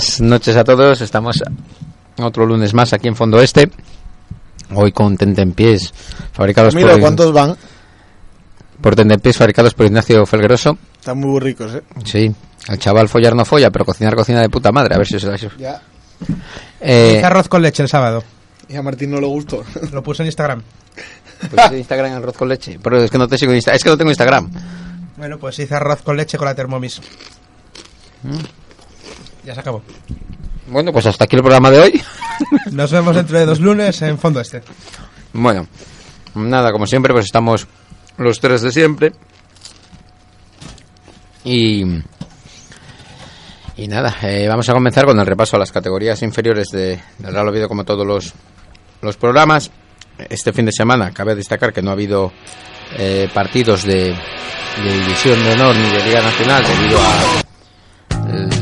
buenas 0.00 0.20
noches 0.22 0.56
a 0.56 0.64
todos. 0.64 1.00
Estamos 1.02 1.42
otro 2.16 2.46
lunes 2.46 2.72
más 2.72 2.92
aquí 2.94 3.08
en 3.08 3.14
Fondo 3.16 3.40
Este. 3.42 3.70
Hoy 4.74 4.92
con 4.92 5.16
tentempiés 5.16 5.92
fabricados 6.32 6.74
Mira 6.74 6.92
por, 6.92 7.00
cuántos 7.00 7.32
van. 7.32 7.54
por 8.80 8.94
tentempiés 8.96 9.36
fabricados 9.36 9.74
por 9.74 9.84
Ignacio 9.86 10.24
Felgueroso. 10.24 10.78
Están 10.98 11.18
muy 11.18 11.38
ricos, 11.40 11.74
¿eh? 11.74 11.82
Sí, 12.04 12.32
el 12.68 12.78
chaval 12.78 13.08
follar 13.10 13.34
no 13.36 13.44
folla, 13.44 13.70
pero 13.70 13.84
cocinar 13.84 14.14
cocina 14.14 14.40
de 14.40 14.48
puta 14.48 14.72
madre. 14.72 14.94
A 14.94 14.98
ver 14.98 15.06
si 15.06 15.16
os 15.16 15.22
da 15.22 15.34
eso. 15.34 15.48
Ya. 15.58 15.82
Eh, 16.80 17.16
Hice 17.16 17.24
arroz 17.26 17.48
con 17.48 17.60
leche 17.60 17.82
el 17.82 17.88
sábado. 17.90 18.24
Y 18.70 18.76
a 18.76 18.82
Martín 18.82 19.10
no 19.10 19.20
le 19.20 19.26
gustó. 19.26 19.64
Lo 19.92 20.02
puse 20.02 20.22
en 20.22 20.28
Instagram. 20.28 20.62
pues 21.50 21.72
Instagram 21.72 22.12
arroz 22.14 22.36
con 22.38 22.48
leche. 22.48 22.78
Pero 22.82 23.02
es 23.02 23.10
que 23.10 23.18
no 23.18 23.28
te 23.28 23.36
sigo 23.36 23.52
en 23.52 23.58
Insta- 23.58 23.74
Es 23.74 23.82
que 23.84 23.90
no 23.90 23.98
tengo 23.98 24.10
Instagram. 24.10 24.50
Bueno, 25.18 25.36
pues 25.36 25.58
hice 25.58 25.74
arroz 25.74 26.00
con 26.00 26.16
leche 26.16 26.38
con 26.38 26.46
la 26.46 26.54
Thermomix. 26.54 27.02
Ya 29.44 29.54
se 29.54 29.60
acabó. 29.60 29.82
Bueno, 30.66 30.92
pues 30.92 31.06
hasta 31.06 31.24
aquí 31.24 31.36
el 31.36 31.42
programa 31.42 31.70
de 31.70 31.80
hoy. 31.80 32.02
Nos 32.72 32.92
vemos 32.92 33.16
dentro 33.16 33.38
de 33.38 33.46
dos 33.46 33.60
lunes 33.60 34.00
en 34.02 34.18
Fondo 34.18 34.40
Este. 34.40 34.62
Bueno, 35.32 35.66
nada, 36.34 36.72
como 36.72 36.86
siempre, 36.86 37.12
pues 37.12 37.26
estamos 37.26 37.66
los 38.18 38.40
tres 38.40 38.62
de 38.62 38.70
siempre. 38.70 39.12
Y. 41.44 41.84
Y 43.76 43.88
nada, 43.88 44.14
eh, 44.22 44.46
vamos 44.46 44.68
a 44.68 44.74
comenzar 44.74 45.06
con 45.06 45.18
el 45.18 45.26
repaso 45.26 45.56
a 45.56 45.58
las 45.58 45.72
categorías 45.72 46.20
inferiores 46.22 46.68
de, 46.68 47.00
del 47.18 47.32
Real 47.32 47.48
Oviedo, 47.48 47.66
como 47.68 47.84
todos 47.84 48.06
los, 48.06 48.34
los 49.00 49.16
programas. 49.16 49.70
Este 50.28 50.52
fin 50.52 50.66
de 50.66 50.72
semana 50.72 51.12
cabe 51.12 51.34
destacar 51.34 51.72
que 51.72 51.80
no 51.80 51.90
ha 51.90 51.94
habido 51.94 52.30
eh, 52.98 53.28
partidos 53.32 53.84
de, 53.84 54.14
de 54.84 54.92
División 55.00 55.42
de 55.42 55.52
Honor 55.52 55.74
ni 55.76 55.88
de 55.88 56.04
Liga 56.04 56.20
Nacional 56.20 56.62
debido 56.62 56.98
a 57.00 57.49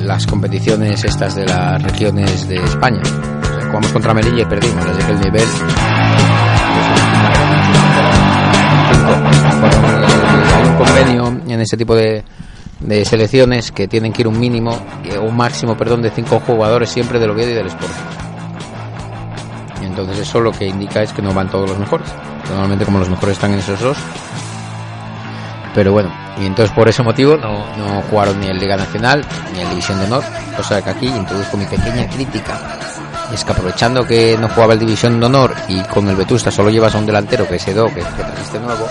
las 0.02 0.26
competiciones 0.26 1.04
estas 1.04 1.34
de 1.34 1.46
las 1.46 1.82
regiones 1.82 2.48
de 2.48 2.56
España. 2.56 3.02
Jugamos 3.66 3.92
contra 3.92 4.14
Melilla 4.14 4.42
y 4.42 4.46
perdimos, 4.46 4.84
así 4.84 5.02
que 5.04 5.12
el 5.12 5.20
nivel 5.20 5.48
hay 10.54 10.68
un 10.68 10.76
convenio 10.76 11.40
en 11.46 11.60
este 11.60 11.76
tipo 11.76 11.94
de, 11.94 12.24
selecciones 13.04 13.72
que 13.72 13.88
tienen 13.88 14.12
que 14.12 14.22
ir 14.22 14.28
un 14.28 14.38
mínimo, 14.38 14.78
eh, 15.04 15.18
un 15.18 15.36
máximo, 15.36 15.76
perdón, 15.76 16.02
de 16.02 16.10
cinco 16.10 16.40
jugadores 16.40 16.90
siempre 16.90 17.18
del 17.18 17.30
Oviedo 17.30 17.50
y 17.50 17.54
del 17.54 17.66
Sport. 17.66 17.92
Y 19.82 19.86
entonces 19.86 20.18
eso 20.18 20.40
lo 20.40 20.52
que 20.52 20.66
indica 20.66 21.02
es 21.02 21.12
que 21.12 21.22
no 21.22 21.32
van 21.32 21.48
todos 21.48 21.68
los 21.68 21.78
mejores. 21.78 22.08
Normalmente 22.48 22.84
como 22.84 22.98
los 22.98 23.08
mejores 23.08 23.36
están 23.36 23.52
en 23.52 23.58
esos 23.58 23.80
dos. 23.80 23.98
Pero 25.78 25.92
bueno, 25.92 26.12
y 26.40 26.44
entonces 26.44 26.74
por 26.74 26.88
ese 26.88 27.04
motivo 27.04 27.36
no, 27.36 27.64
no 27.76 28.02
jugaron 28.10 28.40
ni 28.40 28.48
en 28.48 28.58
Liga 28.58 28.76
Nacional 28.76 29.24
ni 29.52 29.60
en 29.60 29.70
División 29.70 29.96
de 30.00 30.06
Honor, 30.06 30.24
cosa 30.56 30.82
que 30.82 30.90
aquí 30.90 31.06
introduzco 31.06 31.56
mi 31.56 31.66
pequeña 31.66 32.08
crítica. 32.08 32.58
Y 33.30 33.36
es 33.36 33.44
que 33.44 33.52
aprovechando 33.52 34.04
que 34.04 34.36
no 34.36 34.48
jugaba 34.48 34.72
el 34.72 34.80
División 34.80 35.20
de 35.20 35.26
Honor 35.26 35.54
y 35.68 35.80
con 35.82 36.08
el 36.08 36.16
Vetusta 36.16 36.50
solo 36.50 36.70
llevas 36.70 36.96
a 36.96 36.98
un 36.98 37.06
delantero 37.06 37.46
que 37.46 37.54
es 37.54 37.68
Edo, 37.68 37.86
que, 37.86 38.00
que 38.00 38.24
trajiste 38.24 38.58
nuevo, 38.58 38.88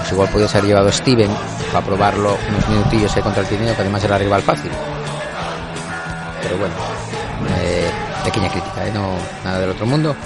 pues 0.00 0.10
igual 0.10 0.28
podías 0.30 0.52
haber 0.56 0.66
llevado 0.66 0.88
a 0.88 0.92
Steven 0.92 1.30
para 1.72 1.86
probarlo 1.86 2.36
unos 2.48 2.68
minutillos 2.70 3.16
ahí 3.16 3.22
contra 3.22 3.42
el 3.42 3.48
Tineo, 3.48 3.76
que 3.76 3.82
además 3.82 4.02
era 4.02 4.18
rival 4.18 4.42
fácil. 4.42 4.72
Pero 6.42 6.58
bueno, 6.58 6.74
eh, 7.60 7.88
pequeña 8.24 8.48
crítica, 8.48 8.84
¿eh? 8.84 8.90
no 8.92 9.12
nada 9.44 9.60
del 9.60 9.70
otro 9.70 9.86
mundo, 9.86 10.16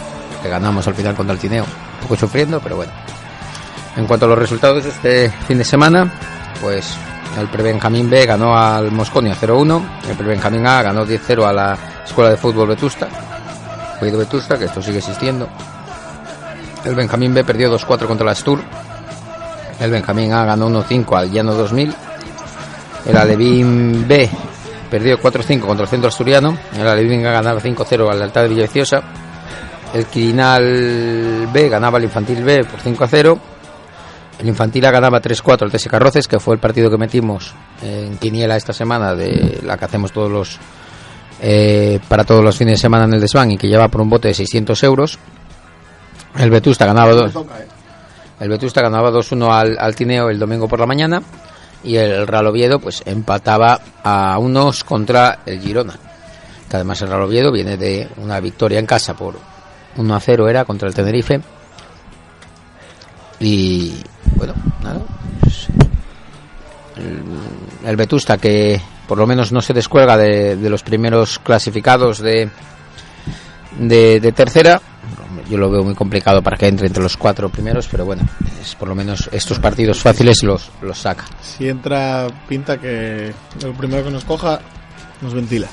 que 0.43 0.49
ganamos 0.49 0.89
al 0.89 0.95
final 0.95 1.15
contra 1.15 1.35
el 1.35 1.39
Tineo, 1.39 1.65
un 1.65 2.01
poco 2.01 2.17
sufriendo, 2.17 2.59
pero 2.59 2.77
bueno. 2.77 2.93
En 3.97 4.07
cuanto 4.07 4.27
a 4.27 4.29
los 4.29 4.39
resultados 4.39 4.85
de 4.85 4.91
este 4.91 5.31
fin 5.47 5.59
de 5.59 5.65
semana, 5.65 6.13
pues 6.61 6.97
el 7.39 7.49
Prebenjamín 7.49 8.09
B 8.09 8.25
ganó 8.27 8.57
al 8.57 8.91
Mosconia 8.93 9.37
0-1, 9.41 9.83
el 10.09 10.17
Prebenjamín 10.17 10.67
A 10.67 10.83
ganó 10.83 11.05
10-0 11.05 11.45
a 11.45 11.53
la 11.53 11.79
Escuela 12.05 12.31
de 12.31 12.37
Fútbol 12.37 12.69
Vetusta, 12.69 13.09
Oviedo 14.01 14.19
Vetusta, 14.19 14.59
que 14.59 14.67
esto 14.67 14.81
sigue 14.81 14.99
existiendo. 14.99 15.49
El 16.85 16.95
Benjamín 16.95 17.35
B 17.35 17.45
perdió 17.45 17.71
2-4 17.77 18.07
contra 18.07 18.25
la 18.25 18.33
Astur. 18.33 18.63
El 19.79 19.91
Benjamín 19.91 20.33
A 20.33 20.45
ganó 20.45 20.69
1-5 20.69 21.19
al 21.19 21.31
Llano 21.31 21.55
2000. 21.55 21.95
El 23.07 23.17
Alevín 23.17 24.07
B 24.09 24.31
perdió 24.91 25.19
4-5 25.19 25.61
contra 25.61 25.85
el 25.85 25.91
Centro 25.91 26.09
Asturiano. 26.09 26.57
El 26.77 26.87
Alevín 26.87 27.25
A 27.27 27.33
ganaba 27.33 27.61
5-0 27.61 28.11
al 28.11 28.23
Alta 28.23 28.43
de 28.43 28.49
Villaviciosa. 28.49 29.03
El 29.93 30.07
Quirinal 30.07 31.49
B 31.53 31.69
ganaba 31.69 31.99
al 31.99 32.05
Infantil 32.05 32.43
B 32.43 32.65
por 32.65 32.81
5-0. 32.81 33.39
El 34.41 34.49
Infantil 34.49 34.83
ganaba 34.83 35.21
3-4 35.21 35.63
al 35.63 35.71
TS 35.71 35.89
Carroces, 35.89 36.27
que 36.27 36.41
fue 36.41 36.55
el 36.55 36.61
partido 36.61 36.91
que 36.91 36.97
metimos 36.97 37.55
en 37.83 38.17
Quiniela 38.17 38.57
esta 38.57 38.73
semana, 38.73 39.15
de 39.15 39.61
la 39.63 39.77
que 39.77 39.85
hacemos 39.85 40.13
todos 40.13 40.31
los 40.31 40.59
eh, 41.43 42.01
para 42.09 42.25
todos 42.25 42.43
los 42.43 42.57
fines 42.57 42.73
de 42.75 42.79
semana 42.79 43.05
en 43.05 43.15
el 43.15 43.21
desván 43.21 43.51
y 43.51 43.59
que 43.59 43.69
lleva 43.69 43.89
por 43.89 44.01
un 44.01 44.09
bote 44.09 44.29
de 44.29 44.35
600 44.35 44.83
euros. 44.85 45.19
El 46.39 46.51
Vetusta 46.51 46.87
ganaba 46.87 47.13
dos. 47.13 47.33
El 48.41 48.49
Vetusta 48.49 48.81
ganaba 48.81 49.11
2-1 49.11 49.53
al, 49.53 49.77
al 49.79 49.95
Tineo 49.95 50.31
el 50.31 50.39
domingo 50.39 50.67
por 50.67 50.81
la 50.81 50.87
mañana 50.87 51.23
y 51.85 51.97
el 51.97 52.27
Real 52.27 52.47
Oviedo 52.47 52.79
pues 52.79 53.03
empataba 53.05 53.79
a 54.03 54.39
unos 54.39 54.85
contra 54.85 55.41
el 55.45 55.61
Girona. 55.61 55.99
Que 56.71 56.77
además 56.77 57.03
el 57.03 57.09
Real 57.09 57.25
Oviedo 57.25 57.53
viene 57.53 57.77
de 57.77 58.09
una 58.17 58.41
victoria 58.41 58.79
en 58.79 58.87
casa 58.87 59.13
por 59.13 59.39
1 59.99 60.21
0 60.21 60.49
era 60.49 60.65
contra 60.65 60.89
el 60.89 60.95
Tenerife. 60.95 61.43
Y 63.41 63.95
bueno, 64.37 64.55
nada. 64.83 65.01
pues, 65.41 65.69
el, 67.85 67.97
Vetusta 67.97 68.37
que 68.39 68.81
por 69.09 69.19
lo 69.19 69.27
menos 69.27 69.51
no 69.51 69.61
se 69.63 69.73
descuelga 69.73 70.17
de, 70.17 70.57
de 70.57 70.71
los 70.71 70.83
primeros 70.83 71.39
clasificados 71.39 72.19
de, 72.21 72.51
de, 73.79 74.21
de 74.21 74.33
tercera. 74.33 74.81
Yo 75.49 75.59
lo 75.59 75.71
veo 75.71 75.83
muy 75.83 75.95
complicado 75.95 76.43
para 76.43 76.57
que 76.57 76.69
entre 76.69 76.87
entre 76.87 77.03
los 77.03 77.17
cuatro 77.17 77.49
primeros, 77.49 77.89
pero 77.89 78.05
bueno, 78.05 78.23
es 78.61 78.75
por 78.77 78.89
lo 78.89 78.95
menos 78.95 79.29
estos 79.33 79.59
partidos 79.59 80.01
fáciles 80.01 80.43
los, 80.45 80.71
los 80.83 80.99
saca. 80.99 81.25
Si 81.43 81.69
entra, 81.69 82.29
pinta 82.49 82.79
que 82.79 83.33
el 83.63 83.73
primero 83.77 84.05
que 84.05 84.11
nos 84.11 84.25
coja 84.25 84.61
nos 85.23 85.35
ventila. 85.35 85.67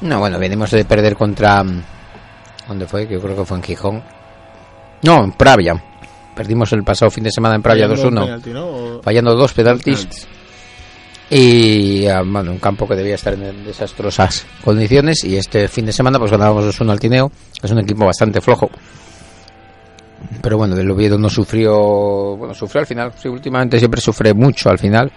No, 0.00 0.18
bueno, 0.18 0.38
venimos 0.38 0.70
de 0.72 0.84
perder 0.84 1.14
contra. 1.14 1.64
¿Dónde 2.66 2.86
fue? 2.86 3.06
Que 3.06 3.14
yo 3.14 3.20
creo 3.20 3.36
que 3.36 3.44
fue 3.44 3.58
en 3.58 3.62
Gijón. 3.62 4.02
No, 5.02 5.22
en 5.22 5.32
Pravia. 5.32 5.80
Perdimos 6.34 6.72
el 6.72 6.82
pasado 6.82 7.10
fin 7.10 7.24
de 7.24 7.30
semana 7.30 7.54
en 7.54 7.62
Pravia 7.62 7.88
Fallando 7.88 8.08
un 8.08 8.14
2-1. 8.14 8.24
penalti, 8.24 8.50
¿no? 8.50 9.00
Fallando 9.02 9.34
dos 9.36 9.52
penaltis. 9.52 10.08
Y 11.30 12.06
ah, 12.06 12.22
bueno, 12.24 12.50
un 12.50 12.58
campo 12.58 12.86
que 12.86 12.94
debía 12.94 13.14
estar 13.14 13.34
en 13.34 13.64
desastrosas 13.64 14.46
condiciones. 14.62 15.24
Y 15.24 15.36
este 15.36 15.68
fin 15.68 15.86
de 15.86 15.92
semana, 15.92 16.18
pues 16.18 16.30
ganábamos 16.30 16.64
2-1 16.64 16.90
al 16.90 17.00
Tineo. 17.00 17.32
Es 17.62 17.70
un 17.70 17.78
equipo 17.78 18.04
bastante 18.04 18.40
flojo. 18.40 18.70
Pero 20.42 20.58
bueno, 20.58 20.74
del 20.74 20.90
Oviedo 20.90 21.18
no 21.18 21.30
sufrió. 21.30 22.36
Bueno, 22.36 22.54
sufrió 22.54 22.80
al 22.80 22.86
final. 22.86 23.12
Sí, 23.16 23.28
últimamente 23.28 23.78
siempre 23.78 24.00
sufre 24.00 24.34
mucho 24.34 24.70
al 24.70 24.78
final. 24.78 25.10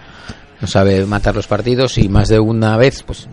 No 0.61 0.67
sabe 0.67 1.05
matar 1.05 1.35
los 1.35 1.47
partidos. 1.47 1.97
Y 1.97 2.07
más 2.09 2.29
de 2.29 2.39
una 2.39 2.77
vez, 2.77 3.03
pues 3.03 3.27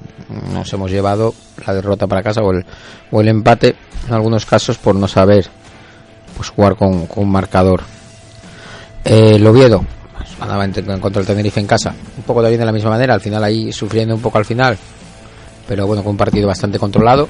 nos 0.52 0.72
hemos 0.72 0.90
llevado 0.90 1.34
la 1.66 1.75
derrota 1.75 2.06
para 2.06 2.22
casa 2.22 2.42
o 2.42 2.50
el, 2.50 2.64
o 3.10 3.20
el 3.20 3.28
empate. 3.28 3.76
En 4.08 4.14
algunos 4.14 4.44
casos, 4.46 4.78
por 4.78 4.94
no 4.94 5.06
saber 5.06 5.48
pues 6.36 6.48
jugar 6.50 6.76
con, 6.76 7.06
con 7.06 7.25
un 7.25 7.31
marcador. 7.31 7.82
Eh, 9.04 9.32
el 9.36 9.46
Oviedo 9.46 9.84
en- 10.40 11.00
contra 11.00 11.20
el 11.20 11.26
Tenerife 11.26 11.60
en 11.60 11.66
casa, 11.66 11.94
un 12.16 12.22
poco 12.25 12.40
también 12.42 12.60
de 12.60 12.66
la 12.66 12.72
misma 12.72 12.90
manera, 12.90 13.14
al 13.14 13.20
final 13.20 13.42
ahí 13.44 13.72
sufriendo 13.72 14.14
un 14.14 14.20
poco 14.22 14.38
al 14.38 14.44
final, 14.44 14.76
pero 15.69 15.86
bueno, 15.86 16.02
con 16.02 16.12
un 16.12 16.16
partido 16.16 16.46
bastante 16.48 16.78
controlado. 16.78 17.28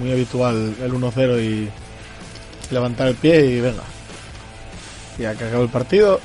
Muy 0.00 0.12
habitual 0.12 0.74
el 0.82 0.92
1-0 0.92 1.40
y 1.42 1.68
levantar 2.72 3.08
el 3.08 3.14
pie 3.16 3.44
y 3.46 3.60
venga. 3.60 3.82
Y 5.18 5.24
a 5.24 5.34
que 5.34 5.44
acabe 5.44 5.62
el 5.64 5.68
partido, 5.68 6.20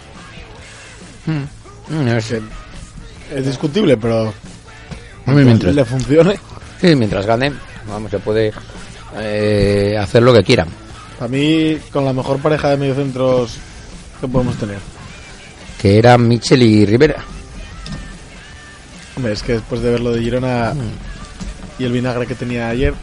Mm, 1.26 2.06
no 2.06 2.22
sé. 2.22 2.42
es 3.34 3.46
discutible, 3.46 3.98
pero 3.98 4.32
mientras, 5.26 5.74
le 5.74 5.84
funcione. 5.84 6.40
sí, 6.80 6.96
mientras 6.96 7.26
gane, 7.26 7.52
vamos, 7.90 8.12
se 8.12 8.20
puede 8.20 8.54
eh, 9.18 9.98
hacer 10.00 10.22
lo 10.24 10.32
que 10.34 10.44
quieran. 10.44 10.68
A 11.20 11.28
mí, 11.28 11.78
con 11.92 12.04
la 12.06 12.14
mejor 12.14 12.40
pareja 12.40 12.70
de 12.72 12.78
mediocentros 12.78 13.58
que 14.20 14.28
podemos 14.28 14.58
tener. 14.58 14.80
Que 15.82 15.98
eran 15.98 16.28
Michel 16.28 16.62
y 16.64 16.86
Rivera. 16.86 17.24
Hombre, 19.16 19.34
es 19.34 19.44
que 19.44 19.54
después 19.54 19.82
de 19.82 19.92
ver 19.92 20.02
lo 20.02 20.12
de 20.12 20.22
Girona 20.22 20.74
Mm. 20.74 21.82
y 21.82 21.86
el 21.86 21.92
vinagre 21.94 22.26
que 22.28 22.36
tenía 22.36 22.68
ayer, 22.70 22.94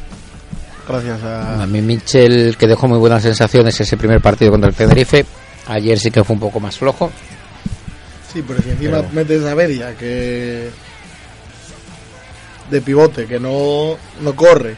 gracias 0.87 1.23
a... 1.23 1.63
A 1.63 1.67
mí 1.67 1.81
Michel, 1.81 2.57
que 2.59 2.67
dejó 2.67 2.87
muy 2.87 2.99
buenas 2.99 3.23
sensaciones 3.23 3.81
ese 3.81 3.97
primer 3.97 4.21
partido 4.21 4.51
contra 4.51 4.69
el 4.71 4.77
Tenerife, 4.77 5.25
ayer 5.69 5.99
sí 5.99 6.11
que 6.11 6.23
fue 6.23 6.35
un 6.35 6.41
poco 6.41 6.61
más 6.61 6.77
flojo. 6.77 7.11
Sí, 8.33 8.43
pero 8.47 8.61
si 8.63 8.71
encima 8.71 8.99
Pero- 8.99 9.09
metes 9.13 9.45
a 9.45 9.55
Bedia, 9.55 9.97
que... 9.97 10.71
De 12.71 12.81
pivote, 12.81 13.27
que 13.27 13.39
no, 13.41 13.97
no 14.21 14.37
corre, 14.37 14.77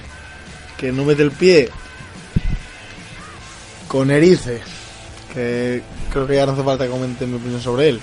que 0.77 0.91
no 0.93 1.05
mete 1.05 1.23
el 1.23 1.31
pie, 1.31 1.69
con 3.95 4.11
Erice, 4.11 4.61
que 5.33 5.81
creo 6.13 6.27
que 6.27 6.35
ya 6.35 6.47
no 6.47 6.53
hace 6.53 6.65
falta 6.65 6.83
que 6.85 6.91
comente 6.91 7.27
mi 7.27 7.37
opinión 7.37 7.61
sobre 7.61 7.91
él, 7.91 8.01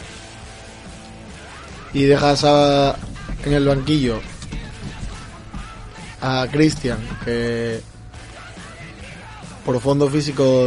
y 1.93 2.03
dejas 2.03 2.45
a, 2.45 2.95
en 3.43 3.51
el 3.51 3.65
banquillo 3.67 4.21
a 6.21 6.47
Cristian, 6.49 6.97
que 7.25 7.81
por 9.65 9.81
fondo 9.81 10.07
físico 10.09 10.65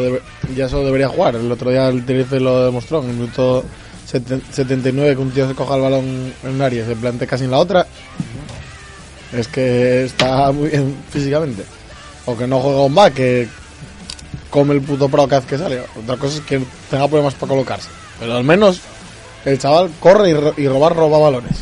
ya 0.54 0.68
solo 0.68 0.84
debería 0.84 1.08
jugar. 1.08 1.36
El 1.36 1.50
otro 1.50 1.70
día 1.70 1.88
el 1.88 2.04
Tenerife 2.04 2.38
lo 2.38 2.66
demostró 2.66 3.02
en 3.02 3.08
el 3.08 3.14
minuto 3.16 3.64
seten- 4.06 4.42
79 4.52 5.16
que 5.16 5.22
un 5.22 5.30
tío 5.30 5.48
se 5.48 5.54
coja 5.54 5.76
el 5.76 5.80
balón 5.80 6.32
en 6.42 6.50
un 6.50 6.60
área 6.60 6.84
y 6.84 6.86
se 6.86 6.96
plante 6.96 7.26
casi 7.26 7.44
en 7.44 7.50
la 7.50 7.58
otra. 7.60 7.86
Es 9.32 9.48
que 9.48 10.04
está 10.04 10.52
muy 10.52 10.68
bien 10.68 10.94
físicamente. 11.10 11.64
O 12.26 12.36
que 12.36 12.46
no 12.46 12.60
juega 12.60 12.82
un 12.82 12.94
back, 12.94 13.14
que 13.14 13.48
come 14.54 14.72
el 14.72 14.82
puto 14.82 15.08
pro 15.08 15.26
cada 15.26 15.40
vez 15.40 15.48
que 15.50 15.58
sale. 15.58 15.82
Otra 16.00 16.16
cosa 16.16 16.36
es 16.38 16.44
que 16.44 16.62
tenga 16.88 17.08
problemas 17.08 17.34
para 17.34 17.50
colocarse. 17.50 17.88
Pero 18.20 18.36
al 18.36 18.44
menos 18.44 18.80
el 19.44 19.58
chaval 19.58 19.90
corre 19.98 20.30
y, 20.30 20.34
ro- 20.34 20.54
y 20.56 20.68
robar 20.68 20.94
roba 20.94 21.18
balones. 21.18 21.56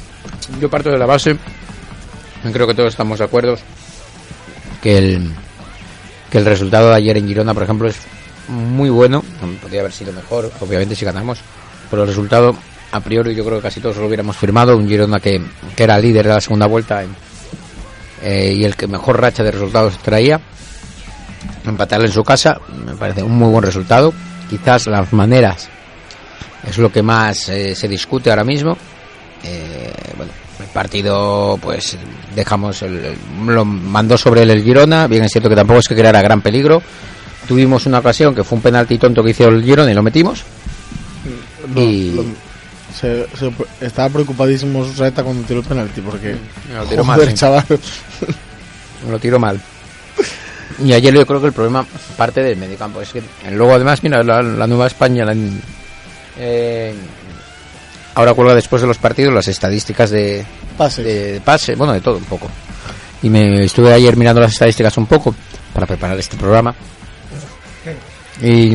Yo 0.61 0.69
parto 0.69 0.91
de 0.91 0.99
la 0.99 1.06
base, 1.06 1.39
creo 2.53 2.67
que 2.67 2.75
todos 2.75 2.91
estamos 2.91 3.19
de 3.19 3.25
acuerdo, 3.25 3.56
que 4.83 4.99
el, 4.99 5.33
que 6.31 6.37
el 6.37 6.44
resultado 6.44 6.91
de 6.91 6.97
ayer 6.97 7.17
en 7.17 7.27
Girona, 7.29 7.55
por 7.55 7.62
ejemplo, 7.62 7.89
es 7.89 7.97
muy 8.49 8.91
bueno. 8.91 9.25
Podría 9.62 9.81
haber 9.81 9.93
sido 9.93 10.12
mejor, 10.12 10.53
obviamente, 10.61 10.95
si 10.95 11.06
ganamos. 11.06 11.38
Pero 11.91 12.03
el 12.03 12.09
resultado, 12.09 12.55
a 12.93 13.00
priori, 13.00 13.35
yo 13.35 13.43
creo 13.43 13.56
que 13.56 13.62
casi 13.62 13.81
todos 13.81 13.97
lo 13.97 14.06
hubiéramos 14.06 14.37
firmado. 14.37 14.77
Un 14.77 14.87
Girona 14.87 15.19
que, 15.19 15.41
que 15.75 15.83
era 15.85 15.99
líder 15.99 16.27
de 16.27 16.35
la 16.35 16.41
segunda 16.43 16.67
vuelta 16.67 17.03
eh, 18.23 18.53
y 18.55 18.65
el 18.65 18.77
que 18.77 18.87
mejor 18.87 19.19
racha 19.19 19.43
de 19.43 19.50
resultados 19.50 19.97
traía. 19.99 20.38
Empatarle 21.65 22.06
en 22.06 22.12
su 22.12 22.23
casa, 22.25 22.61
me 22.87 22.94
parece 22.94 23.23
un 23.23 23.33
muy 23.37 23.49
buen 23.50 23.62
resultado. 23.65 24.12
Quizás 24.50 24.87
las 24.87 25.12
maneras 25.12 25.69
es 26.69 26.79
lo 26.79 26.91
que 26.93 27.03
más 27.03 27.49
eh, 27.49 27.75
se 27.75 27.89
discute 27.89 28.31
ahora 28.31 28.44
mismo. 28.44 28.77
Eh, 29.44 29.93
bueno, 30.17 30.33
el 30.61 30.67
partido, 30.67 31.59
pues 31.61 31.97
dejamos 32.35 32.83
el, 32.83 32.97
el- 33.05 33.17
lo 33.47 33.65
mandó 33.65 34.17
sobre 34.19 34.43
él 34.43 34.50
el 34.50 34.62
Girona. 34.62 35.06
Bien, 35.06 35.25
es 35.25 35.33
cierto 35.33 35.49
que 35.49 35.56
tampoco 35.56 35.81
es 35.81 35.89
que 35.89 35.97
creara 35.97 36.21
gran 36.23 36.41
peligro. 36.43 36.83
Tuvimos 37.49 37.87
una 37.87 37.99
ocasión 37.99 38.35
que 38.35 38.45
fue 38.45 38.56
un 38.56 38.62
penalti 38.62 38.99
tonto 38.99 39.23
que 39.23 39.31
hizo 39.31 39.49
el 39.49 39.62
Girona 39.65 39.91
y 39.91 39.95
lo 39.95 40.03
metimos. 40.03 40.43
No, 41.75 41.81
Y- 41.81 42.12
lo- 42.15 42.25
se, 42.95 43.27
se- 43.38 43.53
estaba 43.81 44.11
preocupadísimo 44.11 44.85
Saeta 44.85 45.23
cuando 45.25 45.43
tiró 45.47 45.61
el 45.61 45.67
penalti 45.67 46.00
porque 46.03 46.37
Lo 46.75 46.85
tiró 46.85 47.03
mal, 47.05 47.17
joder, 47.17 47.31
sí. 47.31 47.37
chaval 47.37 47.65
Lo 49.11 49.19
tiró 49.19 49.38
mal. 49.38 49.59
Y 50.85 50.93
ayer 50.93 51.13
yo 51.15 51.27
creo 51.27 51.41
que 51.41 51.47
el 51.49 51.53
problema 51.53 51.85
parte 52.17 52.43
del 52.43 52.57
mediocampo. 52.57 53.01
Es 53.03 53.11
que 53.13 53.23
luego 53.51 53.75
además, 53.75 54.03
mira, 54.03 54.23
la, 54.23 54.43
la 54.43 54.67
Nueva 54.67 54.87
España, 54.87 55.25
la- 55.25 55.35
eh, 56.39 56.95
ahora 58.14 58.35
cuelga 58.35 58.55
después 58.55 58.83
de 58.83 58.88
los 58.88 58.99
partidos 58.99 59.35
las 59.35 59.49
estadísticas 59.49 60.11
de, 60.11 60.45
pases 60.76 61.05
de 61.05 61.41
pase, 61.45 61.75
bueno, 61.75 61.93
de 61.93 62.00
todo 62.00 62.17
un 62.19 62.25
poco. 62.25 62.49
Y 63.23 63.29
me 63.31 63.64
estuve 63.64 63.93
ayer 63.93 64.17
mirando 64.17 64.41
las 64.41 64.52
estadísticas 64.52 64.97
un 64.97 65.07
poco 65.07 65.35
para 65.73 65.87
preparar 65.87 66.19
este 66.19 66.37
programa. 66.37 66.75
Y, 68.41 68.75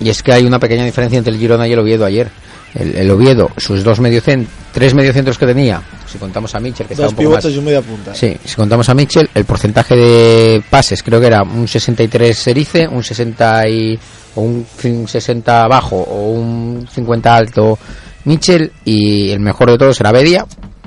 y 0.00 0.08
es 0.08 0.22
que 0.22 0.32
hay 0.32 0.44
una 0.44 0.58
pequeña 0.58 0.84
diferencia 0.84 1.18
entre 1.18 1.32
el 1.32 1.38
Girona 1.38 1.66
y 1.66 1.72
el 1.72 1.78
Oviedo 1.78 2.04
ayer. 2.04 2.30
El, 2.74 2.94
el 2.96 3.10
Oviedo, 3.10 3.50
sus 3.56 3.82
dos 3.84 4.00
mediocentros, 4.00 4.52
tres 4.74 4.92
mediocentros 4.92 5.38
que 5.38 5.46
tenía, 5.46 5.80
si 6.06 6.18
contamos 6.18 6.54
a 6.54 6.60
Mitchell, 6.60 6.86
que 6.86 6.94
dos 6.94 7.10
un 7.12 7.16
poco 7.16 7.30
más, 7.30 7.38
pivotes 7.40 7.54
y 7.54 7.58
un 7.58 7.64
media 7.64 7.80
punta 7.80 8.14
Sí, 8.14 8.36
si 8.44 8.54
contamos 8.56 8.88
a 8.88 8.94
Mitchell, 8.94 9.30
el 9.34 9.44
porcentaje 9.46 9.94
de 9.96 10.62
pases 10.68 11.02
creo 11.02 11.20
que 11.20 11.28
era 11.28 11.42
un 11.42 11.66
63 11.66 12.46
Erice, 12.48 12.86
un 12.88 13.02
60 13.02 13.68
y, 13.68 13.98
o 14.34 14.40
un 14.42 14.66
cin- 14.66 15.06
60 15.06 15.66
bajo 15.68 15.96
o 15.96 16.32
un 16.32 16.86
50 16.92 17.34
alto 17.34 17.78
Mitchell 18.24 18.70
y 18.84 19.30
el 19.30 19.40
mejor 19.40 19.70
de 19.70 19.78
todos 19.78 19.98
era 20.00 20.12
Bedia, 20.12 20.44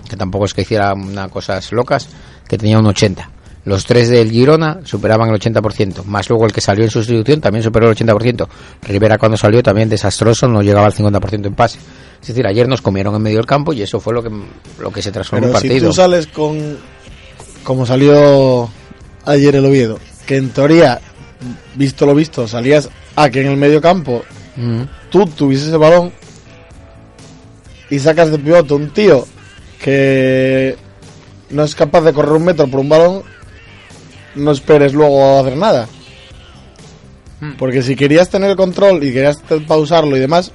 que 0.10 0.16
tampoco 0.18 0.46
es 0.46 0.54
que 0.54 0.62
hiciera 0.62 0.94
unas 0.94 1.30
cosas 1.32 1.72
locas, 1.72 2.08
que 2.48 2.58
tenía 2.58 2.78
un 2.80 2.86
80. 2.88 3.30
Los 3.68 3.86
tres 3.86 4.10
del 4.10 4.32
Girona 4.32 4.80
superaban 4.84 5.30
el 5.30 5.40
80%, 5.40 6.04
más 6.06 6.30
luego 6.30 6.46
el 6.46 6.52
que 6.52 6.62
salió 6.62 6.84
en 6.86 6.90
sustitución 6.90 7.42
también 7.42 7.64
superó 7.64 7.90
el 7.90 7.96
80%. 7.96 8.48
Rivera 8.84 9.18
cuando 9.18 9.38
salió 9.38 9.62
también 9.62 9.90
desastroso, 9.90 10.48
no 10.48 10.62
llegaba 10.62 10.88
al 10.88 10.94
50% 10.94 11.46
en 11.48 11.54
pase. 11.54 11.80
Es 12.22 12.28
decir, 12.28 12.48
ayer 12.48 12.68
nos 12.68 12.82
comieron 12.82 13.14
en 13.16 13.22
medio 13.22 13.38
del 13.38 13.46
campo 13.46 13.74
y 13.74 13.82
eso 13.82 14.00
fue 14.00 14.14
lo 14.14 14.24
que, 14.24 14.30
lo 14.80 14.92
que 14.92 15.02
se 15.02 15.12
transformó 15.12 15.48
en 15.48 15.52
pero 15.52 15.62
si 15.62 15.68
partido. 15.68 15.90
tú 15.90 15.94
sales 15.94 16.28
con 16.28 16.78
como 17.64 17.86
salió 17.86 18.70
ayer 19.26 19.56
el 19.56 19.66
Oviedo 19.66 20.00
que 20.26 20.38
en 20.38 20.50
teoría 20.50 21.00
visto 21.76 22.06
lo 22.06 22.16
visto 22.16 22.48
salías 22.48 22.90
a 23.16 23.30
que 23.30 23.42
en 23.42 23.48
el 23.48 23.58
medio 23.58 23.82
campo 23.82 24.24
Mm. 24.58 24.82
tú 25.12 25.26
tuvieses 25.28 25.70
el 25.70 25.78
balón 25.78 26.12
y 27.92 28.00
sacas 28.00 28.32
de 28.32 28.40
pivote 28.40 28.74
un 28.74 28.90
tío 28.90 29.26
que 29.80 30.76
no 31.52 31.64
es 31.64 31.76
capaz 31.76 32.02
de 32.02 32.12
correr 32.12 32.32
un 32.34 32.44
metro 32.44 32.68
por 32.68 32.80
un 32.80 32.90
balón, 32.90 33.22
no 34.38 34.52
esperes 34.52 34.94
luego 34.94 35.24
a 35.24 35.40
hacer 35.42 35.58
nada. 35.58 35.88
Porque 37.60 37.82
si 37.84 37.96
querías 37.96 38.30
tener 38.30 38.50
el 38.52 38.56
control 38.56 39.04
y 39.04 39.14
querías 39.14 39.42
pausarlo 39.68 40.18
y 40.18 40.20
demás, 40.20 40.52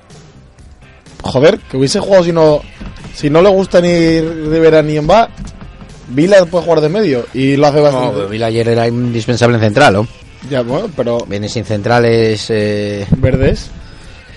joder, 1.22 1.58
que 1.70 1.76
hubiese 1.76 2.00
jugado 2.00 2.24
si 2.24 2.32
no, 2.32 2.60
si 3.14 3.30
no 3.30 3.40
le 3.40 3.48
gusta 3.50 3.80
ni 3.80 4.20
Rivera 4.20 4.82
ni 4.82 4.96
Emba, 4.96 5.28
Vila 6.08 6.44
puede 6.46 6.64
jugar 6.64 6.80
de 6.80 6.88
medio 6.88 7.26
y 7.34 7.56
lo 7.56 7.68
hace 7.68 7.80
bastante. 7.80 8.22
No, 8.22 8.28
Vila 8.28 8.46
ayer 8.46 8.68
era 8.68 8.88
indispensable 8.88 9.56
en 9.56 9.62
central, 9.62 9.92
¿no? 9.94 10.08
Ya, 10.50 10.62
bueno, 10.62 10.90
pero 10.96 11.18
Viene 11.28 11.48
sin 11.48 11.64
centrales 11.64 12.46
eh, 12.50 13.06
Verdes, 13.16 13.70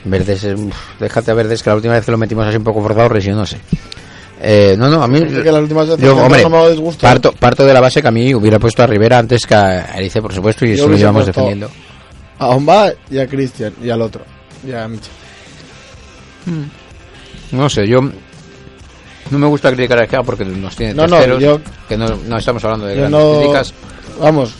verdes. 0.04 0.44
eh, 0.44 0.54
uf, 0.54 0.75
déjate 1.00 1.32
a 1.32 1.34
verdes 1.34 1.64
que 1.64 1.70
la 1.72 1.75
última 1.78 1.96
vez 1.96 2.06
que 2.06 2.12
lo 2.12 2.18
metimos 2.20 2.46
así 2.46 2.58
un 2.58 2.64
poco 2.64 2.84
forzado, 2.84 3.10
no 3.10 3.46
sé. 3.48 3.58
Eh, 4.42 4.75
no, 4.77 4.89
no, 4.89 5.01
a 5.01 5.08
mí. 5.08 5.20
Que 5.22 5.51
las 5.51 5.62
últimas 5.62 5.88
veces 5.88 6.04
yo, 6.04 6.15
hombre, 6.18 6.42
no 6.44 6.50
me 6.50 6.70
disgusta. 6.72 7.08
parto, 7.08 7.32
parto 7.32 7.65
de 7.65 7.74
la 7.74 7.80
base 7.82 8.01
que 8.01 8.08
a 8.08 8.12
mí 8.12 8.34
hubiera 8.36 8.60
puesto 8.60 8.84
a 8.84 8.88
Rivera 8.88 9.18
antes 9.18 9.46
que 9.46 9.56
a 9.56 9.98
Erice, 9.98 10.22
por 10.22 10.34
supuesto, 10.34 10.65
y 10.65 10.70
Yo 10.70 10.74
eso 10.75 10.88
lo 10.89 10.98
llevamos 10.98 11.25
defendiendo. 11.25 11.70
a 12.38 12.48
Omba 12.50 12.92
y 13.10 13.18
a 13.18 13.27
Cristian 13.27 13.74
y 13.82 13.89
al 13.89 14.01
otro, 14.01 14.24
y 14.68 14.72
a 14.74 14.88
Michel. 14.88 15.12
No 17.51 17.70
sé, 17.70 17.88
yo. 17.88 18.01
No 19.32 19.39
me 19.39 19.48
gusta 19.48 19.72
criticar 19.72 20.00
a 20.00 20.04
Egea 20.04 20.22
porque 20.22 20.46
nos 20.46 20.75
tiene 20.75 20.94
No, 20.94 21.08
no, 21.08 21.15
terceros, 21.18 21.42
yo- 21.42 21.60
que 21.89 21.98
no, 21.98 22.08
no 22.27 22.38
estamos 22.38 22.63
hablando 22.63 22.86
de 22.86 22.96
grandes 22.96 23.20
no- 23.20 23.39
críticas, 23.39 23.74
Vamos, 24.22 24.54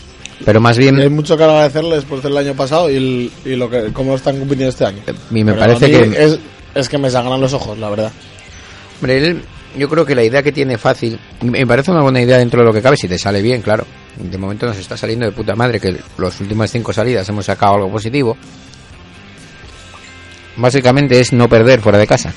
pero 0.44 0.60
más 0.60 0.76
bien 0.76 0.98
hay 0.98 1.08
mucho 1.08 1.36
que 1.36 1.44
agradecerles 1.44 2.00
después 2.00 2.22
del 2.22 2.36
año 2.36 2.54
pasado 2.54 2.90
y, 2.90 2.96
el- 2.96 3.32
y 3.44 3.54
lo 3.56 3.70
que 3.70 3.92
cómo 3.92 4.16
están 4.16 4.38
compitiendo 4.38 4.70
este 4.70 4.84
año. 4.84 5.02
y 5.30 5.44
me 5.44 5.52
Pero 5.52 5.58
parece 5.66 5.84
a 5.84 5.88
mí 5.88 6.10
que 6.10 6.24
es, 6.24 6.38
es 6.74 6.88
que 6.88 6.98
me 6.98 7.08
sangran 7.10 7.40
los 7.40 7.52
ojos, 7.52 7.78
la 7.78 7.88
verdad. 7.90 8.10
Hombre, 9.00 9.18
él 9.18 9.42
yo 9.76 9.88
creo 9.88 10.04
que 10.04 10.14
la 10.14 10.24
idea 10.24 10.42
que 10.42 10.52
tiene 10.52 10.78
fácil, 10.78 11.18
me 11.42 11.66
parece 11.66 11.90
una 11.90 12.02
buena 12.02 12.20
idea 12.20 12.38
dentro 12.38 12.60
de 12.60 12.66
lo 12.66 12.72
que 12.72 12.82
cabe, 12.82 12.96
si 12.96 13.08
te 13.08 13.18
sale 13.18 13.42
bien, 13.42 13.62
claro. 13.62 13.86
De 14.16 14.38
momento 14.38 14.66
nos 14.66 14.78
está 14.78 14.96
saliendo 14.96 15.26
de 15.26 15.32
puta 15.32 15.54
madre 15.54 15.78
que 15.78 15.98
los 16.16 16.40
últimas 16.40 16.70
cinco 16.70 16.92
salidas 16.92 17.28
hemos 17.28 17.44
sacado 17.44 17.74
algo 17.74 17.90
positivo. 17.90 18.36
Básicamente 20.56 21.20
es 21.20 21.32
no 21.32 21.48
perder 21.48 21.80
fuera 21.80 21.98
de 21.98 22.06
casa. 22.06 22.32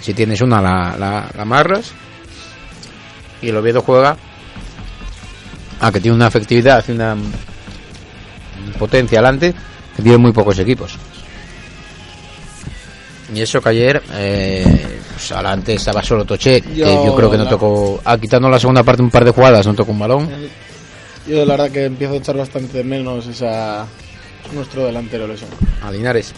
Si 0.00 0.14
tienes 0.14 0.40
una, 0.40 0.62
la, 0.62 0.96
la, 0.96 1.30
amarras. 1.38 1.92
Y 3.42 3.50
el 3.50 3.56
Oviedo 3.56 3.82
juega 3.82 4.16
a 5.80 5.92
que 5.92 6.00
tiene 6.00 6.16
una 6.16 6.26
efectividad 6.28 6.82
y 6.88 6.92
una 6.92 7.16
potencia 8.78 9.18
adelante 9.18 9.54
que 9.94 10.02
tiene 10.02 10.18
muy 10.18 10.32
pocos 10.32 10.58
equipos. 10.58 10.98
Y 13.34 13.40
eso 13.42 13.60
que 13.60 13.68
ayer, 13.68 14.02
eh, 14.14 14.98
pues 15.14 15.32
adelante 15.32 15.74
estaba 15.74 16.02
solo 16.02 16.24
Toché, 16.24 16.62
que 16.62 16.74
Yo, 16.74 17.06
yo 17.06 17.14
creo 17.14 17.30
que 17.30 17.36
no 17.36 17.44
la- 17.44 17.50
tocó, 17.50 18.00
ah, 18.04 18.16
quitando 18.18 18.48
la 18.48 18.58
segunda 18.58 18.82
parte 18.82 19.02
un 19.02 19.10
par 19.10 19.24
de 19.24 19.30
jugadas, 19.32 19.66
no 19.66 19.74
tocó 19.74 19.92
un 19.92 19.98
balón. 19.98 20.28
Yo 21.26 21.44
la 21.44 21.56
verdad 21.56 21.70
que 21.70 21.84
empiezo 21.84 22.14
a 22.14 22.16
echar 22.16 22.36
bastante 22.36 22.78
de 22.78 22.84
menos 22.84 23.26
esa 23.26 23.86
nuestro 24.54 24.86
delantero 24.86 25.26
lesión. 25.26 25.50
A 25.82 25.90
Linares. 25.90 26.32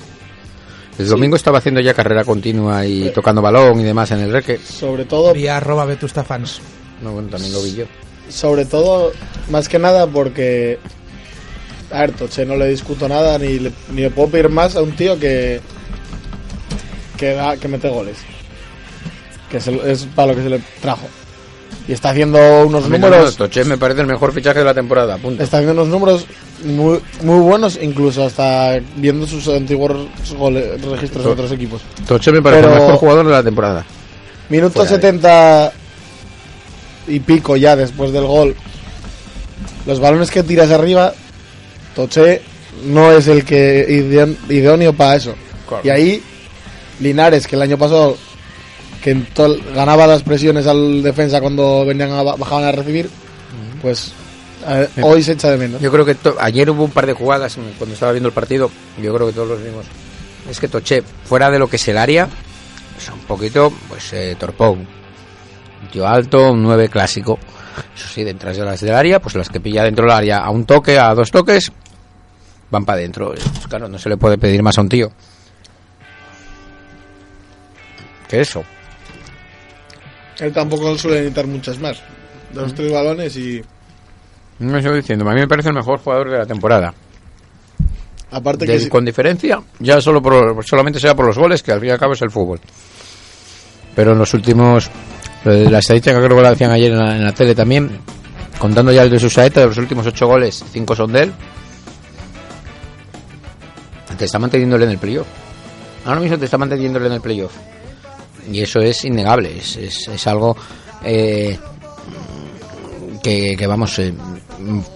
El 0.99 1.09
domingo 1.09 1.37
estaba 1.37 1.59
haciendo 1.59 1.81
ya 1.81 1.95
carrera 1.95 2.25
continua 2.25 2.85
y 2.85 3.11
tocando 3.11 3.41
balón 3.41 3.81
y 3.81 3.85
demás 3.85 4.11
en 4.11 4.21
el 4.21 4.33
reque. 4.33 4.59
Sobre 4.59 5.05
todo, 5.05 5.33
Vía 5.33 5.57
arroba 5.59 5.85
Vetusta 5.85 6.25
fans. 6.25 6.61
No, 7.03 7.13
bueno, 7.13 7.29
también 7.29 7.53
lo 7.53 7.63
vi 7.63 7.75
yo. 7.75 7.85
sobre 8.29 8.65
todo, 8.65 9.13
más 9.49 9.69
que 9.69 9.79
nada 9.79 10.07
porque 10.09 10.79
a 11.93 12.01
ver, 12.01 12.13
Toche 12.13 12.45
no 12.45 12.57
le 12.57 12.67
discuto 12.69 13.09
nada 13.09 13.39
ni 13.39 13.59
le, 13.61 13.73
ni 13.93 14.03
le 14.03 14.11
puedo 14.11 14.29
pedir 14.29 14.49
más 14.49 14.77
a 14.77 14.83
un 14.83 14.93
tío 14.93 15.19
que 15.19 15.61
que, 17.21 17.35
da- 17.35 17.57
que 17.57 17.69
mete 17.69 17.89
goles. 17.89 18.17
Que 19.50 19.61
se 19.61 19.71
lo- 19.73 19.87
es 19.87 20.07
para 20.15 20.29
lo 20.33 20.37
que 20.37 20.43
se 20.43 20.49
le 20.50 20.61
trajo. 20.81 21.07
Y 21.87 21.93
está 21.93 22.11
haciendo 22.11 22.39
unos 22.67 22.89
números 22.89 23.25
no, 23.25 23.33
Toché 23.47 23.65
me 23.65 23.77
parece 23.79 24.00
el 24.00 24.07
mejor 24.07 24.33
fichaje 24.33 24.61
de 24.61 24.65
la 24.65 24.75
temporada, 24.75 25.17
punto. 25.19 25.43
está 25.43 25.59
haciendo 25.59 25.83
unos 25.83 25.89
números 25.89 26.27
muy, 26.65 27.00
muy 27.23 27.39
buenos, 27.41 27.79
incluso 27.81 28.25
hasta 28.25 28.79
viendo 28.97 29.27
sus 29.27 29.47
antiguos 29.49 30.09
goles- 30.37 30.81
registros 30.85 31.25
de 31.25 31.31
otros 31.31 31.53
equipos. 31.53 31.83
Toché 32.07 32.33
me 32.33 32.43
parece 32.43 32.62
Pero- 32.62 32.75
el 32.75 32.81
mejor 32.81 32.97
jugador 32.97 33.27
de 33.27 33.33
la 33.33 33.43
temporada. 33.43 33.85
Minuto 34.49 34.75
Fuera 34.75 34.91
de- 34.91 34.97
70 34.97 35.73
y 37.09 37.21
pico 37.21 37.57
ya 37.57 37.77
después 37.77 38.12
del 38.12 38.25
gol. 38.27 38.55
Los 39.87 40.00
balones 40.00 40.31
que 40.31 40.43
tiras 40.43 40.71
arriba, 40.71 41.12
Toché 41.95 42.43
no 42.85 43.11
es 43.12 43.27
el 43.27 43.45
que 43.45 44.37
idóneo 44.49 44.93
para 44.93 45.17
eso. 45.17 45.35
Claro. 45.69 45.83
Y 45.85 45.91
ahí, 45.91 46.23
Linares, 47.00 47.47
que 47.47 47.57
el 47.57 47.62
año 47.62 47.78
pasado 47.78 48.16
que 49.02 49.16
ganaba 49.75 50.07
las 50.07 50.23
presiones 50.23 50.66
al 50.66 51.02
defensa 51.02 51.40
cuando 51.40 51.85
venían 51.87 52.11
a, 52.12 52.23
bajaban 52.23 52.64
a 52.64 52.73
recibir, 52.73 53.09
pues 53.80 54.12
eh, 54.69 54.88
hoy 55.02 55.23
se 55.23 55.33
echa 55.33 55.50
de 55.50 55.57
menos. 55.57 55.80
Yo 55.80 55.90
creo 55.90 56.04
que 56.04 56.14
to- 56.14 56.37
ayer 56.38 56.69
hubo 56.71 56.85
un 56.85 56.90
par 56.90 57.07
de 57.07 57.14
jugadas 57.14 57.57
cuando 57.78 57.95
estaba 57.95 58.12
viendo 58.12 58.28
el 58.28 58.35
partido. 58.35 58.71
Yo 59.02 59.14
creo 59.14 59.26
que 59.28 59.33
todos 59.33 59.49
los 59.49 59.62
vimos. 59.64 59.87
Es 60.50 60.61
que 60.61 60.69
Toché, 60.69 61.02
fuera 61.25 61.50
de 61.50 61.59
lo 61.59 61.66
que 61.69 61.76
es 61.76 61.88
el 61.88 61.97
área, 61.97 62.28
es 62.99 63.09
un 63.09 63.21
poquito, 63.21 63.73
pues, 63.88 64.12
eh, 64.12 64.37
torpón. 64.38 64.87
Un 65.83 65.88
tío 65.90 66.07
alto, 66.07 66.52
un 66.52 66.62
9 66.62 66.90
clásico. 66.90 67.38
Eso 67.97 68.07
sí, 68.12 68.23
detrás 68.23 68.59
de 68.59 68.64
las 68.64 68.80
del 68.83 68.95
área, 68.95 69.19
pues 69.21 69.35
las 69.35 69.49
que 69.49 69.61
pilla 69.61 69.85
dentro 69.85 70.04
del 70.04 70.12
área 70.14 70.38
a 70.40 70.50
un 70.50 70.66
toque, 70.66 70.99
a 70.99 71.14
dos 71.14 71.30
toques, 71.30 71.73
van 72.71 72.85
para 72.85 72.99
adentro. 72.99 73.28
Pues, 73.33 73.66
claro, 73.66 73.88
no 73.88 73.99
se 73.99 74.11
le 74.11 74.19
puede 74.19 74.37
pedir 74.37 74.62
más 74.62 74.76
a 74.76 74.83
un 74.83 74.90
tío. 74.90 75.11
Que 78.31 78.41
eso. 78.43 78.63
Él 80.39 80.53
tampoco 80.53 80.97
suele 80.97 81.17
necesitar 81.19 81.47
muchas 81.49 81.79
más. 81.81 82.01
De 82.55 82.63
Mm. 82.65 82.71
tres 82.75 82.93
balones 82.93 83.37
y 83.37 83.61
No 84.61 84.79
estoy 84.79 84.97
diciendo, 85.01 85.29
a 85.29 85.35
mí 85.35 85.41
me 85.41 85.49
parece 85.49 85.69
el 85.71 85.75
mejor 85.75 85.99
jugador 85.99 86.31
de 86.31 86.39
la 86.39 86.47
temporada. 86.47 86.95
aparte 88.33 88.65
De- 88.65 88.75
que 88.75 88.79
si- 88.81 88.89
con 88.89 89.05
diferencia, 89.05 89.61
ya 89.81 90.01
solo 90.01 90.23
por, 90.23 90.65
solamente 90.65 91.01
sea 91.01 91.17
por 91.17 91.27
los 91.27 91.37
goles, 91.37 91.65
que 91.65 91.73
al 91.73 91.81
fin 91.81 91.89
y 91.89 91.93
al 91.93 91.99
cabo 91.99 92.13
es 92.13 92.23
el 92.23 92.31
fútbol. 92.31 92.61
Pero 93.97 94.13
en 94.13 94.19
los 94.19 94.33
últimos, 94.35 94.89
la 95.45 95.81
estadística 95.81 96.17
creo 96.23 96.37
que 96.37 96.43
la 96.43 96.51
decían 96.51 96.71
ayer 96.71 96.93
en 96.93 96.99
la, 96.99 97.17
en 97.17 97.25
la 97.25 97.33
tele 97.35 97.57
también, 97.57 97.91
contando 98.61 98.93
ya 98.93 99.03
el 99.03 99.11
de 99.11 99.19
su 99.19 99.29
saeta, 99.29 99.59
de 99.61 99.67
los 99.67 99.79
últimos 99.79 100.07
ocho 100.07 100.29
goles, 100.29 100.65
cinco 100.73 100.95
son 100.95 101.13
de 101.13 101.23
él. 101.25 101.33
Te 104.17 104.27
está 104.27 104.39
manteniéndole 104.39 104.85
en 104.85 104.91
el 104.93 104.99
playoff. 104.99 105.27
Ahora 106.05 106.21
mismo 106.21 106.39
te 106.39 106.45
está 106.45 106.57
manteniéndole 106.59 107.07
en 107.07 107.13
el 107.15 107.21
playoff. 107.21 107.53
Y 108.50 108.61
eso 108.61 108.80
es 108.80 109.04
innegable, 109.04 109.57
es, 109.59 109.76
es, 109.76 110.09
es 110.09 110.26
algo 110.26 110.57
eh, 111.04 111.57
que, 113.23 113.54
que 113.57 113.66
vamos, 113.66 113.99
eh, 113.99 114.12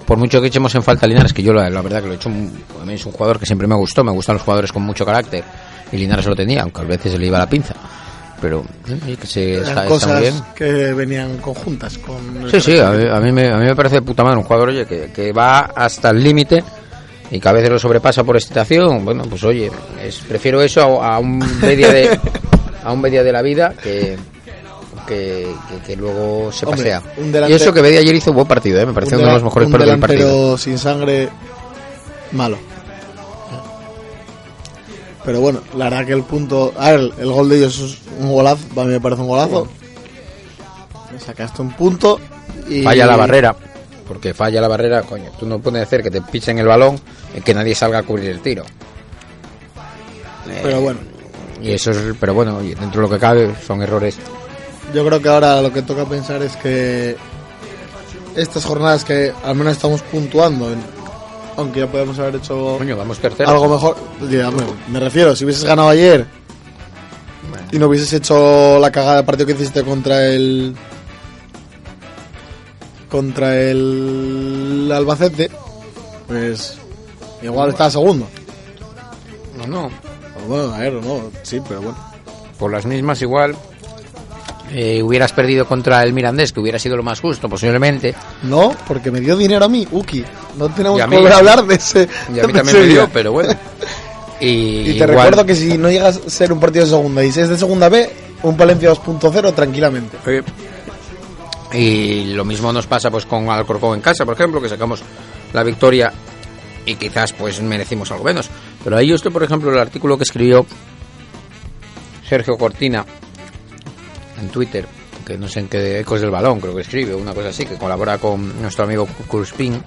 por 0.07 0.19
mucho 0.19 0.41
que 0.41 0.49
echemos 0.49 0.75
en 0.75 0.83
falta 0.83 1.07
a 1.07 1.09
Linares, 1.09 1.33
que 1.33 1.43
yo 1.43 1.53
la, 1.53 1.69
la 1.71 1.83
verdad 1.83 2.01
que 2.01 2.07
lo 2.09 2.13
he 2.15 2.17
hecho, 2.17 2.29
un- 2.29 2.53
a 2.81 2.85
mí 2.85 2.95
es 2.95 3.05
un 3.07 3.13
jugador 3.13 3.39
que 3.39 3.47
siempre 3.47 3.67
me 3.69 3.75
gustó, 3.75 4.03
me 4.03 4.13
gustan 4.13 4.35
los 4.35 4.43
jugadores 4.43 4.73
con 4.73 4.83
mucho 4.83 5.05
carácter, 5.05 5.45
y 5.93 5.97
Linares 5.99 6.27
lo 6.27 6.35
tenía, 6.35 6.63
aunque 6.63 6.81
a 6.81 6.85
veces 6.85 7.13
se 7.13 7.19
le 7.19 7.27
iba 7.27 7.39
la 7.39 7.49
pinza. 7.49 7.75
Pero 8.41 8.65
eh, 9.07 9.17
que 9.19 9.27
se, 9.27 9.55
está, 9.59 9.69
está 9.71 9.87
cosas 9.87 10.13
muy 10.15 10.21
bien. 10.23 10.35
que 10.55 10.93
venían 10.93 11.39
conjuntas 11.39 11.97
con 11.99 12.51
Sí, 12.51 12.61
sí, 12.61 12.79
a 12.79 12.91
mí, 12.91 13.05
a 13.09 13.21
mí 13.21 13.33
me, 13.33 13.49
a 13.51 13.57
mí 13.57 13.65
me 13.67 13.77
parece 13.77 13.97
de 13.97 14.03
puta 14.03 14.23
madre 14.25 14.39
un 14.39 14.45
jugador, 14.45 14.69
oye, 14.71 14.85
que, 14.87 15.11
que 15.13 15.33
va 15.33 15.61
hasta 15.75 16.11
el 16.11 16.23
límite 16.23 16.63
y 17.31 17.41
que 17.41 17.49
a 17.49 17.53
veces 17.53 17.71
lo 17.71 17.79
sobrepasa 17.79 18.23
por 18.25 18.37
excitación. 18.37 19.03
Bueno, 19.05 19.23
pues 19.31 19.45
oye, 19.45 19.71
es, 20.03 20.17
prefiero 20.19 20.61
eso 20.61 21.01
a, 21.03 21.15
a 21.15 21.19
un 21.21 21.39
media 21.61 21.91
de 21.91 22.19
a 22.85 22.93
un 22.93 23.01
media 23.01 23.23
de 23.23 23.33
la 23.33 23.43
vida 23.43 23.75
que 23.83 24.17
que, 25.07 25.55
que, 25.69 25.79
que 25.87 25.97
luego 25.97 26.51
se 26.53 26.65
Hombre, 26.67 26.99
pasea. 27.17 27.49
Y 27.49 27.53
eso 27.53 27.73
que 27.73 27.83
Bedia 27.83 28.01
ayer 28.01 28.15
hizo 28.15 28.31
un 28.31 28.37
buen 28.37 28.49
partido, 28.49 28.81
¿eh? 28.81 28.87
me 28.87 28.93
pareció 28.93 29.19
un 29.19 29.25
uno 29.25 29.33
de 29.33 29.39
los 29.39 29.45
mejores 29.45 29.69
partidos 29.69 29.91
del 29.91 30.01
partido. 30.01 30.59
sin 30.59 30.79
sangre 30.79 31.29
malo. 32.33 32.59
Pero 35.25 35.41
bueno, 35.41 35.63
la 35.75 35.85
verdad 35.85 36.07
que 36.07 36.13
el 36.13 36.23
punto. 36.23 36.73
A 36.79 36.93
ver, 36.93 37.13
el 37.19 37.33
gol 37.33 37.49
de 37.49 37.57
ellos 37.57 37.81
es 37.81 37.99
un 38.21 38.31
golazo. 38.31 38.63
A 38.77 38.85
mí 38.85 38.93
me 38.93 39.01
parece 39.01 39.23
un 39.23 39.29
golazo. 39.29 39.69
Sacaste 41.19 41.63
un 41.63 41.73
punto 41.73 42.21
y. 42.69 42.83
Falla 42.83 43.07
la 43.07 43.17
barrera, 43.17 43.57
porque 44.07 44.35
falla 44.35 44.61
la 44.61 44.69
barrera, 44.69 45.03
coño. 45.03 45.31
Tú 45.39 45.47
no 45.47 45.61
puedes 45.61 45.83
hacer 45.83 46.03
que 46.03 46.11
te 46.11 46.21
pichen 46.21 46.59
el 46.59 46.67
balón 46.67 47.01
y 47.35 47.41
que 47.41 47.55
nadie 47.55 47.75
salga 47.75 47.99
a 47.99 48.03
cubrir 48.03 48.31
el 48.31 48.41
tiro. 48.41 48.65
Pero 50.63 50.81
bueno, 50.83 51.01
Y 51.65 51.73
eso 51.73 51.91
es, 51.91 51.99
pero 52.21 52.35
bueno, 52.35 52.59
dentro 52.61 53.03
de 53.03 53.09
lo 53.09 53.11
que 53.11 53.19
cabe 53.19 53.55
son 53.67 53.83
errores. 53.83 54.17
yo 54.93 55.05
creo 55.05 55.21
que 55.21 55.29
ahora 55.29 55.63
lo 55.63 55.73
que 55.73 55.83
toca 55.83 56.05
pensar 56.05 56.43
es 56.43 56.57
que. 56.57 57.17
Estas 58.37 58.65
jornadas 58.65 59.05
que 59.05 59.33
al 59.45 59.55
menos 59.55 59.75
estamos 59.75 60.03
puntuando, 60.03 60.69
aunque 61.57 61.81
ya 61.81 61.87
podemos 61.87 62.19
haber 62.19 62.35
hecho 62.37 62.77
Coño, 62.79 62.97
vamos 62.97 63.19
tercero. 63.19 63.49
algo 63.49 63.69
mejor. 63.69 63.97
Me 64.89 64.99
refiero, 64.99 65.37
si 65.37 65.45
hubieses 65.45 65.65
ganado 65.65 65.89
ayer 65.89 66.27
y 67.71 67.79
no 67.79 67.87
hubieses 67.89 68.13
hecho 68.13 68.79
la 68.79 68.93
cagada 68.93 69.17
de 69.17 69.23
partido 69.25 69.47
que 69.47 69.53
hiciste 69.55 69.83
contra 69.83 70.27
el. 70.29 70.75
contra 73.09 73.61
el 73.61 74.91
Albacete, 74.95 75.51
pues. 76.27 76.77
igual 77.43 77.71
estaba 77.71 77.91
segundo. 77.91 78.29
No, 79.57 79.67
no. 79.67 80.14
Bueno, 80.47 80.75
a 80.75 80.79
ver, 80.79 80.93
no, 80.95 81.23
sí, 81.43 81.61
pero 81.67 81.81
bueno. 81.83 81.97
Por 82.59 82.71
las 82.73 82.87
mismas 82.87 83.21
igual. 83.23 83.57
eh, 84.73 85.03
hubieras 85.03 85.33
perdido 85.33 85.67
contra 85.67 86.03
el 86.03 86.13
Mirandés, 86.13 86.53
que 86.53 86.61
hubiera 86.61 86.79
sido 86.79 86.97
lo 86.97 87.03
más 87.03 87.21
justo, 87.21 87.49
posiblemente. 87.49 88.15
No, 88.45 88.75
porque 88.89 89.11
me 89.11 89.21
dio 89.21 89.37
dinero 89.37 89.65
a 89.65 89.69
mí, 89.69 89.87
Uki. 89.91 90.25
No 90.57 90.69
tenemos 90.71 91.01
que 91.01 91.17
volver 91.17 91.33
a 91.33 91.37
hablar 91.39 91.65
de 91.65 91.75
ese. 91.77 92.09
Y 92.35 92.41
a 92.41 92.47
mí 92.47 92.53
también 92.53 92.77
me 92.81 92.87
dio, 92.87 93.09
pero 93.13 93.33
bueno. 93.33 93.53
Y, 94.41 94.47
Y 94.47 94.85
te 94.85 94.91
igual- 94.97 95.09
recuerdo 95.11 95.47
que 95.47 95.55
si 95.55 95.79
no 95.79 95.89
llegas 95.89 96.21
a 96.27 96.29
ser 96.29 96.53
un 96.53 96.59
partido 96.61 96.85
de 96.85 96.91
segunda 96.91 97.25
y 97.25 97.31
si 97.31 97.41
es 97.41 97.49
de 97.49 97.57
segunda 97.57 97.89
B, 97.89 98.11
un 98.43 98.57
Palencia 98.57 98.91
2.0 98.93 99.55
tranquilamente. 99.55 100.19
Oye, 100.27 100.43
Y 101.73 102.25
lo 102.35 102.45
mismo 102.45 102.73
nos 102.73 102.87
pasa 102.87 103.11
pues 103.11 103.27
con 103.27 103.49
Alcorcón 103.49 103.95
en 103.95 104.01
casa, 104.01 104.25
por 104.25 104.35
ejemplo, 104.35 104.61
que 104.61 104.69
sacamos 104.69 105.03
la 105.53 105.63
victoria 105.63 106.13
y 106.87 106.97
quizás 106.97 107.33
pues 107.33 107.61
merecimos 107.61 108.11
algo 108.13 108.25
menos. 108.25 108.51
Pero 108.83 108.97
ahí 108.97 109.13
esto, 109.13 109.31
por 109.31 109.43
ejemplo, 109.43 109.73
el 109.73 109.79
artículo 109.79 110.17
que 110.17 110.25
escribió 110.25 110.67
Sergio 112.29 112.57
Cortina 112.57 113.05
en 114.41 114.49
Twitter, 114.49 114.87
que 115.25 115.39
no 115.39 115.49
sé 115.49 115.61
en 115.61 115.69
qué 115.69 116.01
ecos 116.01 116.21
del 116.21 116.31
balón, 116.31 116.61
creo 116.61 116.75
que 116.75 116.83
escribe, 116.83 117.15
una 117.15 117.35
cosa 117.35 117.49
así, 117.49 117.65
que 117.65 117.77
colabora 117.77 118.19
con 118.19 118.61
nuestro 118.61 118.85
amigo 118.85 119.07
Kurspin, 119.29 119.83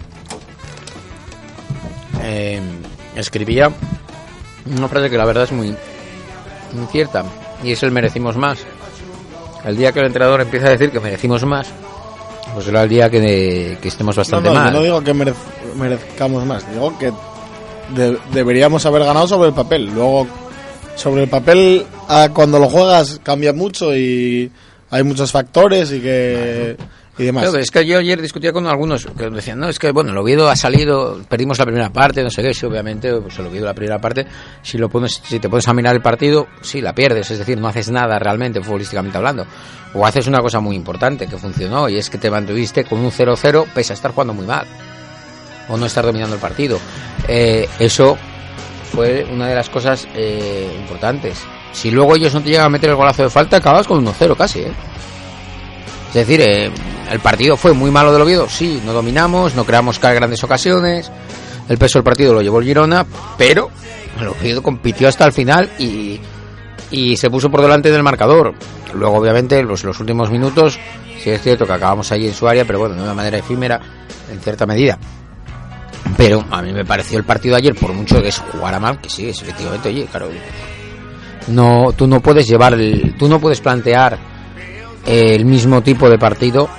eh, 2.21 2.61
escribía 3.15 3.71
una 4.65 4.87
frase 4.87 5.09
que 5.09 5.17
la 5.17 5.25
verdad 5.25 5.43
es 5.43 5.51
muy, 5.51 5.75
muy 6.73 6.87
cierta, 6.91 7.23
y 7.63 7.71
es 7.71 7.83
el 7.83 7.91
merecimos 7.91 8.37
más. 8.37 8.65
El 9.65 9.77
día 9.77 9.91
que 9.91 9.99
el 9.99 10.07
entrenador 10.07 10.41
empieza 10.41 10.67
a 10.67 10.71
decir 10.71 10.91
que 10.91 10.99
merecimos 10.99 11.45
más, 11.45 11.67
pues 12.53 12.65
será 12.65 12.83
el 12.83 12.89
día 12.89 13.09
que, 13.09 13.77
que 13.81 13.87
estemos 13.87 14.15
No, 14.15 14.21
bastante 14.21 14.49
no, 14.49 14.55
yo 14.55 14.61
mal. 14.61 14.73
no 14.73 14.81
digo 14.83 15.03
que 15.03 15.13
merez- 15.13 15.35
merezcamos 15.75 16.45
más, 16.45 16.69
digo 16.71 16.97
que 16.97 17.11
de- 17.95 18.17
deberíamos 18.33 18.85
haber 18.85 19.03
ganado 19.03 19.27
sobre 19.27 19.49
el 19.49 19.55
papel. 19.55 19.85
Luego, 19.93 20.27
sobre 20.95 21.23
el 21.23 21.29
papel, 21.29 21.85
a 22.07 22.29
cuando 22.33 22.59
lo 22.59 22.69
juegas 22.69 23.19
cambia 23.23 23.53
mucho 23.53 23.95
y 23.95 24.51
hay 24.89 25.03
muchos 25.03 25.31
factores 25.31 25.91
y 25.91 25.99
que 25.99 26.75
y 27.17 27.25
demás. 27.25 27.53
Es 27.55 27.71
que 27.71 27.85
yo 27.85 27.97
ayer 27.97 28.21
discutía 28.21 28.53
con 28.53 28.67
algunos 28.67 29.05
que 29.05 29.29
decían, 29.29 29.59
no, 29.59 29.69
es 29.69 29.79
que 29.79 29.91
bueno, 29.91 30.11
el 30.11 30.17
Oviedo 30.17 30.49
ha 30.49 30.55
salido, 30.55 31.19
perdimos 31.27 31.57
la 31.59 31.65
primera 31.65 31.89
parte, 31.89 32.23
no 32.23 32.29
sé 32.29 32.43
qué, 32.43 32.53
sí, 32.53 32.65
obviamente, 32.65 33.13
pues 33.21 33.37
el 33.39 33.47
Oviedo 33.47 33.65
la 33.65 33.73
primera 33.73 33.99
parte, 33.99 34.25
si 34.61 34.77
lo 34.77 34.89
pones, 34.89 35.21
si 35.23 35.39
te 35.39 35.49
pones 35.49 35.67
a 35.67 35.73
mirar 35.73 35.95
el 35.95 36.01
partido, 36.01 36.47
sí, 36.61 36.81
la 36.81 36.93
pierdes, 36.93 37.31
es 37.31 37.39
decir, 37.39 37.57
no 37.59 37.67
haces 37.67 37.89
nada 37.89 38.19
realmente, 38.19 38.61
futbolísticamente 38.61 39.17
hablando. 39.17 39.45
O 39.93 40.05
haces 40.05 40.27
una 40.27 40.39
cosa 40.39 40.59
muy 40.59 40.75
importante 40.75 41.27
que 41.27 41.37
funcionó, 41.37 41.89
y 41.89 41.97
es 41.97 42.09
que 42.09 42.17
te 42.17 42.29
mantuviste 42.29 42.83
con 42.83 42.99
un 42.99 43.11
0-0 43.11 43.65
pese 43.73 43.93
a 43.93 43.95
estar 43.95 44.11
jugando 44.11 44.33
muy 44.33 44.45
mal. 44.45 44.67
O 45.69 45.75
no 45.75 45.85
estar 45.85 46.05
dominando 46.05 46.35
el 46.35 46.41
partido. 46.41 46.79
Eh, 47.27 47.67
eso 47.79 48.17
fue 48.91 49.25
una 49.25 49.47
de 49.47 49.55
las 49.55 49.69
cosas 49.69 50.07
eh, 50.15 50.69
importantes. 50.79 51.39
Si 51.73 51.91
luego 51.91 52.15
ellos 52.15 52.33
no 52.33 52.41
te 52.41 52.49
llegan 52.49 52.67
a 52.67 52.69
meter 52.69 52.89
el 52.89 52.95
golazo 52.95 53.23
de 53.23 53.29
falta, 53.29 53.57
acabas 53.57 53.85
con 53.85 54.03
1-0 54.05 54.37
casi, 54.37 54.59
¿eh? 54.61 54.71
Es 56.09 56.13
decir, 56.13 56.41
eh, 56.41 56.71
el 57.11 57.19
partido 57.19 57.57
fue 57.57 57.73
muy 57.73 57.91
malo 57.91 58.11
del 58.11 58.21
Oviedo, 58.21 58.47
sí, 58.49 58.81
no 58.85 58.93
dominamos, 58.93 59.55
no 59.55 59.65
creamos 59.65 59.99
grandes 59.99 60.43
ocasiones, 60.43 61.11
el 61.69 61.77
peso 61.77 61.99
del 61.99 62.03
partido 62.03 62.33
lo 62.33 62.41
llevó 62.41 62.59
el 62.59 62.65
Girona, 62.65 63.05
pero 63.37 63.69
el 64.19 64.27
Oviedo 64.27 64.61
compitió 64.63 65.07
hasta 65.07 65.25
el 65.25 65.33
final 65.33 65.69
y, 65.79 66.19
y 66.91 67.17
se 67.17 67.29
puso 67.29 67.49
por 67.49 67.61
delante 67.61 67.91
del 67.91 68.03
marcador. 68.03 68.53
Luego, 68.93 69.17
obviamente, 69.17 69.61
los, 69.63 69.83
los 69.83 69.99
últimos 69.99 70.31
minutos, 70.31 70.79
sí 71.21 71.29
es 71.29 71.41
cierto 71.41 71.65
que 71.65 71.73
acabamos 71.73 72.11
allí 72.11 72.27
en 72.27 72.33
su 72.33 72.47
área, 72.47 72.65
pero 72.65 72.79
bueno, 72.79 72.95
de 72.95 73.03
una 73.03 73.13
manera 73.13 73.37
efímera, 73.37 73.79
en 74.31 74.39
cierta 74.39 74.65
medida. 74.65 74.97
Pero 76.15 76.43
a 76.49 76.61
mí 76.61 76.71
me 76.71 76.85
pareció 76.85 77.17
el 77.17 77.25
partido 77.25 77.55
ayer, 77.55 77.75
por 77.75 77.93
mucho 77.93 78.21
que 78.21 78.31
se 78.31 78.41
jugara 78.41 78.79
mal, 78.79 78.99
que 78.99 79.09
sí, 79.09 79.29
es 79.29 79.41
efectivamente, 79.41 79.89
oye, 79.89 80.07
claro, 80.09 80.29
no, 81.47 81.93
tú 81.95 82.07
no 82.07 82.21
puedes 82.21 82.47
llevar, 82.47 82.73
el, 82.73 83.15
tú 83.17 83.27
no 83.27 83.39
puedes 83.39 83.61
plantear 83.61 84.17
el 85.05 85.45
mismo 85.45 85.81
tipo 85.81 86.09
de 86.09 86.17
partido 86.17 86.69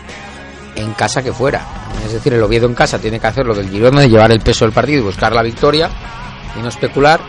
en 0.79 0.93
casa 0.95 1.23
que 1.23 1.33
fuera. 1.33 1.65
Es 2.05 2.13
decir, 2.13 2.33
el 2.33 2.43
Oviedo 2.43 2.67
en 2.67 2.75
casa 2.75 2.99
tiene 2.99 3.21
que 3.21 3.27
hacer 3.27 3.47
lo 3.47 3.55
del 3.55 3.69
Girona 3.69 4.01
de 4.01 4.09
llevar 4.09 4.31
el 4.33 4.41
peso 4.41 4.65
del 4.65 4.73
partido 4.73 5.01
y 5.01 5.05
buscar 5.05 5.33
la 5.33 5.43
victoria 5.43 5.91
y 6.59 6.63
no 6.63 6.69
especular. 6.69 7.21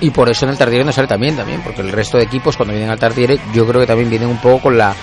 Y 0.00 0.10
por 0.10 0.30
eso 0.30 0.46
en 0.46 0.52
el 0.52 0.58
Tartiere 0.58 0.84
no 0.84 0.92
sale 0.92 1.06
también, 1.06 1.36
también, 1.36 1.62
porque 1.62 1.82
el 1.82 1.92
resto 1.92 2.16
de 2.16 2.24
equipos 2.24 2.56
cuando 2.56 2.72
vienen 2.72 2.90
al 2.90 2.98
Tartiere 2.98 3.38
yo 3.52 3.66
creo 3.66 3.80
que 3.80 3.86
también 3.86 4.08
vienen 4.08 4.28
un 4.28 4.38
poco 4.38 4.62
con 4.62 4.78
la 4.78 4.94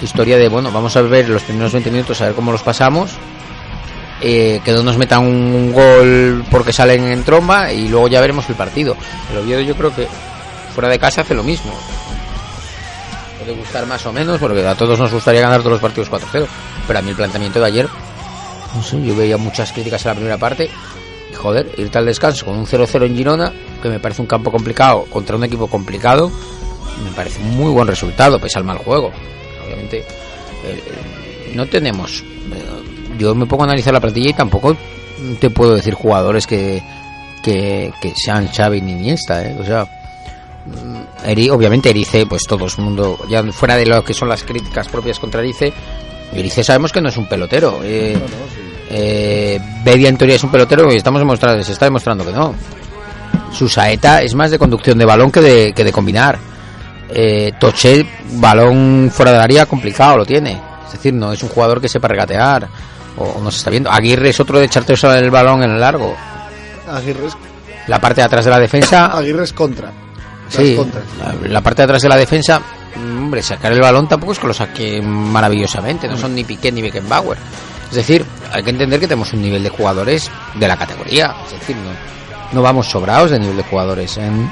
historia 0.00 0.36
de, 0.36 0.48
bueno, 0.48 0.72
vamos 0.72 0.96
a 0.96 1.02
ver 1.02 1.28
los 1.28 1.42
primeros 1.42 1.72
20 1.72 1.90
minutos 1.92 2.20
a 2.20 2.26
ver 2.26 2.34
cómo 2.34 2.50
los 2.50 2.62
pasamos, 2.62 3.12
eh, 4.20 4.60
que 4.64 4.72
no 4.72 4.82
nos 4.82 4.98
metan 4.98 5.24
un 5.24 5.72
gol 5.72 6.44
porque 6.50 6.72
salen 6.72 7.04
en 7.04 7.22
tromba 7.22 7.72
y 7.72 7.88
luego 7.88 8.08
ya 8.08 8.20
veremos 8.20 8.48
el 8.48 8.56
partido. 8.56 8.96
El 9.30 9.38
Oviedo 9.38 9.60
yo 9.60 9.76
creo 9.76 9.94
que 9.94 10.08
fuera 10.74 10.88
de 10.88 10.98
casa 10.98 11.20
hace 11.20 11.34
lo 11.34 11.44
mismo 11.44 11.72
puede 13.42 13.56
gustar 13.56 13.86
más 13.86 14.04
o 14.06 14.12
menos, 14.12 14.38
porque 14.38 14.66
a 14.66 14.74
todos 14.74 14.98
nos 14.98 15.12
gustaría 15.12 15.40
ganar 15.40 15.58
todos 15.58 15.72
los 15.72 15.80
partidos 15.80 16.10
4-0. 16.10 16.46
Pero 16.86 16.98
a 16.98 17.02
mí 17.02 17.10
el 17.10 17.16
planteamiento 17.16 17.60
de 17.60 17.66
ayer, 17.66 17.88
no 18.74 18.82
sé, 18.82 19.02
yo 19.02 19.16
veía 19.16 19.36
muchas 19.36 19.72
críticas 19.72 20.04
en 20.04 20.08
la 20.08 20.14
primera 20.14 20.38
parte. 20.38 20.70
Y 21.30 21.34
joder, 21.34 21.70
irte 21.76 21.98
al 21.98 22.06
descanso 22.06 22.46
con 22.46 22.56
un 22.56 22.66
0-0 22.66 23.06
en 23.06 23.16
Girona, 23.16 23.52
que 23.82 23.88
me 23.88 23.98
parece 23.98 24.22
un 24.22 24.28
campo 24.28 24.50
complicado 24.50 25.04
contra 25.10 25.36
un 25.36 25.44
equipo 25.44 25.66
complicado, 25.66 26.30
me 27.04 27.10
parece 27.12 27.40
un 27.40 27.56
muy 27.56 27.70
buen 27.72 27.88
resultado, 27.88 28.38
pese 28.38 28.58
al 28.58 28.64
mal 28.64 28.78
juego. 28.78 29.10
Obviamente, 29.64 29.98
eh, 29.98 30.04
eh, 30.64 31.52
no 31.54 31.66
tenemos. 31.66 32.20
eh, 32.20 33.18
yo 33.18 33.34
me 33.34 33.46
pongo 33.46 33.64
a 33.64 33.66
analizar 33.66 33.92
la 33.92 34.00
plantilla 34.00 34.30
y 34.30 34.34
tampoco 34.34 34.76
te 35.38 35.50
puedo 35.50 35.74
decir 35.74 35.94
jugadores 35.94 36.46
que, 36.46 36.82
que, 37.42 37.92
sean 38.16 38.48
Xavi 38.48 38.80
ni 38.80 38.92
Iniesta, 38.92 39.44
¿eh? 39.44 39.56
O 39.58 39.64
sea, 39.64 40.01
Eri, 41.24 41.50
obviamente 41.50 41.90
Erice, 41.90 42.26
pues 42.26 42.44
todo 42.46 42.66
el 42.66 42.84
mundo, 42.84 43.18
ya 43.28 43.42
fuera 43.52 43.76
de 43.76 43.86
lo 43.86 44.04
que 44.04 44.14
son 44.14 44.28
las 44.28 44.42
críticas 44.42 44.88
propias 44.88 45.18
contra 45.18 45.40
Erice, 45.40 45.72
Erice 46.32 46.64
sabemos 46.64 46.92
que 46.92 47.00
no 47.00 47.08
es 47.08 47.16
un 47.16 47.28
pelotero. 47.28 47.80
Eh, 47.82 48.18
eh, 48.90 49.60
Bedia 49.84 50.08
en 50.08 50.16
teoría 50.16 50.36
es 50.36 50.44
un 50.44 50.50
pelotero 50.50 50.92
y 50.92 50.96
estamos 50.96 51.20
demostrando, 51.20 51.62
se 51.62 51.72
está 51.72 51.86
demostrando 51.86 52.24
que 52.24 52.32
no. 52.32 52.54
Su 53.52 53.68
saeta 53.68 54.22
es 54.22 54.34
más 54.34 54.50
de 54.50 54.58
conducción 54.58 54.98
de 54.98 55.04
balón 55.04 55.30
que 55.30 55.40
de, 55.40 55.72
que 55.72 55.84
de 55.84 55.92
combinar. 55.92 56.38
Eh, 57.10 57.52
Toche, 57.60 58.06
balón 58.34 59.10
fuera 59.12 59.32
del 59.32 59.40
área 59.40 59.66
complicado, 59.66 60.18
lo 60.18 60.24
tiene. 60.24 60.58
Es 60.86 60.92
decir, 60.92 61.12
no 61.12 61.32
es 61.32 61.42
un 61.42 61.50
jugador 61.50 61.80
que 61.80 61.88
sepa 61.88 62.08
regatear. 62.08 62.68
O, 63.18 63.24
o 63.24 63.40
no 63.42 63.50
se 63.50 63.58
está 63.58 63.70
viendo. 63.70 63.90
Aguirre 63.90 64.30
es 64.30 64.40
otro 64.40 64.58
de 64.58 64.64
echarte 64.64 64.94
el 64.94 65.30
balón 65.30 65.62
en 65.62 65.72
el 65.72 65.80
largo. 65.80 66.14
Aguirre 66.90 67.26
es, 67.26 67.36
La 67.88 68.00
parte 68.00 68.22
de 68.22 68.26
atrás 68.26 68.44
de 68.46 68.50
la 68.50 68.58
defensa. 68.58 69.06
Aguirre 69.18 69.44
es 69.44 69.52
contra. 69.52 69.92
Sí, 70.48 70.74
contras. 70.76 71.04
la, 71.18 71.48
la 71.48 71.60
parte 71.60 71.82
de 71.82 71.84
atrás 71.84 72.02
de 72.02 72.08
la 72.08 72.16
defensa, 72.16 72.60
mm, 72.60 73.18
hombre, 73.18 73.42
sacar 73.42 73.72
el 73.72 73.80
balón 73.80 74.08
tampoco 74.08 74.32
es 74.32 74.38
que 74.38 74.46
lo 74.46 74.54
saque 74.54 75.00
maravillosamente, 75.02 76.08
no 76.08 76.16
son 76.16 76.34
ni 76.34 76.44
Piqué 76.44 76.70
ni 76.70 76.82
Beckenbauer. 76.82 77.38
Es 77.90 77.96
decir, 77.96 78.24
hay 78.50 78.62
que 78.62 78.70
entender 78.70 78.98
que 79.00 79.06
tenemos 79.06 79.32
un 79.34 79.42
nivel 79.42 79.62
de 79.62 79.68
jugadores 79.68 80.30
de 80.54 80.66
la 80.68 80.76
categoría, 80.76 81.34
es 81.44 81.52
decir, 81.52 81.76
no, 81.76 81.90
no 82.52 82.62
vamos 82.62 82.86
sobrados 82.88 83.30
de 83.30 83.38
nivel 83.38 83.56
de 83.56 83.62
jugadores 83.64 84.16
en, 84.16 84.50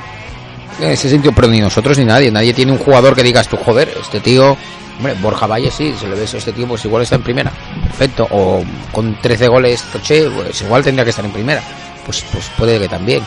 en 0.80 0.90
ese 0.90 1.08
sentido, 1.08 1.32
pero 1.34 1.48
ni 1.48 1.60
nosotros 1.60 1.96
ni 1.98 2.04
nadie, 2.04 2.30
nadie 2.30 2.52
tiene 2.52 2.72
un 2.72 2.78
jugador 2.78 3.14
que 3.14 3.22
digas 3.22 3.48
tú, 3.48 3.56
joder, 3.56 3.94
este 3.98 4.20
tío, 4.20 4.56
hombre, 4.98 5.14
Borja 5.22 5.46
Valle 5.46 5.70
sí, 5.70 5.94
se 5.98 6.06
le 6.06 6.16
ves, 6.16 6.34
este 6.34 6.52
tío 6.52 6.66
pues 6.68 6.84
igual 6.84 7.02
está 7.02 7.16
en 7.16 7.22
primera, 7.22 7.50
perfecto, 7.84 8.26
o 8.30 8.62
con 8.92 9.18
13 9.20 9.48
goles, 9.48 9.82
Toche, 9.90 10.28
pues 10.30 10.60
igual 10.60 10.82
tendría 10.82 11.04
que 11.04 11.10
estar 11.10 11.24
en 11.24 11.32
primera, 11.32 11.62
pues, 12.04 12.22
pues 12.30 12.50
puede 12.58 12.78
que 12.78 12.88
también, 12.88 13.22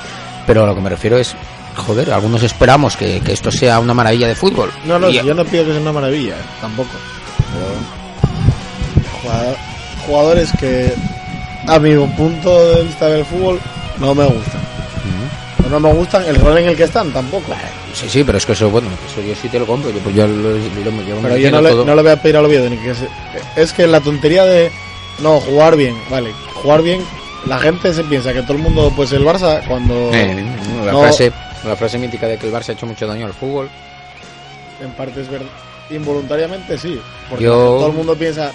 pero 0.45 0.63
a 0.63 0.67
lo 0.67 0.75
que 0.75 0.81
me 0.81 0.89
refiero 0.89 1.17
es, 1.17 1.35
joder, 1.75 2.11
algunos 2.11 2.43
esperamos 2.43 2.95
que, 2.97 3.19
que 3.21 3.33
esto 3.33 3.51
sea 3.51 3.79
una 3.79 3.93
maravilla 3.93 4.27
de 4.27 4.35
fútbol. 4.35 4.71
No, 4.85 4.97
no, 4.99 5.09
Y- 5.09 5.15
yo 5.15 5.33
no 5.33 5.43
pido 5.45 5.65
que 5.65 5.71
sea 5.71 5.81
una 5.81 5.91
maravilla, 5.91 6.35
eh, 6.35 6.43
tampoco. 6.61 6.89
Pero 9.21 9.55
jugadores 10.05 10.51
que 10.59 10.93
a 11.67 11.79
mi 11.79 11.95
punto 12.15 12.75
de 12.75 12.83
vista 12.83 13.07
del 13.07 13.25
fútbol 13.25 13.59
no 13.99 14.13
me 14.15 14.25
gustan. 14.25 14.61
No 15.69 15.79
me 15.79 15.91
gustan 15.93 16.23
el 16.27 16.35
rol 16.35 16.57
en 16.57 16.67
el 16.67 16.75
que 16.75 16.83
están 16.83 17.11
tampoco. 17.11 17.53
Sí, 17.93 18.07
sí, 18.09 18.23
pero 18.23 18.37
es 18.37 18.45
que 18.45 18.51
eso, 18.51 18.69
bueno, 18.69 18.89
eso 19.09 19.21
yo 19.25 19.33
sí 19.41 19.47
te 19.49 19.57
lo 19.57 19.65
compro. 19.65 19.89
Yo, 19.89 19.99
pues 19.99 20.13
yo 20.15 20.27
lo, 20.27 20.35
lo- 20.35 20.51
lo- 20.51 21.01
yo 21.03 21.15
Pero 21.21 21.37
yo 21.37 21.49
no 21.51 21.61
le, 21.61 21.73
no 21.73 21.95
le 21.95 22.01
voy 22.01 22.11
a 22.11 22.21
pedir 22.21 22.37
al 22.37 22.45
Oviedo 22.45 22.69
ni 22.69 22.77
que 22.77 22.93
se- 22.93 23.07
es 23.55 23.71
que 23.73 23.87
la 23.87 24.01
tontería 24.01 24.43
de 24.45 24.69
no 25.19 25.39
jugar 25.39 25.75
bien, 25.77 25.95
vale, 26.11 26.31
jugar 26.53 26.81
bien, 26.83 27.01
la 27.47 27.57
gente 27.59 27.93
se 27.93 28.03
piensa 28.03 28.33
que 28.33 28.41
todo 28.43 28.53
el 28.53 28.59
mundo 28.59 28.91
pues 28.95 29.11
el 29.13 29.23
Barça 29.25 29.65
cuando 29.67 30.11
Eh, 30.13 30.45
la, 30.85 30.91
no- 30.91 30.99
frase, 31.01 31.31
la 31.65 31.75
frase 31.75 31.97
mítica 31.97 32.27
de 32.27 32.37
que 32.37 32.47
el 32.47 32.53
Barça 32.53 32.69
ha 32.69 32.73
hecho 32.73 32.85
mucho 32.85 33.07
daño 33.07 33.25
al 33.25 33.33
fútbol. 33.33 33.69
en 34.81 34.91
parte 34.91 35.21
es 35.21 35.29
verdad, 35.29 35.47
involuntariamente 35.89 36.77
sí, 36.77 36.99
porque 37.29 37.45
Yo- 37.45 37.51
todo 37.53 37.87
el 37.87 37.93
mundo 37.93 38.15
piensa 38.15 38.51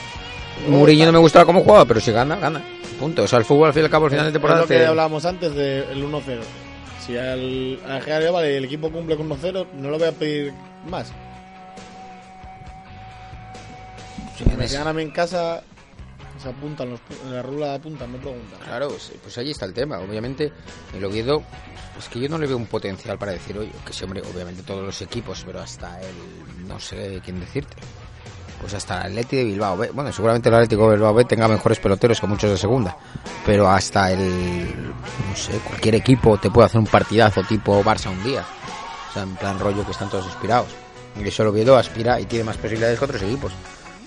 Mourinho 0.68 1.06
no 1.06 1.12
me 1.12 1.18
gustaba 1.18 1.44
cómo 1.44 1.62
jugaba, 1.62 1.84
pero 1.84 2.00
si 2.00 2.10
gana, 2.10 2.34
gana. 2.36 2.60
Punto. 2.98 3.22
O 3.22 3.28
sea, 3.28 3.38
el 3.38 3.44
fútbol 3.44 3.68
al 3.68 3.72
fin 3.72 3.82
y 3.82 3.84
al 3.84 3.90
cabo, 3.92 4.06
al 4.06 4.10
final 4.10 4.24
de 4.24 4.30
Es 4.30 4.32
temporada. 4.32 4.60
lo 4.62 4.66
que 4.66 4.84
hablábamos 4.84 5.24
antes 5.24 5.54
del 5.54 6.02
1-0. 6.04 6.40
Si 7.06 7.16
al, 7.16 7.78
al 7.88 8.32
vale, 8.32 8.56
el 8.56 8.64
equipo 8.64 8.90
cumple 8.90 9.16
con 9.16 9.28
1-0, 9.28 9.66
no 9.74 9.88
lo 9.88 9.98
voy 10.00 10.08
a 10.08 10.12
pedir 10.12 10.52
más. 10.88 11.12
Si 14.36 14.44
me 14.56 14.66
ganan 14.66 14.98
en 14.98 15.10
casa, 15.10 15.62
se 16.38 16.48
apuntan 16.48 16.98
la 17.30 17.42
rula 17.42 17.74
apuntan, 17.74 18.12
no 18.12 18.18
preguntan. 18.18 18.60
Claro, 18.60 18.88
pues, 18.88 19.12
pues 19.22 19.38
ahí 19.38 19.50
está 19.50 19.64
el 19.64 19.74
tema. 19.74 19.98
Obviamente, 19.98 20.52
el 20.94 21.04
Oviedo, 21.04 21.42
es 21.98 22.08
que 22.08 22.20
yo 22.20 22.28
no 22.28 22.38
le 22.38 22.46
veo 22.46 22.56
un 22.56 22.66
potencial 22.66 23.18
para 23.18 23.32
decir, 23.32 23.58
oye, 23.58 23.72
que 23.84 23.92
sí, 23.92 24.04
hombre, 24.04 24.22
obviamente 24.22 24.62
todos 24.62 24.84
los 24.84 25.02
equipos, 25.02 25.42
pero 25.44 25.60
hasta 25.60 26.00
el, 26.00 26.66
no 26.66 26.78
sé 26.78 27.20
quién 27.24 27.40
decirte. 27.40 27.76
Pues 28.60 28.74
hasta 28.74 29.02
el 29.02 29.12
Atleti 29.12 29.36
de 29.36 29.44
Bilbao, 29.44 29.76
B. 29.76 29.90
bueno, 29.92 30.12
seguramente 30.12 30.48
el 30.48 30.54
Atlético 30.56 30.90
de 30.90 30.96
Bilbao 30.96 31.14
B 31.14 31.24
tenga 31.24 31.46
mejores 31.46 31.78
peloteros 31.78 32.20
que 32.20 32.26
muchos 32.26 32.50
de 32.50 32.56
segunda, 32.56 32.96
pero 33.46 33.68
hasta 33.68 34.10
el, 34.10 34.92
no 34.92 35.36
sé, 35.36 35.58
cualquier 35.58 35.94
equipo 35.94 36.38
te 36.38 36.50
puede 36.50 36.66
hacer 36.66 36.80
un 36.80 36.86
partidazo 36.86 37.42
tipo 37.44 37.82
Barça 37.84 38.10
un 38.10 38.22
día. 38.24 38.44
O 39.08 39.12
sea, 39.12 39.22
en 39.22 39.36
plan 39.36 39.58
rollo 39.58 39.84
que 39.84 39.92
están 39.92 40.10
todos 40.10 40.26
inspirados. 40.26 40.68
Y 41.16 41.26
eso 41.26 41.42
el 41.42 41.48
Oviedo 41.48 41.76
aspira 41.76 42.20
y 42.20 42.26
tiene 42.26 42.44
más 42.44 42.56
posibilidades 42.56 42.98
que 42.98 43.04
otros 43.04 43.22
equipos. 43.22 43.52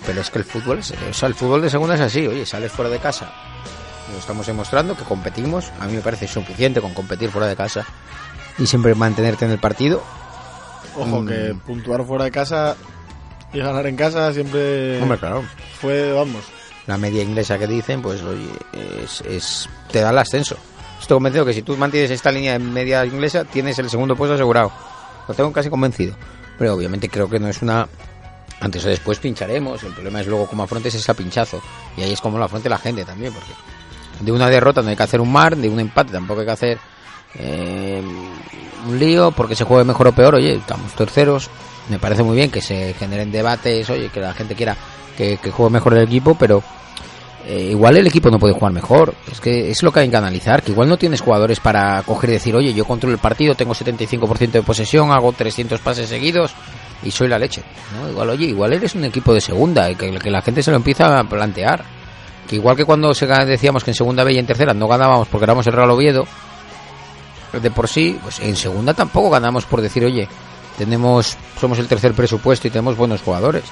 Pero 0.06 0.22
es 0.22 0.30
que 0.30 0.40
el 0.40 0.46
fútbol, 0.46 0.80
es, 0.80 0.92
o 1.10 1.14
sea, 1.14 1.28
el 1.30 1.36
fútbol 1.36 1.62
de 1.62 1.70
segunda 1.70 1.96
es 1.96 2.02
así, 2.02 2.26
oye, 2.28 2.46
sales 2.46 2.72
fuera 2.72 2.90
de 2.90 3.00
casa, 3.00 3.32
lo 4.12 4.18
estamos 4.18 4.48
demostrando 4.48 4.96
que 4.98 5.04
competimos. 5.04 5.72
A 5.80 5.86
mí 5.86 5.94
me 5.94 6.02
parece 6.02 6.28
suficiente 6.28 6.82
con 6.82 6.94
competir 6.94 7.30
fuera 7.30 7.48
de 7.48 7.56
casa 7.56 7.86
y 8.58 8.66
siempre 8.66 8.96
mantenerte 8.96 9.46
en 9.46 9.52
el 9.52 9.60
partido. 9.60 10.02
Ojo, 10.98 11.22
Mm. 11.22 11.28
que 11.28 11.56
puntuar 11.66 12.04
fuera 12.06 12.24
de 12.26 12.32
casa 12.32 12.76
y 13.54 13.60
ganar 13.60 13.86
en 13.88 13.96
casa 13.96 14.34
siempre 14.34 15.02
Hombre, 15.02 15.18
claro. 15.20 15.44
fue, 15.80 16.12
vamos. 16.14 16.44
La 16.88 16.98
media 16.98 17.22
inglesa 17.22 17.58
que 17.60 17.68
dicen, 17.68 18.02
pues 18.02 18.22
oye, 18.24 18.50
es, 19.04 19.22
es- 19.22 19.70
te 19.92 20.02
da 20.02 20.10
el 20.10 20.18
ascenso. 20.18 20.58
Estoy 21.00 21.16
convencido 21.16 21.46
que 21.46 21.54
si 21.54 21.62
tú 21.62 21.78
mantienes 21.78 22.12
esta 22.12 22.32
línea 22.32 22.54
de 22.54 22.60
media 22.60 23.06
inglesa, 23.06 23.46
tienes 23.46 23.78
el 23.80 23.90
segundo 23.90 24.16
puesto 24.16 24.34
asegurado. 24.34 24.72
Lo 25.28 25.34
tengo 25.34 25.52
casi 25.54 25.70
convencido. 25.70 26.16
Pero 26.58 26.74
obviamente 26.74 27.08
creo 27.10 27.30
que 27.30 27.40
no 27.40 27.48
es 27.48 27.62
una. 27.62 27.88
Antes 28.62 28.86
o 28.86 28.90
después 28.90 29.18
pincharemos. 29.18 29.84
El 29.84 29.92
problema 29.94 30.22
es 30.22 30.28
luego 30.28 30.46
cómo 30.48 30.64
afrontes 30.64 30.94
ese 30.94 31.14
pinchazo. 31.16 31.62
Y 31.98 32.04
ahí 32.04 32.14
es 32.14 32.22
como 32.22 32.38
lo 32.38 32.46
afronte 32.46 32.70
la 32.70 32.78
gente 32.78 33.04
también, 33.04 33.34
porque 33.34 33.52
de 34.20 34.32
una 34.32 34.50
derrota 34.50 34.84
no 34.84 34.90
hay 34.90 34.96
que 34.96 35.04
hacer 35.04 35.20
un 35.20 35.32
mar, 35.32 35.58
de 35.58 35.68
un 35.68 35.80
empate 35.80 36.12
tampoco 36.12 36.42
hay 36.42 36.46
que 36.46 36.52
hacer 36.52 36.78
eh, 37.36 38.04
un 38.88 39.00
lío 39.00 39.32
porque 39.32 39.56
se 39.56 39.64
juegue 39.64 39.84
mejor 39.84 40.08
o 40.08 40.12
peor. 40.12 40.36
Oye, 40.36 40.56
estamos 40.56 40.94
terceros, 40.94 41.50
me 41.90 41.98
parece 41.98 42.22
muy 42.22 42.36
bien 42.36 42.52
que 42.52 42.62
se 42.62 42.94
generen 42.94 43.32
debates, 43.32 43.90
oye, 43.90 44.10
que 44.10 44.20
la 44.20 44.34
gente 44.34 44.54
quiera 44.54 44.78
que, 45.18 45.38
juegue 45.38 45.74
mejor 45.74 45.96
el 45.96 46.04
equipo, 46.04 46.36
pero 46.36 46.62
eh, 47.48 47.70
igual 47.72 47.98
el 47.98 48.06
equipo 48.06 48.30
no 48.30 48.38
puede 48.38 48.54
jugar 48.54 48.74
mejor. 48.74 49.16
Es 49.32 49.42
que 49.42 49.72
es 49.72 49.82
lo 49.82 49.92
que 49.92 50.02
hay 50.02 50.10
que 50.10 50.18
analizar, 50.18 50.62
que 50.62 50.72
igual 50.72 50.88
no 50.88 50.98
tienes 50.98 51.22
jugadores 51.22 51.60
para 51.60 52.04
coger 52.04 52.30
y 52.30 52.34
decir, 52.34 52.56
oye, 52.56 52.76
yo 52.76 52.86
controlo 52.86 53.16
el 53.16 53.20
partido, 53.20 53.56
tengo 53.56 53.74
75% 53.74 54.52
de 54.52 54.62
posesión, 54.62 55.12
hago 55.12 55.32
300 55.32 55.80
pases 55.80 56.10
seguidos 56.10 56.54
y 57.04 57.12
soy 57.12 57.28
la 57.28 57.40
leche. 57.40 57.62
¿no? 57.96 58.10
Igual, 58.10 58.30
oye, 58.30 58.46
igual 58.46 58.74
eres 58.74 58.96
un 58.96 59.04
equipo 59.06 59.34
de 59.34 59.42
segunda, 59.42 59.90
y 59.90 59.96
que, 59.96 60.12
que 60.20 60.30
la 60.30 60.42
gente 60.42 60.62
se 60.64 60.72
lo 60.72 60.78
empieza 60.78 61.20
a 61.20 61.24
plantear. 61.24 61.84
Que 62.48 62.56
igual 62.58 62.76
que 62.76 62.86
cuando 62.86 63.14
se 63.14 63.28
decíamos 63.28 63.84
que 63.84 63.92
en 63.92 63.96
segunda 63.96 64.24
B 64.24 64.34
y 64.34 64.38
en 64.38 64.46
tercera 64.46 64.74
no 64.74 64.88
ganábamos 64.88 65.28
porque 65.30 65.46
éramos 65.46 65.66
el 65.68 65.74
Real 65.74 65.90
Oviedo, 65.92 66.26
de 67.62 67.72
por 67.72 67.88
sí, 67.88 68.18
pues 68.22 68.40
en 68.40 68.56
segunda 68.56 68.94
tampoco 68.94 69.30
ganamos 69.30 69.66
por 69.66 69.82
decir, 69.82 70.04
oye, 70.06 70.28
tenemos 70.78 71.38
somos 71.60 71.80
el 71.80 71.88
tercer 71.88 72.14
presupuesto 72.14 72.68
y 72.68 72.72
tenemos 72.72 72.96
buenos 72.98 73.22
jugadores. 73.22 73.64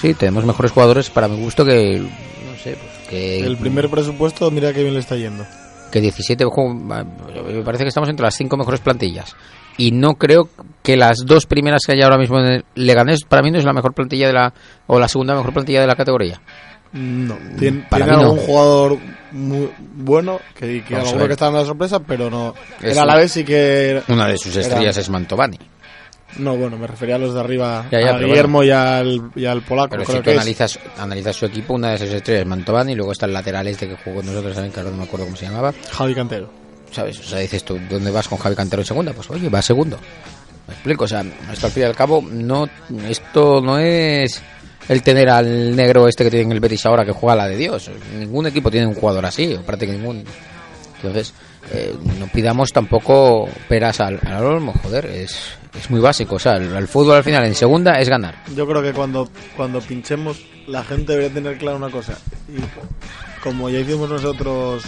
Sí, 0.00 0.14
tenemos 0.14 0.44
mejores 0.44 0.70
jugadores 0.72 1.10
para 1.10 1.26
mi 1.28 1.40
gusto 1.42 1.64
que 1.64 1.98
no 1.98 2.58
sé, 2.62 2.76
pues, 2.76 3.08
que 3.08 3.40
El 3.40 3.56
primer 3.56 3.88
presupuesto, 3.90 4.48
mira 4.50 4.72
que 4.72 4.82
bien 4.82 4.94
le 4.94 5.00
está 5.00 5.16
yendo. 5.16 5.44
que 5.90 6.00
17 6.00 6.44
ju- 6.46 6.72
me 6.74 7.62
parece 7.64 7.82
que 7.84 7.88
estamos 7.88 8.08
entre 8.08 8.24
las 8.24 8.34
cinco 8.36 8.56
mejores 8.56 8.80
plantillas 8.80 9.34
y 9.76 9.90
no 9.90 10.14
creo 10.14 10.48
que 10.82 10.96
las 10.96 11.18
dos 11.26 11.46
primeras 11.46 11.82
que 11.86 11.92
hay 11.92 12.02
ahora 12.02 12.18
mismo 12.18 12.38
en 12.40 12.46
el 12.46 12.64
Leganés 12.74 13.24
para 13.24 13.42
mí 13.42 13.50
no 13.50 13.58
es 13.58 13.64
la 13.64 13.72
mejor 13.72 13.92
plantilla 13.94 14.26
de 14.28 14.32
la 14.32 14.52
o 14.86 14.98
la 14.98 15.08
segunda 15.08 15.34
mejor 15.34 15.52
plantilla 15.52 15.80
de 15.82 15.86
la 15.86 15.96
categoría. 15.96 16.40
No, 16.92 17.36
tiene, 17.58 17.86
Para 17.88 18.04
tiene 18.04 18.18
mí 18.18 18.22
no. 18.24 18.30
algún 18.30 18.44
jugador 18.46 18.98
muy 19.30 19.70
bueno 19.94 20.40
que, 20.58 20.82
que 20.82 20.96
alguno 20.96 21.26
que 21.26 21.32
está 21.34 21.44
dando 21.44 21.60
la 21.60 21.66
sorpresa, 21.66 22.00
pero 22.00 22.28
no. 22.30 22.54
Es 22.82 22.96
la 22.96 23.14
vez 23.16 23.30
sí 23.30 23.44
que. 23.44 24.02
Una 24.08 24.26
de 24.26 24.36
sus 24.38 24.56
Era- 24.56 24.66
estrellas 24.66 24.96
es 24.96 25.08
Mantovani. 25.08 25.58
No, 26.38 26.56
bueno, 26.56 26.76
me 26.78 26.86
refería 26.86 27.16
a 27.16 27.18
los 27.18 27.34
de 27.34 27.40
arriba, 27.40 27.86
Ya, 27.90 28.00
ya, 28.00 28.14
a 28.14 28.18
Guillermo 28.18 28.62
y, 28.62 28.70
al, 28.70 29.30
y 29.34 29.46
al 29.46 29.62
polaco. 29.62 29.90
Pero 29.90 30.04
creo 30.04 30.16
si 30.16 30.20
tú 30.20 30.24
que 30.24 30.30
es. 30.32 30.36
analizas, 30.38 30.78
analizas 30.96 31.34
su 31.36 31.44
equipo, 31.46 31.74
una 31.74 31.90
de 31.90 31.98
sus 31.98 32.08
estrellas 32.10 32.42
es 32.42 32.46
Mantovani 32.48 32.92
y 32.92 32.94
luego 32.94 33.10
está 33.12 33.26
el 33.26 33.32
lateral 33.32 33.66
este 33.66 33.88
que 33.88 33.96
jugó 33.96 34.16
con 34.18 34.26
nosotros 34.26 34.54
también, 34.54 34.72
que 34.72 34.78
ahora 34.80 34.92
no 34.92 34.98
me 34.98 35.02
acuerdo 35.04 35.26
cómo 35.26 35.36
se 35.36 35.46
llamaba. 35.46 35.72
Javi 35.90 36.14
Cantero. 36.14 36.48
¿Sabes? 36.92 37.18
O 37.20 37.22
sea, 37.24 37.38
dices 37.40 37.64
tú, 37.64 37.78
¿dónde 37.88 38.10
vas 38.12 38.28
con 38.28 38.38
Javi 38.38 38.54
Cantero 38.54 38.82
en 38.82 38.86
segunda? 38.86 39.12
Pues 39.12 39.28
oye, 39.30 39.48
va 39.48 39.60
segundo. 39.60 39.98
Explico, 40.70 41.04
o 41.04 41.08
sea, 41.08 41.24
esto 41.52 41.66
al 41.66 41.72
fin 41.72 41.82
y 41.82 41.86
al 41.86 41.96
cabo, 41.96 42.22
no, 42.30 42.68
esto 43.08 43.60
no 43.60 43.78
es 43.78 44.42
el 44.88 45.02
tener 45.02 45.28
al 45.28 45.76
negro 45.76 46.08
este 46.08 46.24
que 46.24 46.30
tiene 46.30 46.46
en 46.46 46.52
el 46.52 46.60
Betis 46.60 46.86
ahora 46.86 47.04
que 47.04 47.12
juega 47.12 47.36
la 47.36 47.48
de 47.48 47.56
Dios. 47.56 47.90
Ningún 48.18 48.46
equipo 48.46 48.70
tiene 48.70 48.86
un 48.86 48.94
jugador 48.94 49.26
así, 49.26 49.54
o 49.54 49.62
prácticamente 49.62 50.06
ningún. 50.06 50.24
Entonces, 50.96 51.32
eh, 51.72 51.94
no 52.18 52.26
pidamos 52.28 52.72
tampoco 52.72 53.48
peras 53.68 54.00
al, 54.00 54.18
al 54.26 54.44
olmo, 54.44 54.72
joder, 54.82 55.06
es, 55.06 55.38
es 55.78 55.90
muy 55.90 56.00
básico. 56.00 56.36
O 56.36 56.38
sea, 56.38 56.56
el, 56.56 56.74
el 56.74 56.88
fútbol 56.88 57.16
al 57.16 57.24
final 57.24 57.44
en 57.44 57.54
segunda 57.54 57.98
es 58.00 58.08
ganar. 58.08 58.42
Yo 58.54 58.66
creo 58.66 58.82
que 58.82 58.92
cuando, 58.92 59.28
cuando 59.56 59.80
pinchemos, 59.80 60.44
la 60.66 60.82
gente 60.84 61.12
debería 61.12 61.32
tener 61.32 61.58
clara 61.58 61.76
una 61.76 61.90
cosa. 61.90 62.18
Y 62.48 62.60
como 63.42 63.70
ya 63.70 63.78
hicimos 63.78 64.10
nosotros 64.10 64.84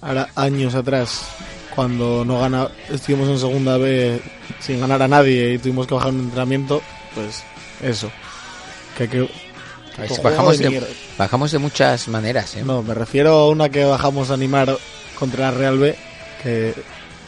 ahora, 0.00 0.28
años 0.36 0.74
atrás, 0.74 1.28
cuando 1.78 2.24
no 2.24 2.40
gana, 2.40 2.66
estuvimos 2.90 3.28
en 3.28 3.38
segunda 3.38 3.76
B 3.76 4.20
sin 4.58 4.80
ganar 4.80 5.00
a 5.00 5.06
nadie 5.06 5.52
y 5.52 5.58
tuvimos 5.58 5.86
que 5.86 5.94
bajar 5.94 6.10
un 6.10 6.22
entrenamiento, 6.22 6.82
pues 7.14 7.44
eso. 7.80 8.10
Que, 8.96 9.08
que 9.08 9.30
Pues 9.96 10.20
bajamos, 10.20 10.58
de 10.58 10.82
bajamos 11.16 11.52
de 11.52 11.58
muchas 11.58 12.08
maneras, 12.08 12.56
¿eh? 12.56 12.64
No, 12.64 12.82
me 12.82 12.94
refiero 12.94 13.30
a 13.30 13.48
una 13.48 13.68
que 13.68 13.84
bajamos 13.84 14.32
a 14.32 14.34
animar 14.34 14.76
contra 15.16 15.52
la 15.52 15.56
Real 15.56 15.78
B, 15.78 15.94
que 16.42 16.74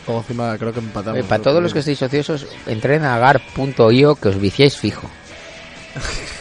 encima 0.08 0.58
creo 0.58 0.72
que 0.72 0.80
empatamos. 0.80 1.20
Eh, 1.20 1.24
para 1.28 1.40
todos 1.40 1.62
los 1.62 1.72
que 1.72 1.78
estéis 1.78 2.02
ociosos, 2.02 2.48
entren 2.66 3.04
a 3.04 3.18
gar.io 3.18 4.16
que 4.16 4.28
os 4.30 4.40
viciáis 4.40 4.76
fijo. 4.76 5.08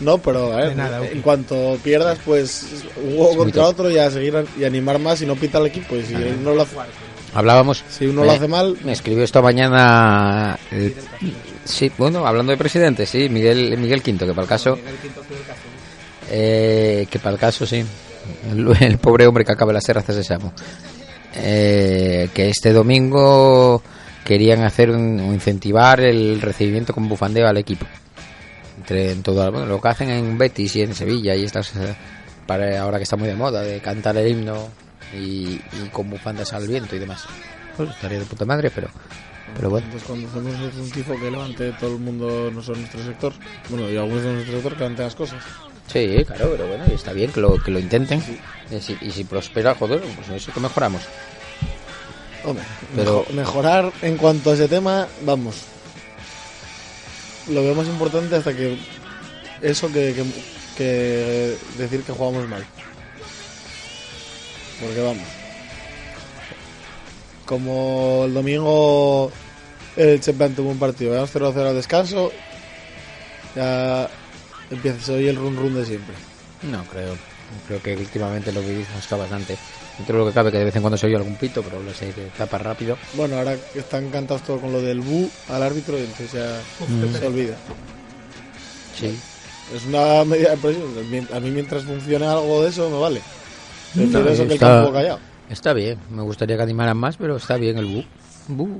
No, 0.00 0.18
pero 0.18 0.52
a 0.52 0.56
ver, 0.56 0.76
nada, 0.76 1.06
en 1.06 1.22
cuanto 1.22 1.78
pierdas, 1.82 2.18
pues 2.24 2.66
un 2.96 3.16
juego 3.16 3.30
Es 3.30 3.36
muy 3.36 3.44
contra 3.44 3.62
top. 3.62 3.70
otro 3.70 3.90
y 3.90 3.98
a 3.98 4.10
seguir 4.10 4.36
a- 4.36 4.44
y 4.58 4.64
animar 4.64 4.98
más 4.98 5.22
y 5.22 5.26
no 5.26 5.34
pita 5.36 5.58
el 5.58 5.66
equipo. 5.66 5.96
Y 5.96 6.02
si 6.04 6.14
uno 6.14 6.54
lo 6.54 6.62
hace, 6.62 6.76
Hablábamos. 7.34 7.82
si 7.88 8.06
uno 8.06 8.24
lo 8.24 8.32
eh, 8.32 8.36
hace 8.36 8.46
mal, 8.48 8.76
Me 8.84 8.92
escribió 8.92 9.24
esta 9.24 9.40
mañana. 9.40 10.58
el- 10.70 10.94
sí, 11.64 11.90
bueno, 11.96 12.26
hablando 12.26 12.52
de 12.52 12.58
presidente, 12.58 13.06
sí, 13.06 13.28
Miguel, 13.30 13.76
Miguel 13.78 14.02
Quinto, 14.02 14.26
que 14.26 14.32
para 14.32 14.42
el 14.42 14.48
caso. 14.48 14.78
Eh, 16.30 17.06
que 17.10 17.18
para 17.18 17.34
el 17.34 17.38
caso, 17.40 17.66
sí. 17.66 17.84
El, 18.50 18.76
el 18.80 18.98
pobre 18.98 19.26
hombre 19.26 19.44
que 19.44 19.52
acaba 19.52 19.72
las 19.72 19.84
terrazas 19.84 20.16
de 20.16 20.24
Samo. 20.24 20.52
Eh, 21.36 22.28
que 22.34 22.48
este 22.48 22.72
domingo 22.72 23.82
querían 24.24 24.62
hacer 24.64 24.90
un, 24.90 25.20
o 25.20 25.32
incentivar 25.34 26.00
el 26.00 26.40
recibimiento 26.40 26.92
con 26.92 27.08
bufandeo 27.08 27.46
al 27.46 27.56
equipo. 27.58 27.86
Entre 28.78 29.12
en 29.12 29.22
todo, 29.22 29.50
bueno, 29.50 29.66
lo 29.66 29.80
que 29.80 29.88
hacen 29.88 30.10
en 30.10 30.36
Betis 30.36 30.76
y 30.76 30.82
en 30.82 30.94
Sevilla 30.94 31.34
y 31.34 31.44
estas 31.44 31.74
eh, 31.76 31.94
para 32.46 32.80
ahora 32.80 32.98
que 32.98 33.04
está 33.04 33.16
muy 33.16 33.28
de 33.28 33.34
moda 33.34 33.62
de 33.62 33.80
cantar 33.80 34.16
el 34.18 34.28
himno 34.28 34.68
y, 35.14 35.54
y 35.54 35.88
con 35.92 36.10
bufandas 36.10 36.52
al 36.52 36.66
viento 36.68 36.94
y 36.94 36.98
demás. 36.98 37.24
Pues 37.76 37.90
estaría 37.90 38.18
de 38.18 38.24
puta 38.26 38.44
madre, 38.44 38.70
pero 38.74 38.88
pero 39.54 39.70
bueno. 39.70 39.86
entonces 39.86 40.06
cuando 40.08 40.28
hacemos 40.28 40.74
un 40.76 40.90
tifo 40.90 41.14
que 41.18 41.30
levante 41.30 41.72
todo 41.80 41.92
el 41.92 41.98
mundo, 42.00 42.50
no 42.52 42.62
solo 42.62 42.78
nuestro 42.78 43.02
sector, 43.02 43.32
bueno, 43.70 43.88
y 43.88 43.96
algunos 43.96 44.22
de 44.24 44.32
nuestro 44.32 44.54
sector 44.54 44.72
que 44.74 44.78
levanten 44.80 45.04
las 45.04 45.14
cosas. 45.14 45.42
Sí, 45.86 46.24
claro, 46.26 46.48
pero 46.50 46.66
bueno, 46.66 46.84
y 46.90 46.94
está 46.94 47.12
bien 47.12 47.30
que 47.30 47.40
lo 47.40 47.56
que 47.62 47.70
lo 47.70 47.78
intenten. 47.78 48.20
Y, 48.70 48.80
si, 48.80 48.98
y 49.00 49.10
si 49.12 49.22
prospera, 49.24 49.74
joder, 49.76 50.00
pues 50.00 50.28
eso 50.42 50.52
que 50.52 50.58
mejoramos. 50.60 51.02
Hombre, 52.44 52.64
Pero- 52.94 53.24
mejo- 53.28 53.32
mejorar 53.34 53.92
en 54.02 54.16
cuanto 54.16 54.50
a 54.50 54.54
ese 54.54 54.68
tema, 54.68 55.06
vamos. 55.22 55.62
Lo 57.48 57.62
veo 57.62 57.74
más 57.74 57.86
importante 57.86 58.36
hasta 58.36 58.54
que 58.54 58.78
eso 59.62 59.88
que, 59.88 60.14
que, 60.14 60.24
que 60.76 61.56
decir 61.78 62.02
que 62.02 62.12
jugamos 62.12 62.48
mal. 62.48 62.64
Porque 64.80 65.00
vamos. 65.00 65.24
Como 67.44 68.24
el 68.26 68.34
domingo 68.34 69.30
el 69.96 70.20
Chepan 70.20 70.54
tuvo 70.54 70.70
un 70.70 70.78
partido, 70.78 71.14
vamos 71.14 71.34
0-0 71.34 71.68
al 71.68 71.74
descanso, 71.74 72.30
ya 73.54 74.10
empieza 74.70 75.12
oye 75.12 75.30
el 75.30 75.36
run 75.36 75.56
run 75.56 75.74
de 75.74 75.86
siempre. 75.86 76.14
No 76.62 76.84
creo. 76.84 77.16
Creo 77.66 77.82
que 77.82 77.96
últimamente 77.96 78.52
lo 78.52 78.60
vivimos 78.60 78.88
está 78.98 79.16
bastante. 79.16 79.56
Dentro 79.98 80.18
de 80.18 80.24
lo 80.24 80.28
que 80.30 80.34
cabe 80.34 80.52
que 80.52 80.58
de 80.58 80.64
vez 80.66 80.76
en 80.76 80.82
cuando 80.82 80.98
se 80.98 81.06
oye 81.06 81.16
algún 81.16 81.36
pito, 81.36 81.62
pero 81.62 81.82
lo 81.82 81.92
sé 81.94 82.10
que 82.10 82.26
tapa 82.36 82.58
rápido. 82.58 82.98
Bueno, 83.14 83.36
ahora 83.38 83.56
que 83.72 83.78
están 83.78 84.04
encantados 84.06 84.42
todo 84.42 84.60
con 84.60 84.70
lo 84.72 84.80
del 84.82 85.00
bu 85.00 85.30
al 85.48 85.62
árbitro, 85.62 85.96
y 85.98 86.02
entonces 86.02 86.32
ya 86.32 86.60
se 87.18 87.26
olvida. 87.26 87.56
Sí. 88.94 89.18
Es 89.74 89.84
una 89.86 90.24
medida 90.24 90.50
de 90.50 90.56
presión. 90.58 90.84
A 91.34 91.40
mí 91.40 91.50
mientras 91.50 91.84
funcione 91.84 92.26
algo 92.26 92.62
de 92.62 92.68
eso 92.68 92.90
me 92.90 92.98
vale. 92.98 93.20
Prefiero 93.94 94.20
No, 94.24 94.28
eso 94.30 94.42
que 94.42 94.48
el 94.48 94.52
está- 94.52 94.66
campo 94.82 94.92
callado. 94.92 95.18
Está 95.48 95.72
bien. 95.72 95.98
Me 96.10 96.22
gustaría 96.22 96.56
que 96.56 96.62
animaran 96.62 96.96
más, 96.96 97.16
pero 97.16 97.36
está 97.36 97.56
bien 97.56 97.78
el 97.78 97.86
bu. 97.86 98.04
Bu. 98.48 98.78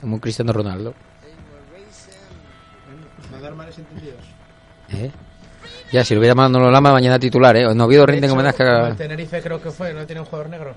Como 0.00 0.20
Cristiano 0.20 0.52
Ronaldo. 0.52 0.94
Entendidos. 3.76 4.24
¿Eh? 4.90 5.10
Ya, 5.92 6.04
si 6.04 6.14
lo 6.14 6.20
hubiera 6.20 6.32
llamado 6.32 6.50
Manolo 6.50 6.70
Lama, 6.70 6.92
mañana 6.92 7.18
titular, 7.18 7.56
¿eh? 7.56 7.62
En 7.62 7.80
Oviedo 7.80 8.04
rinden 8.06 8.30
homenaje 8.30 8.58
como 8.58 8.70
a... 8.84 8.88
El 8.88 8.96
Tenerife 8.96 9.40
creo 9.40 9.60
que 9.62 9.70
fue, 9.70 9.94
no 9.94 10.04
tiene 10.06 10.20
un 10.20 10.26
jugador 10.26 10.50
negro. 10.50 10.74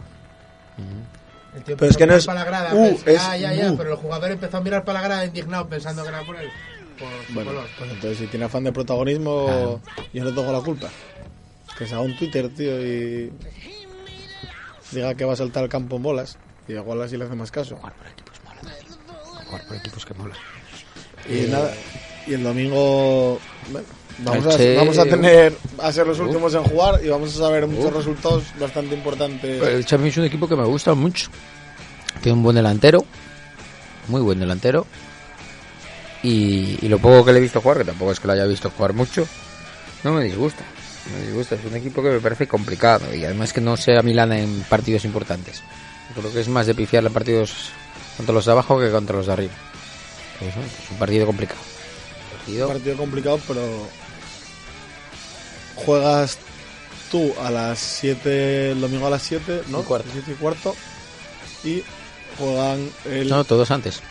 El 1.54 1.64
tío 1.64 1.76
Pero 1.76 1.90
es 1.92 1.98
empezó 1.98 1.98
que 1.98 2.08
no 2.08 2.14
a 2.14 2.18
es- 2.18 2.28
mirar 2.28 2.36
para 2.36 2.40
la 2.40 2.46
grada, 2.46 2.74
Uh, 2.74 2.98
pens- 2.98 3.08
es 3.08 3.22
ya, 3.22 3.36
ya, 3.38 3.54
ya, 3.54 3.72
uh. 3.74 3.78
pero 3.78 3.92
el 3.92 3.98
jugador 3.98 4.32
empezó 4.32 4.58
a 4.58 4.62
mirar 4.62 4.86
para 4.86 5.02
la 5.02 5.08
grada 5.08 5.26
indignado 5.26 5.68
pensando 5.68 6.02
que 6.04 6.10
era 6.10 6.22
por 6.24 6.36
él. 6.38 6.50
Por 6.98 7.10
su 7.28 7.34
Bueno, 7.34 7.50
color. 7.52 7.68
pues 7.78 7.92
entonces 7.92 8.18
si 8.20 8.28
tiene 8.28 8.46
afán 8.46 8.64
de 8.64 8.72
protagonismo, 8.72 9.82
yo 10.14 10.24
no 10.24 10.34
tengo 10.34 10.52
la 10.52 10.62
culpa. 10.62 10.88
Que 11.78 11.86
se 11.86 11.94
haga 11.94 12.04
un 12.04 12.16
Twitter, 12.16 12.48
tío, 12.50 12.80
y 12.82 13.34
diga 14.92 15.14
que 15.16 15.26
va 15.26 15.34
a 15.34 15.36
saltar 15.36 15.64
al 15.64 15.70
campo 15.70 15.98
en 15.98 16.04
bolas. 16.04 16.38
Y 16.70 16.74
igual 16.74 17.02
así 17.02 17.18
le 17.18 17.26
hace 17.26 17.36
más 17.36 17.52
caso. 17.52 17.76
Jugar 17.76 17.94
por 17.96 18.08
equipos 18.08 18.36
mola. 18.46 19.44
Jugar 19.46 19.68
por 19.68 19.76
equipos 19.78 20.06
que 20.06 20.14
mola. 20.14 20.36
Y 21.28 21.48
nada, 21.50 21.74
y 22.28 22.34
el 22.36 22.44
domingo 22.44 23.40
bueno, 23.72 23.88
vamos, 24.24 24.56
a, 24.56 24.76
vamos 24.76 24.98
a 24.98 25.06
tener 25.06 25.56
a 25.78 25.92
ser 25.92 26.08
los 26.08 26.20
Uf. 26.20 26.28
últimos 26.28 26.54
en 26.54 26.64
jugar 26.64 27.02
y 27.04 27.10
vamos 27.10 27.36
a 27.36 27.40
saber 27.40 27.68
muchos 27.68 27.92
Uf. 27.92 27.98
resultados 27.98 28.44
bastante 28.60 28.96
importantes. 28.96 29.62
El 29.62 29.86
Champions 29.86 30.14
es 30.14 30.18
un 30.20 30.26
equipo 30.26 30.48
que 30.48 30.56
me 30.56 30.66
gusta 30.66 30.94
mucho. 30.94 31.30
Tiene 32.22 32.38
un 32.38 32.44
buen 32.44 32.56
delantero. 32.56 33.06
Muy 34.08 34.22
buen 34.22 34.40
delantero. 34.40 34.86
Y, 36.24 36.78
y 36.82 36.88
lo 36.88 37.00
poco 37.00 37.26
que 37.26 37.34
le 37.34 37.40
he 37.40 37.42
visto 37.42 37.62
jugar, 37.62 37.80
que 37.80 37.86
tampoco 37.86 38.12
es 38.12 38.20
que 38.20 38.28
lo 38.28 38.34
haya 38.34 38.46
visto 38.46 38.70
jugar 38.70 38.94
mucho, 38.94 39.28
no 40.04 40.14
me 40.14 40.24
disgusta. 40.24 40.64
Me 41.16 41.28
disgusta. 41.28 41.56
Es 41.56 41.66
un 41.66 41.76
equipo 41.76 42.04
que 42.04 42.10
me 42.10 42.20
parece 42.20 42.48
complicado. 42.48 43.14
Y 43.16 43.26
además 43.26 43.54
que 43.54 43.62
no 43.62 43.76
sea 43.78 44.02
Milana 44.04 44.40
en 44.40 44.62
partidos 44.70 45.06
importantes. 45.06 45.64
Creo 46.14 46.32
que 46.32 46.42
es 46.42 46.48
más 46.48 46.68
de 46.68 46.76
pifiarle 46.76 47.08
en 47.08 47.14
partidos 47.14 47.70
contra 48.18 48.34
los 48.34 48.46
de 48.46 48.52
abajo 48.52 48.80
que 48.80 48.92
contra 48.92 49.16
los 49.16 49.28
de 49.28 49.34
arriba. 49.34 49.54
Pues, 50.40 50.52
es 50.56 50.92
un 50.92 50.98
partido 50.98 51.26
complicado. 51.26 51.60
Un 52.48 52.68
partido 52.68 52.98
complicado, 52.98 53.40
pero 53.48 53.62
juegas 55.86 56.38
tú 57.12 57.34
a 57.44 57.50
las 57.52 57.80
7, 57.80 58.72
el 58.72 58.82
domingo 58.82 59.08
a 59.08 59.10
las 59.10 59.22
7, 59.24 59.64
¿no? 59.70 59.82
Y 59.82 59.84
cuarto. 59.84 60.10
7 60.14 60.32
y 60.32 60.36
cuarto. 60.36 60.76
Y 61.64 61.84
juegan 62.38 62.90
el, 63.06 63.30
No, 63.30 63.44
todos 63.44 63.70
antes. 63.72 64.02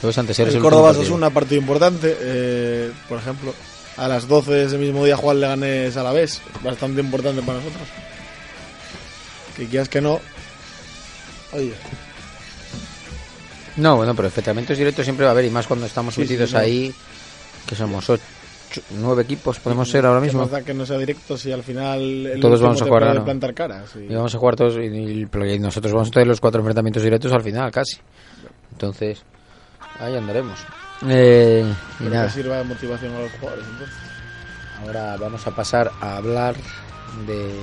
Todos 0.00 0.16
antes. 0.18 0.38
el 0.38 0.58
Córdoba 0.60 0.92
es 0.92 1.10
un 1.10 1.20
partido 1.30 1.60
importante. 1.60 2.16
eh, 2.20 2.92
por 3.08 3.18
ejemplo, 3.18 3.54
a 3.96 4.08
las 4.08 4.28
12 4.28 4.50
de 4.52 4.64
ese 4.64 4.78
mismo 4.78 5.04
día 5.04 5.16
Juan 5.16 5.40
le 5.40 5.46
ganes 5.48 5.96
a 5.96 6.02
la 6.02 6.12
vez. 6.12 6.40
Bastante 6.62 7.00
importante 7.00 7.42
para 7.42 7.58
nosotros. 7.58 7.86
Que 9.56 9.66
quieras 9.66 9.88
que 9.88 10.00
no. 10.00 10.20
Oye, 11.52 11.74
No, 13.76 13.96
bueno, 13.96 14.14
pero 14.14 14.28
enfrentamientos 14.28 14.78
directos 14.78 15.04
siempre 15.04 15.24
va 15.24 15.30
a 15.30 15.32
haber, 15.32 15.44
y 15.46 15.50
más 15.50 15.66
cuando 15.66 15.86
estamos 15.86 16.14
Sí, 16.14 16.22
sí, 16.22 16.28
metidos 16.32 16.54
ahí, 16.54 16.94
que 17.66 17.74
somos 17.74 18.08
ocho, 18.08 18.22
nueve 18.98 19.22
equipos, 19.22 19.58
podemos 19.60 19.88
ser 19.90 20.06
ahora 20.06 20.20
¿qué 20.20 20.26
mismo. 20.26 20.42
más 20.42 20.50
da 20.50 20.62
que 20.62 20.74
no 20.74 20.84
sea 20.86 20.98
directo 20.98 21.36
si 21.36 21.50
al 21.52 21.62
final 21.62 22.00
el 22.26 22.40
Todos 22.40 22.60
vamos 22.60 22.80
a 22.82 22.84
jugar, 22.86 23.24
plantar 23.24 23.54
caras? 23.54 23.90
y- 23.96 24.12
Y 24.12 24.14
vamos 24.14 24.34
a 24.34 24.38
jugar 24.38 24.56
todos, 24.56 24.76
y, 24.76 24.80
y- 24.86 25.28
y 25.54 25.58
nosotros 25.58 25.92
vamos 25.92 26.08
a 26.08 26.10
tener 26.12 26.28
los 26.28 26.40
cuatro 26.40 26.60
enfrentamientos 26.60 27.02
directos 27.02 27.32
al 27.32 27.42
final, 27.42 27.70
casi. 27.70 27.96
Entonces, 28.72 29.22
ahí 29.98 30.16
andaremos. 30.16 30.58
Eh, 31.08 31.64
y 31.64 31.98
Pero 31.98 32.10
nada, 32.14 32.26
que 32.26 32.32
sirva 32.32 32.56
de 32.58 32.64
motivación 32.64 33.14
a 33.14 33.20
los 33.20 33.32
jugadores. 33.32 33.64
Entonces. 33.70 33.96
ahora 34.86 35.16
vamos 35.18 35.46
a 35.46 35.50
pasar 35.54 35.90
a 36.00 36.16
hablar 36.16 36.54
de, 37.26 37.54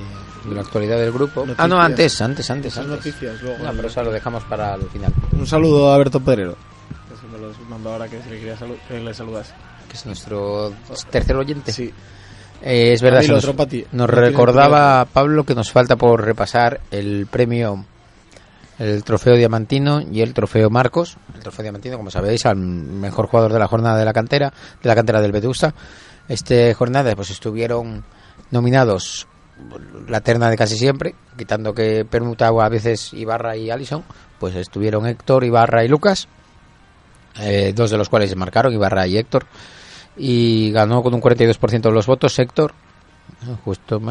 de 0.46 0.56
la 0.56 0.62
actualidad 0.62 0.98
del 0.98 1.12
grupo. 1.12 1.42
Noticias. 1.42 1.60
Ah, 1.60 1.68
no, 1.68 1.80
antes, 1.82 2.22
antes, 2.22 2.50
antes. 2.52 2.78
Antes. 2.78 2.92
noticias 2.92 3.42
luego. 3.42 3.64
No, 3.64 3.72
pero 3.74 3.88
eso 3.88 4.04
lo 4.04 4.12
dejamos 4.12 4.44
para 4.44 4.76
el 4.76 4.84
final, 4.90 5.12
Un 5.32 5.48
saludo 5.48 5.92
a 5.94 5.98
Berto 5.98 6.20
Pedrero. 6.20 6.56
Me 7.32 7.40
los 7.40 7.60
mandó 7.70 7.92
ahora 7.92 8.08
que, 8.08 8.18
le 8.18 8.40
quería 8.40 8.56
salu- 8.58 8.78
que 8.88 9.00
le 9.00 9.14
saludas. 9.14 9.54
Es 9.98 10.06
nuestro 10.06 10.74
tercer 11.10 11.36
oyente. 11.36 11.72
Sí. 11.72 11.92
Eh, 12.62 12.94
es 12.94 13.02
verdad, 13.02 13.22
nos, 13.92 14.10
recordaba 14.10 15.06
Pablo 15.06 15.44
que 15.44 15.54
nos 15.54 15.72
falta 15.72 15.96
por 15.96 16.24
repasar 16.24 16.82
el 16.90 17.28
premio, 17.28 17.86
el 18.80 19.04
trofeo 19.04 19.36
Diamantino 19.36 20.02
y 20.02 20.22
el 20.22 20.34
trofeo 20.34 20.70
Marcos. 20.70 21.18
El 21.36 21.42
trofeo 21.42 21.64
Diamantino, 21.64 21.98
como 21.98 22.10
sabéis, 22.10 22.46
al 22.46 22.56
mejor 22.56 23.28
jugador 23.28 23.54
de 23.54 23.60
la 23.60 23.68
jornada 23.68 23.98
de 23.98 24.06
la 24.06 24.14
cantera, 24.14 24.52
de 24.82 24.90
la 24.90 24.96
cantera 24.96 25.22
del 25.22 25.32
Vetusta. 25.32 25.74
Este 26.28 26.74
jornada, 26.74 27.16
pues 27.16 27.30
estuvieron 27.30 28.04
nominados 28.52 29.28
la 30.08 30.22
terna 30.22 30.50
de 30.50 30.58
casi 30.58 30.78
siempre, 30.78 31.16
quitando 31.38 31.74
que 31.74 32.06
permutaba 32.06 32.66
a 32.66 32.70
veces 32.70 33.14
Ibarra 33.14 33.56
y 33.58 33.70
Alison, 33.70 34.04
pues 34.40 34.56
estuvieron 34.56 35.08
Héctor, 35.08 35.44
Ibarra 35.44 35.84
y 35.84 35.88
Lucas, 35.88 36.28
eh, 37.40 37.74
dos 37.76 37.92
de 37.92 37.98
los 37.98 38.10
cuales 38.10 38.30
se 38.30 38.36
marcaron, 38.36 38.74
Ibarra 38.74 39.08
y 39.08 39.18
Héctor, 39.18 39.46
y 40.18 40.72
ganó 40.72 41.04
con 41.04 41.14
un 41.14 41.22
42% 41.22 41.82
de 41.82 41.92
los 41.92 42.08
votos 42.08 42.38
Héctor, 42.40 42.74
justo, 43.64 44.02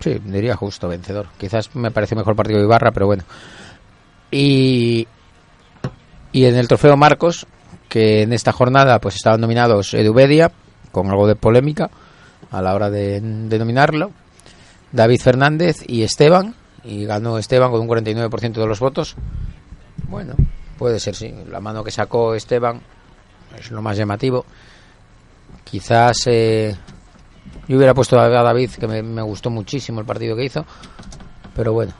sí, 0.00 0.18
diría 0.24 0.56
justo 0.56 0.88
vencedor. 0.88 1.28
Quizás 1.38 1.74
me 1.74 1.90
parece 1.90 2.14
mejor 2.14 2.36
partido 2.36 2.58
de 2.58 2.66
Ibarra, 2.66 2.92
pero 2.92 3.06
bueno. 3.06 3.24
Y, 4.30 5.06
y 6.32 6.44
en 6.44 6.56
el 6.56 6.68
trofeo 6.68 6.96
Marcos, 6.96 7.46
que 7.88 8.22
en 8.22 8.32
esta 8.32 8.52
jornada 8.52 9.00
pues 9.00 9.16
estaban 9.16 9.40
nominados 9.40 9.94
Edubedia, 9.94 10.52
con 10.92 11.08
algo 11.08 11.26
de 11.26 11.36
polémica 11.36 11.90
a 12.50 12.62
la 12.62 12.74
hora 12.74 12.90
de, 12.90 13.20
de 13.20 13.58
nominarlo, 13.58 14.12
David 14.92 15.20
Fernández 15.20 15.82
y 15.86 16.02
Esteban, 16.02 16.54
y 16.84 17.04
ganó 17.04 17.38
Esteban 17.38 17.70
con 17.70 17.80
un 17.80 17.88
49% 17.88 18.52
de 18.52 18.66
los 18.66 18.80
votos. 18.80 19.16
Bueno, 20.08 20.34
puede 20.78 21.00
ser, 21.00 21.16
sí. 21.16 21.34
La 21.50 21.60
mano 21.60 21.82
que 21.82 21.90
sacó 21.90 22.34
Esteban 22.34 22.80
es 23.58 23.70
lo 23.70 23.82
más 23.82 23.96
llamativo. 23.96 24.44
Quizás 25.68 26.16
eh, 26.26 26.76
yo 27.66 27.76
hubiera 27.76 27.92
puesto 27.92 28.18
a 28.18 28.28
David, 28.28 28.70
que 28.78 28.86
me, 28.86 29.22
gustó 29.22 29.50
muchísimo 29.50 30.00
el 30.00 30.06
partido 30.06 30.36
que 30.36 30.44
hizo, 30.44 30.64
pero 31.54 31.72
bueno. 31.72 31.92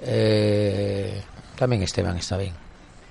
Eh, 0.00 1.20
también 1.56 1.82
Esteban 1.82 2.16
está 2.16 2.36
bien. 2.36 2.54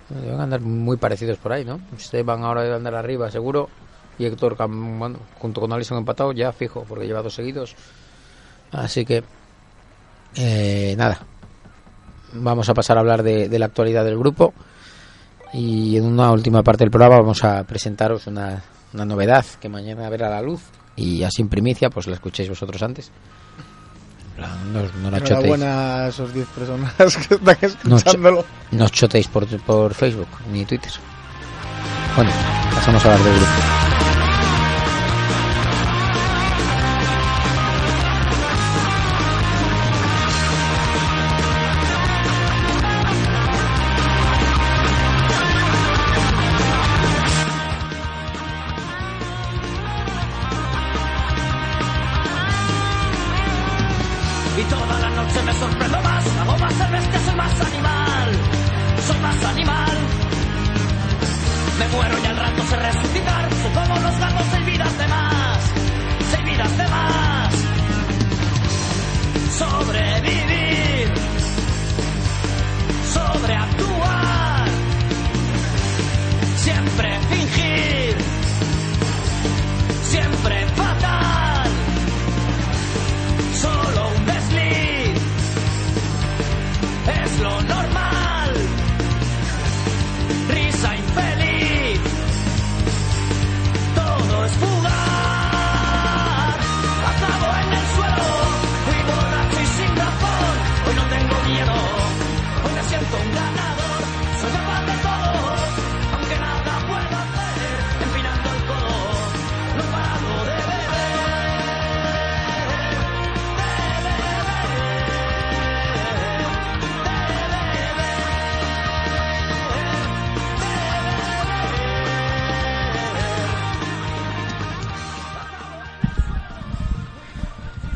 Deben 0.10 0.40
andar 0.40 0.62
muy 0.62 0.96
parecidos 0.96 1.38
por 1.38 1.52
ahí, 1.52 1.66
¿no? 1.66 1.80
Esteban 1.98 2.44
ahora 2.44 2.64
debe 2.64 2.76
andar 2.76 2.96
arriba, 2.96 3.30
seguro. 3.30 3.70
Y 4.18 4.26
Héctor, 4.26 4.56
bueno, 4.58 5.20
junto 5.40 5.60
con 5.60 5.74
Alison 5.74 5.98
empatado, 5.98 6.32
ya 6.32 6.54
fijo, 6.54 6.86
porque 6.88 7.06
lleva 7.06 7.22
dos 7.22 7.34
seguidos. 7.34 7.76
Así 8.72 9.06
que, 9.06 9.24
eh, 10.36 10.96
nada. 10.98 11.20
Vamos 12.34 12.70
a 12.70 12.74
pasar 12.74 12.96
a 12.96 13.02
hablar 13.02 13.24
de 13.24 13.60
la 13.60 13.66
actualidad 13.66 14.06
del 14.06 14.18
grupo. 14.18 14.54
Y 15.54 15.98
en 15.98 16.06
una 16.06 16.32
última 16.32 16.64
parte 16.64 16.86
del 16.86 16.92
programa 16.92 17.18
vamos 17.18 17.44
a 17.44 17.66
presentaros 17.66 18.28
una, 18.28 18.64
una 18.94 19.06
novedad 19.06 19.46
que 19.60 19.70
mañana 19.70 20.10
verá 20.10 20.30
la 20.30 20.42
luz. 20.42 20.62
Y 20.96 21.24
así 21.24 21.42
en 21.42 21.50
primicia, 21.50 21.90
pues 21.90 22.08
la 22.08 22.16
escuchéis 22.16 22.50
vosotros 22.50 22.82
antes. 22.84 23.12
No, 24.74 24.82
no 25.04 25.12
la 25.12 25.18
chotéis. 25.20 25.32
Enhorabuena 25.32 25.96
a 26.06 26.08
esos 26.10 26.34
10 26.34 26.48
personas 26.48 26.94
que 26.98 27.36
están 27.36 27.68
No, 27.84 27.98
escuchándolo. 27.98 28.46
no 28.72 28.86
os 28.86 28.92
chotéis 28.92 29.28
por, 29.28 29.46
por 29.62 29.94
Facebook 29.94 30.28
ni 30.52 30.66
Twitter. 30.66 30.92
Bueno, 32.16 32.32
pasamos 32.74 33.06
a 33.06 33.14
hablar 33.14 33.24
del 33.26 33.36
grupo. 33.36 33.81
Me 61.82 61.88
muero 61.88 62.16
y 62.16 62.26
al 62.28 62.38
rato 62.38 62.64
sé 62.70 62.76
resucitar, 62.76 63.50
soy 63.56 63.72
como 63.72 63.96
los 64.02 64.20
gatos, 64.20 64.46
seis 64.52 64.66
vidas 64.68 64.98
de 65.00 65.08
más, 65.08 65.74
seis 66.30 66.46
vidas 66.46 66.78
de 66.78 66.88
más. 66.88 67.56
Sobrevivir, 69.58 70.41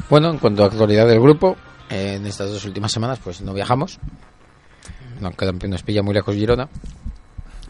Bueno, 0.10 0.30
en 0.30 0.38
cuanto 0.38 0.64
a 0.64 0.68
actualidad 0.68 1.08
del 1.08 1.20
grupo, 1.20 1.56
eh, 1.90 2.16
en 2.16 2.26
estas 2.28 2.50
dos 2.52 2.64
últimas 2.66 2.92
semanas 2.92 3.20
pues 3.24 3.42
no 3.42 3.54
viajamos. 3.54 4.00
No, 5.20 5.32
queda- 5.32 5.52
nos 5.54 5.84
pilla 5.84 6.04
muy 6.04 6.14
lejos 6.14 6.36
Girona. 6.36 6.68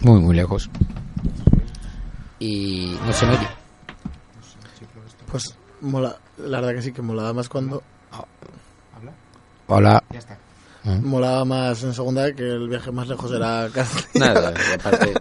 Muy, 0.02 0.20
muy 0.20 0.36
lejos. 0.36 0.70
Y 2.40 2.98
no 3.06 3.14
se 3.14 3.26
me 3.26 3.34
oye. 3.34 3.48
Pues 5.32 5.56
mola, 5.82 6.18
la 6.38 6.60
verdad 6.60 6.76
que 6.76 6.82
sí 6.82 6.92
que 6.92 7.02
molaba 7.02 7.34
más 7.34 7.48
cuando. 7.50 7.82
Hola. 9.68 10.04
Molaba 11.02 11.46
más 11.46 11.82
en 11.84 11.94
segunda 11.94 12.32
que 12.34 12.44
el 12.44 12.68
viaje 12.70 12.92
más 12.92 13.08
lejos 13.08 13.32
era 13.32 13.68
Castellón. 13.74 14.34
Nada, 14.34 14.54
aparte, 14.76 15.14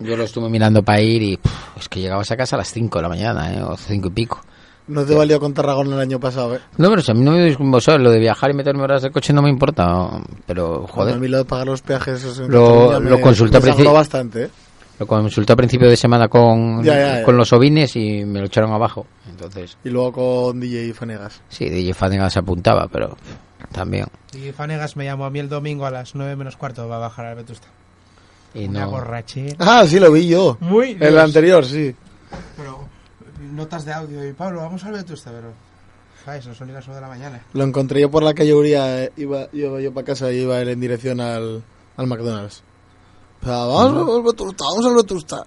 yo 0.00 0.16
lo 0.16 0.24
estuve 0.24 0.48
mirando 0.48 0.82
para 0.82 1.00
ir 1.00 1.22
y 1.22 1.36
puf, 1.36 1.52
es 1.78 1.88
que 1.88 2.00
llegabas 2.00 2.28
a 2.32 2.36
casa 2.36 2.56
a 2.56 2.58
las 2.58 2.72
5 2.72 2.98
de 2.98 3.02
la 3.02 3.08
mañana, 3.08 3.54
¿eh? 3.54 3.62
o 3.62 3.76
5 3.76 4.08
y 4.08 4.10
pico. 4.10 4.40
No 4.88 5.04
te 5.04 5.14
valió 5.14 5.38
con 5.38 5.54
Tarragona 5.54 5.94
el 5.94 6.00
año 6.00 6.18
pasado, 6.20 6.56
¿eh? 6.56 6.60
No, 6.76 6.90
pero 6.90 7.02
si 7.02 7.10
a 7.12 7.14
mí 7.14 7.20
no 7.24 7.32
me 7.32 7.44
disgusta, 7.44 7.96
lo 7.98 8.10
de 8.10 8.18
viajar 8.18 8.50
y 8.50 8.54
meterme 8.54 8.82
horas 8.82 9.02
de 9.02 9.10
coche 9.10 9.32
no 9.32 9.40
me 9.42 9.48
importa, 9.48 10.20
pero 10.46 10.84
A 10.84 10.88
joder, 10.92 11.18
mí 11.18 11.28
lo 11.28 11.38
de 11.38 11.44
pagar 11.44 11.66
los 11.66 11.82
peajes 11.82 12.22
eso 12.24 12.48
Lo- 12.48 12.98
lo 12.98 13.16
me- 13.16 13.20
consulté 13.20 13.58
bastante, 13.84 14.44
¿eh? 14.44 14.50
Lo 14.98 15.06
consulté 15.06 15.52
a 15.52 15.56
principio 15.56 15.88
de 15.88 15.96
semana 15.96 16.28
con, 16.28 16.82
Ya, 16.84 16.94
ya, 16.98 17.18
ya. 17.20 17.24
con 17.24 17.36
los 17.36 17.52
ovines 17.52 17.96
y 17.96 18.24
me 18.24 18.40
lo 18.40 18.46
echaron 18.46 18.72
abajo. 18.72 19.06
Entonces, 19.28 19.76
Y 19.84 19.88
luego 19.88 20.12
con 20.12 20.60
DJ 20.60 20.92
Fanegas. 20.94 21.40
sí, 21.48 21.68
DJ 21.70 21.94
Fanegas 21.94 22.32
se 22.34 22.38
apuntaba, 22.40 22.86
pero 22.92 23.16
también. 23.72 24.06
Y 24.34 24.52
Fanegas 24.52 24.96
me 24.96 25.04
llamó 25.04 25.24
a 25.24 25.30
mí 25.30 25.38
el 25.38 25.48
domingo 25.48 25.86
a 25.86 25.90
las 25.90 26.14
9 26.14 26.36
menos 26.36 26.56
cuarto. 26.56 26.86
Va 26.88 26.96
a 26.96 27.00
bajar 27.00 27.26
al 27.26 27.36
Vetusta. 27.36 27.66
Y 28.54 28.66
Una 28.66 28.84
no, 28.84 28.90
borrachera. 28.90 29.56
Ah, 29.58 29.84
sí, 29.86 29.98
lo 29.98 30.12
vi 30.12 30.28
yo. 30.28 30.58
Muy 30.60 30.96
El 31.00 31.18
anterior, 31.18 31.64
sí. 31.64 31.94
Pero 32.56 32.81
notas 33.52 33.84
de 33.84 33.92
audio 33.92 34.26
y 34.28 34.32
Pablo, 34.32 34.60
vamos 34.60 34.82
al 34.84 34.92
Vetusta, 34.92 35.30
pero. 35.30 35.52
Joder, 36.24 36.46
no 36.46 36.54
son 36.54 36.72
las 36.72 36.86
9 36.86 36.94
de 36.94 37.00
la 37.00 37.08
mañana. 37.08 37.42
Lo 37.52 37.64
encontré 37.64 38.00
yo 38.00 38.10
por 38.10 38.22
la 38.22 38.32
calle 38.32 38.54
Uría, 38.54 39.04
eh, 39.04 39.12
iba, 39.16 39.48
iba 39.52 39.80
yo 39.80 39.92
para 39.92 40.06
casa 40.06 40.30
y 40.32 40.38
iba 40.42 40.60
él 40.60 40.68
en 40.68 40.80
dirección 40.80 41.20
al, 41.20 41.62
al 41.96 42.06
McDonald's. 42.06 42.62
Vamos 43.42 44.16
al 44.16 44.22
Vetusta, 44.22 44.64
vamos 44.70 44.86
al 44.86 44.94
Vetusta. 44.94 45.42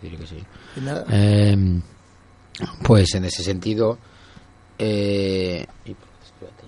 que 0.00 0.26
sí. 0.26 0.44
Y 0.76 0.80
nada. 0.80 1.04
Eh, 1.10 1.80
pues 2.84 3.14
en 3.14 3.24
ese 3.24 3.42
sentido. 3.42 3.98
eh, 4.78 5.66
espérate, 5.84 6.64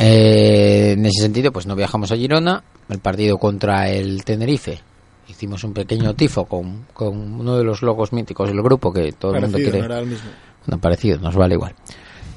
eh, 0.00 0.92
en 0.92 1.06
ese 1.06 1.22
sentido, 1.22 1.52
pues 1.52 1.66
no 1.66 1.76
viajamos 1.76 2.10
a 2.10 2.16
Girona. 2.16 2.64
El 2.88 3.00
partido 3.00 3.38
contra 3.38 3.90
el 3.90 4.24
Tenerife. 4.24 4.80
Hicimos 5.28 5.62
un 5.64 5.72
pequeño 5.74 6.14
tifo 6.14 6.46
con, 6.46 6.86
con 6.92 7.16
uno 7.40 7.56
de 7.58 7.64
los 7.64 7.82
logos 7.82 8.12
míticos 8.12 8.48
del 8.48 8.62
grupo 8.62 8.92
que 8.92 9.12
todo 9.12 9.34
el 9.34 9.42
mundo 9.42 9.58
Parecido, 9.58 9.70
quiere. 9.72 9.78
no 9.88 9.94
era 9.94 9.98
el 10.02 10.06
mismo. 10.08 10.30
Bueno, 10.66 10.80
parecido, 10.80 11.18
nos 11.18 11.36
vale 11.36 11.54
igual. 11.54 11.74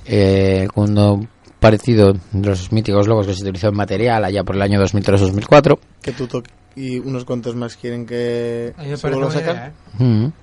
Eh, 0.06 0.67
uno 0.75 1.25
parecido 1.60 2.13
de 2.32 2.47
los 2.49 2.71
míticos 2.71 3.08
logos 3.08 3.27
que 3.27 3.34
se 3.34 3.43
utilizó 3.43 3.69
en 3.69 3.75
material 3.75 4.25
allá 4.25 4.43
por 4.43 4.56
el 4.56 4.62
año 4.62 4.82
2003-2004. 4.84 5.80
Que 6.01 6.12
tú 6.12 6.27
y 6.75 6.99
unos 6.99 7.25
cuantos 7.25 7.56
más 7.56 7.75
quieren 7.75 8.06
que 8.06 8.73
A 8.77 8.95
se 8.97 9.10
vuelva 9.10 9.27
a 9.27 9.32
sacar. 9.32 9.56
idea, 9.56 9.67
¿eh? 9.99 10.04
Mm. 10.04 10.34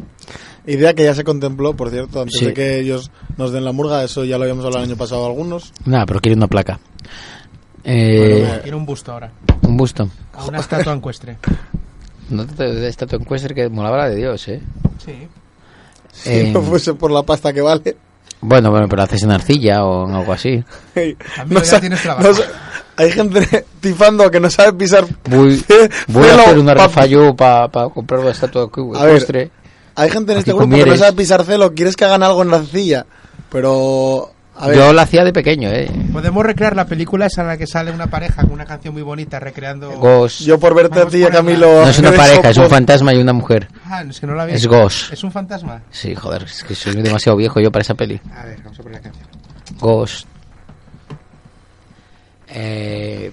Idea 0.67 0.95
que 0.95 1.05
ya 1.05 1.15
se 1.15 1.25
contempló, 1.25 1.75
por 1.75 1.91
cierto, 1.91 2.21
antes 2.21 2.39
Sí. 2.39 2.47
de 2.47 2.55
que 2.55 2.79
ellos 2.81 3.11
nos 3.39 3.51
den 3.53 3.65
la 3.65 3.73
murga, 3.73 4.05
eso 4.05 4.25
ya 4.25 4.37
lo 4.37 4.45
habíamos 4.45 4.65
hablado 4.65 4.85
el 4.85 4.91
año 4.91 4.99
pasado 4.99 5.25
algunos. 5.27 5.73
Nada, 5.87 6.05
pero 6.07 6.21
quiere 6.21 6.37
una 6.37 6.47
placa. 6.49 6.79
Eh, 7.85 8.43
Bueno, 8.47 8.63
Quiero 8.63 8.77
un 8.79 8.87
busto 8.87 9.13
ahora. 9.13 9.33
un 9.63 9.77
busto. 9.77 10.09
O 10.39 10.49
una 10.49 10.61
estatua 10.61 10.93
encuestre. 10.93 11.39
No 12.31 12.47
te 12.47 12.65
de 12.73 12.89
esta 12.89 13.07
tu 13.07 13.17
encuesta 13.17 13.49
que 13.49 13.69
molaba 13.69 13.97
la 13.99 14.09
de 14.11 14.17
Dios, 14.17 14.47
¿eh? 14.49 14.61
Sí. 15.05 15.29
Si 16.13 16.31
Eh, 16.31 16.51
no 16.53 16.63
fuese 16.63 16.95
por 16.95 17.11
la 17.11 17.23
pasta 17.23 17.53
que 17.53 17.61
vale. 17.61 17.97
Bueno, 18.41 18.71
bueno, 18.71 18.89
pero 18.89 19.03
haces 19.03 19.23
en 19.25 19.33
arcilla 19.33 19.85
o 19.85 20.09
en 20.09 20.15
algo 20.15 20.33
así. 20.33 20.63
Amigo, 21.39 21.61
ya 21.61 21.65
sa- 21.65 21.81
tienes 21.81 22.03
trabajo. 22.03 22.29
no 22.29 22.35
hay 22.97 23.11
gente 23.13 23.65
tifando 23.81 24.31
que 24.31 24.41
no 24.41 24.51
sabe 24.51 24.73
pisar. 24.75 25.07
Voy, 25.29 25.63
voy 26.09 26.29
a 26.29 26.35
hacer 26.35 26.59
una 26.59 26.75
pa- 26.75 26.87
rifa 26.87 27.07
yo 27.07 27.35
para 27.35 27.69
comprar 27.91 28.21
una 28.21 28.31
estatua 28.31 28.71
que 28.71 28.81
A 28.95 29.05
ver. 29.05 29.51
Hay 29.97 30.11
gente 30.11 30.33
en 30.33 30.39
Aquí 30.39 30.51
este 30.51 30.53
grupo 30.53 30.77
que 30.77 30.87
no 30.87 30.97
sabe 30.97 31.13
pisar 31.15 31.45
celo. 31.45 31.75
Quieres 31.75 31.97
que 31.97 32.05
hagan 32.05 32.23
algo 32.23 32.43
en 32.43 32.51
la 32.51 32.59
arcilla. 32.59 33.07
Pero. 33.51 34.33
A 34.61 34.67
ver, 34.67 34.77
Yo 34.77 34.93
la 34.93 35.03
hacía 35.03 35.23
de 35.25 35.33
pequeño, 35.33 35.69
¿eh? 35.71 35.89
Podemos 36.13 36.45
recrear 36.45 36.75
la 36.75 36.85
película 36.85 37.27
esa 37.27 37.43
en 37.43 37.47
la 37.49 37.57
que 37.57 37.67
sale 37.67 37.93
una 37.93 38.09
pareja 38.09 38.43
con 38.43 38.53
una 38.53 38.65
canción 38.65 38.93
muy 38.93 39.03
bonita 39.03 39.39
recreando. 39.39 39.91
Ghost. 39.99 40.41
yo 40.41 40.59
por 40.59 40.75
verte 40.75 41.01
a 41.01 41.07
ti 41.07 41.23
Camilo. 41.25 41.83
No 41.83 41.89
es 41.89 41.99
una 42.01 42.11
pareja, 42.17 42.51
es 42.51 42.57
un 42.59 42.69
fantasma 42.69 43.15
y 43.15 43.19
una 43.19 43.33
mujer. 43.33 43.69
Ah, 43.85 44.03
es 44.09 44.19
que 44.19 44.27
no 44.27 44.35
la 44.35 44.47
vi. 44.47 44.55
Es 44.55 44.67
Ghost. 44.67 45.13
Es 45.13 45.23
un 45.23 45.31
fantasma. 45.31 45.83
Sí, 45.91 46.15
joder, 46.15 46.43
es 46.43 46.65
que 46.65 46.75
soy 46.75 46.95
demasiado 47.01 47.37
viejo 47.37 47.61
yo 47.61 47.71
para 47.71 47.83
esa 47.83 47.95
peli. 47.95 48.21
A 48.35 48.45
ver, 48.47 48.59
vamos 48.65 48.79
a 48.79 48.83
poner 48.83 48.99
la 48.99 49.03
canción. 49.03 49.29
Ghost. 49.79 50.27
Eh, 52.49 53.31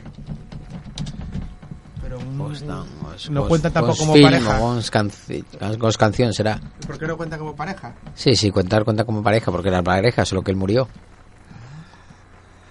Pero 2.02 2.20
un- 2.20 2.38
Ghost, 2.38 2.64
no, 2.66 2.86
Ghost, 3.02 3.30
no 3.30 3.40
Ghost, 3.42 3.50
cuenta 3.50 3.70
tampoco 3.72 3.94
Ghost 3.94 4.00
como 4.02 4.14
film 4.14 4.26
pareja. 4.30 4.60
Ghost, 4.60 4.94
canci- 4.94 5.78
Ghost 5.78 5.98
canción 6.00 6.34
será. 6.34 6.60
¿Por 6.86 7.00
qué 7.00 7.08
no 7.08 7.18
cuenta 7.18 7.38
como 7.38 7.56
pareja? 7.56 7.94
Sí, 8.14 8.36
sí, 8.36 8.52
contar 8.52 8.84
cuenta 8.84 9.06
como 9.06 9.24
pareja, 9.24 9.52
porque 9.52 9.70
era 9.70 9.82
pareja, 9.82 10.24
solo 10.26 10.44
que 10.44 10.52
él 10.52 10.58
murió. 10.58 10.88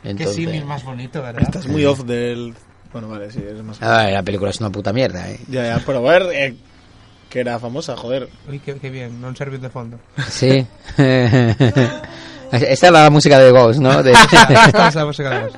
Que 0.04 0.10
Entonces, 0.10 0.36
sí, 0.36 0.46
más 0.64 0.84
bonito, 0.84 1.20
¿verdad? 1.22 1.42
Estás 1.42 1.66
muy 1.66 1.84
off 1.86 2.04
del. 2.04 2.54
Bueno, 2.92 3.08
vale, 3.08 3.30
sí, 3.32 3.40
es 3.44 3.60
más. 3.64 3.82
Ah, 3.82 4.06
la 4.10 4.22
película 4.22 4.50
es 4.50 4.60
una 4.60 4.70
puta 4.70 4.92
mierda, 4.92 5.28
¿eh? 5.30 5.40
Ya, 5.48 5.64
ya, 5.64 5.82
pero 5.84 6.06
a 6.06 6.12
ver. 6.12 6.22
eh, 6.32 6.54
que 7.30 7.40
era 7.40 7.58
famosa, 7.58 7.96
joder. 7.96 8.28
Uy, 8.48 8.60
qué, 8.60 8.74
qué 8.76 8.90
bien, 8.90 9.20
no 9.20 9.28
un 9.28 9.34
servicio 9.36 9.62
de 9.62 9.70
fondo. 9.70 9.98
Sí. 10.28 10.64
Esta 12.52 12.86
es 12.86 12.92
la 12.92 13.10
música 13.10 13.38
de 13.40 13.50
Ghost, 13.50 13.80
¿no? 13.80 14.02
De- 14.02 14.12
Esta 14.66 14.88
es 14.88 14.94
la 14.94 15.06
música 15.06 15.30
de 15.30 15.40
Ghost. 15.44 15.56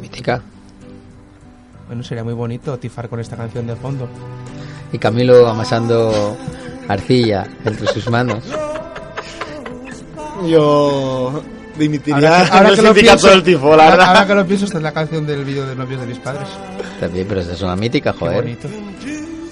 mítica. 0.00 0.42
Bueno, 1.86 2.02
sería 2.04 2.24
muy 2.24 2.34
bonito 2.34 2.78
tifar 2.78 3.08
con 3.08 3.20
esta 3.20 3.36
canción 3.36 3.66
de 3.66 3.76
fondo. 3.76 4.08
Y 4.92 4.98
Camilo 4.98 5.48
amasando 5.48 6.36
arcilla 6.88 7.46
entre 7.64 7.86
sus 7.88 8.08
manos. 8.08 8.44
Yo. 10.48 11.42
Dimitiría 11.78 12.16
Ahora 12.16 12.44
que, 12.44 12.50
ahora 12.50 12.60
en 12.60 12.66
el 12.66 12.76
que 12.76 12.82
lo 12.82 12.88
sindicato 12.94 13.18
pienso, 13.18 13.28
del 13.30 13.42
tifo, 13.42 13.66
la 13.68 13.72
ahora, 13.84 13.90
verdad. 13.90 14.06
ahora 14.08 14.26
que 14.26 14.34
lo 14.34 14.46
pienso, 14.46 14.64
esta 14.66 14.76
es 14.78 14.82
la 14.82 14.92
canción 14.92 15.26
del 15.26 15.44
vídeo 15.44 15.66
de 15.66 15.74
novios 15.76 16.00
de 16.00 16.06
mis 16.08 16.18
padres. 16.18 16.48
También, 16.98 17.26
pero 17.28 17.40
esta 17.40 17.54
es 17.54 17.62
una 17.62 17.76
mítica, 17.76 18.12
Qué 18.12 18.18
joder. 18.18 18.42
bonito. 18.42 18.68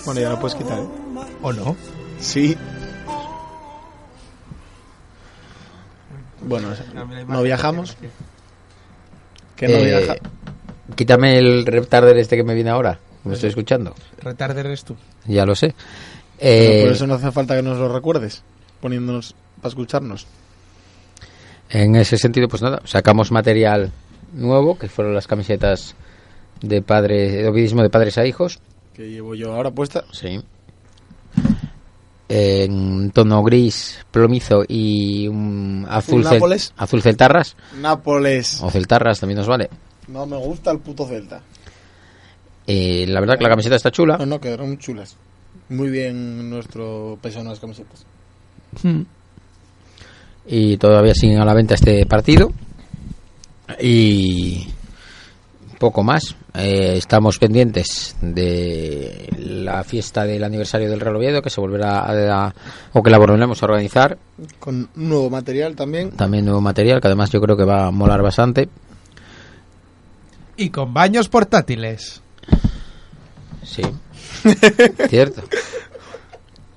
Bueno, 0.05 0.21
ya 0.21 0.29
lo 0.31 0.41
puedes 0.41 0.57
quitar, 0.57 0.79
¿eh? 0.79 0.87
¿O 1.43 1.53
no? 1.53 1.77
Sí. 2.21 2.57
Bueno, 6.43 6.69
no 7.29 7.43
viajamos. 7.43 7.97
Que 9.57 9.69
no 9.69 9.75
Eh, 9.75 9.85
viaja. 9.87 10.15
Quítame 10.95 11.39
el 11.39 11.67
retarder 11.67 12.17
este 12.19 12.37
que 12.37 12.45
me 12.45 12.55
viene 12.55 12.71
ahora. 12.71 12.99
Me 13.25 13.35
estoy 13.35 13.51
escuchando. 13.51 13.95
Retarder 14.23 14.67
eres 14.67 14.85
tú. 14.85 14.97
Ya 15.27 15.45
lo 15.45 15.55
sé. 15.55 15.75
Pero 16.39 16.51
Eh, 16.53 16.83
por 16.85 16.93
eso 16.93 17.07
no 17.07 17.15
hace 17.15 17.31
falta 17.33 17.57
que 17.57 17.63
nos 17.63 17.79
lo 17.79 17.89
recuerdes. 17.93 18.43
Poniéndonos 18.81 19.35
para 19.61 19.69
escucharnos. 19.69 20.27
En 21.71 21.97
ese 21.97 22.17
sentido, 22.17 22.49
pues 22.49 22.63
nada, 22.63 22.81
sacamos 22.85 23.31
material 23.31 23.93
nuevo, 24.33 24.79
que 24.79 24.89
fueron 24.89 25.15
las 25.15 25.27
camisetas 25.27 25.95
de 26.63 26.83
padres, 26.83 27.33
de 27.33 27.49
ovidismo 27.49 27.83
de 27.83 27.91
padres 27.91 28.17
a 28.19 28.27
hijos. 28.27 28.59
Que 28.95 29.09
llevo 29.11 29.35
yo 29.35 29.53
ahora 29.55 29.71
puesta. 29.71 30.05
Sí. 30.13 30.41
En 32.31 33.11
tono 33.13 33.43
gris, 33.43 34.05
plomizo 34.11 34.63
y 34.69 35.27
un 35.29 35.87
azul, 35.89 36.23
cel- 36.25 36.35
Nápoles? 36.35 36.75
azul 36.77 37.01
celtarras. 37.03 37.57
Nápoles. 37.81 38.61
O 38.63 38.71
celtarras 38.71 39.21
también 39.21 39.39
nos 39.39 39.47
vale. 39.49 39.71
No 40.09 40.27
me 40.27 40.37
gusta 40.37 40.71
el 40.71 40.79
puto 40.81 41.07
Celta. 41.07 41.41
Eh, 42.67 43.07
la 43.09 43.21
verdad 43.21 43.39
que 43.39 43.45
la 43.45 43.49
camiseta 43.51 43.77
está 43.77 43.91
chula. 43.91 44.19
No, 44.19 44.27
no, 44.27 44.41
quedaron 44.41 44.69
muy 44.69 44.79
chulas. 44.79 45.17
Muy 45.71 45.89
bien 45.91 46.51
nuestro 46.51 47.19
peso 47.23 47.41
en 47.41 47.49
las 47.49 47.61
camisetas. 47.61 48.05
Y 50.49 50.77
todavía 50.79 51.15
siguen 51.15 51.41
a 51.41 51.45
la 51.45 51.55
venta 51.55 51.75
este 51.75 52.05
partido. 52.07 52.51
Y 53.81 54.67
poco 55.79 56.03
más. 56.03 56.35
Eh, 56.55 56.95
estamos 56.97 57.39
pendientes 57.39 58.17
de 58.21 59.29
la 59.39 59.85
fiesta 59.85 60.25
del 60.25 60.43
aniversario 60.43 60.91
del 60.91 60.99
Real 61.01 61.15
Oviedo 61.17 61.43
que 61.43 61.51
se 61.51 61.61
volverá 61.61 62.01
a, 62.01 62.47
a- 62.47 62.55
o 62.95 63.03
que 63.03 63.11
la 63.11 63.19
volveremos 63.19 63.63
a 63.63 63.67
organizar. 63.67 64.19
Con 64.59 64.89
nuevo 64.97 65.31
material 65.31 65.77
también. 65.77 66.11
también 66.13 66.45
nuevo 66.47 66.61
material 66.61 67.01
que 67.01 67.07
además 67.09 67.31
yo 67.31 67.41
creo 67.41 67.57
que 67.57 67.65
va 67.65 67.87
a 67.87 67.91
molar 67.91 68.23
bastante. 68.23 68.69
Y 70.57 70.71
con 70.71 70.93
baños 70.93 71.29
portátiles. 71.29 72.21
sí. 73.63 73.83
Cierto 75.09 75.43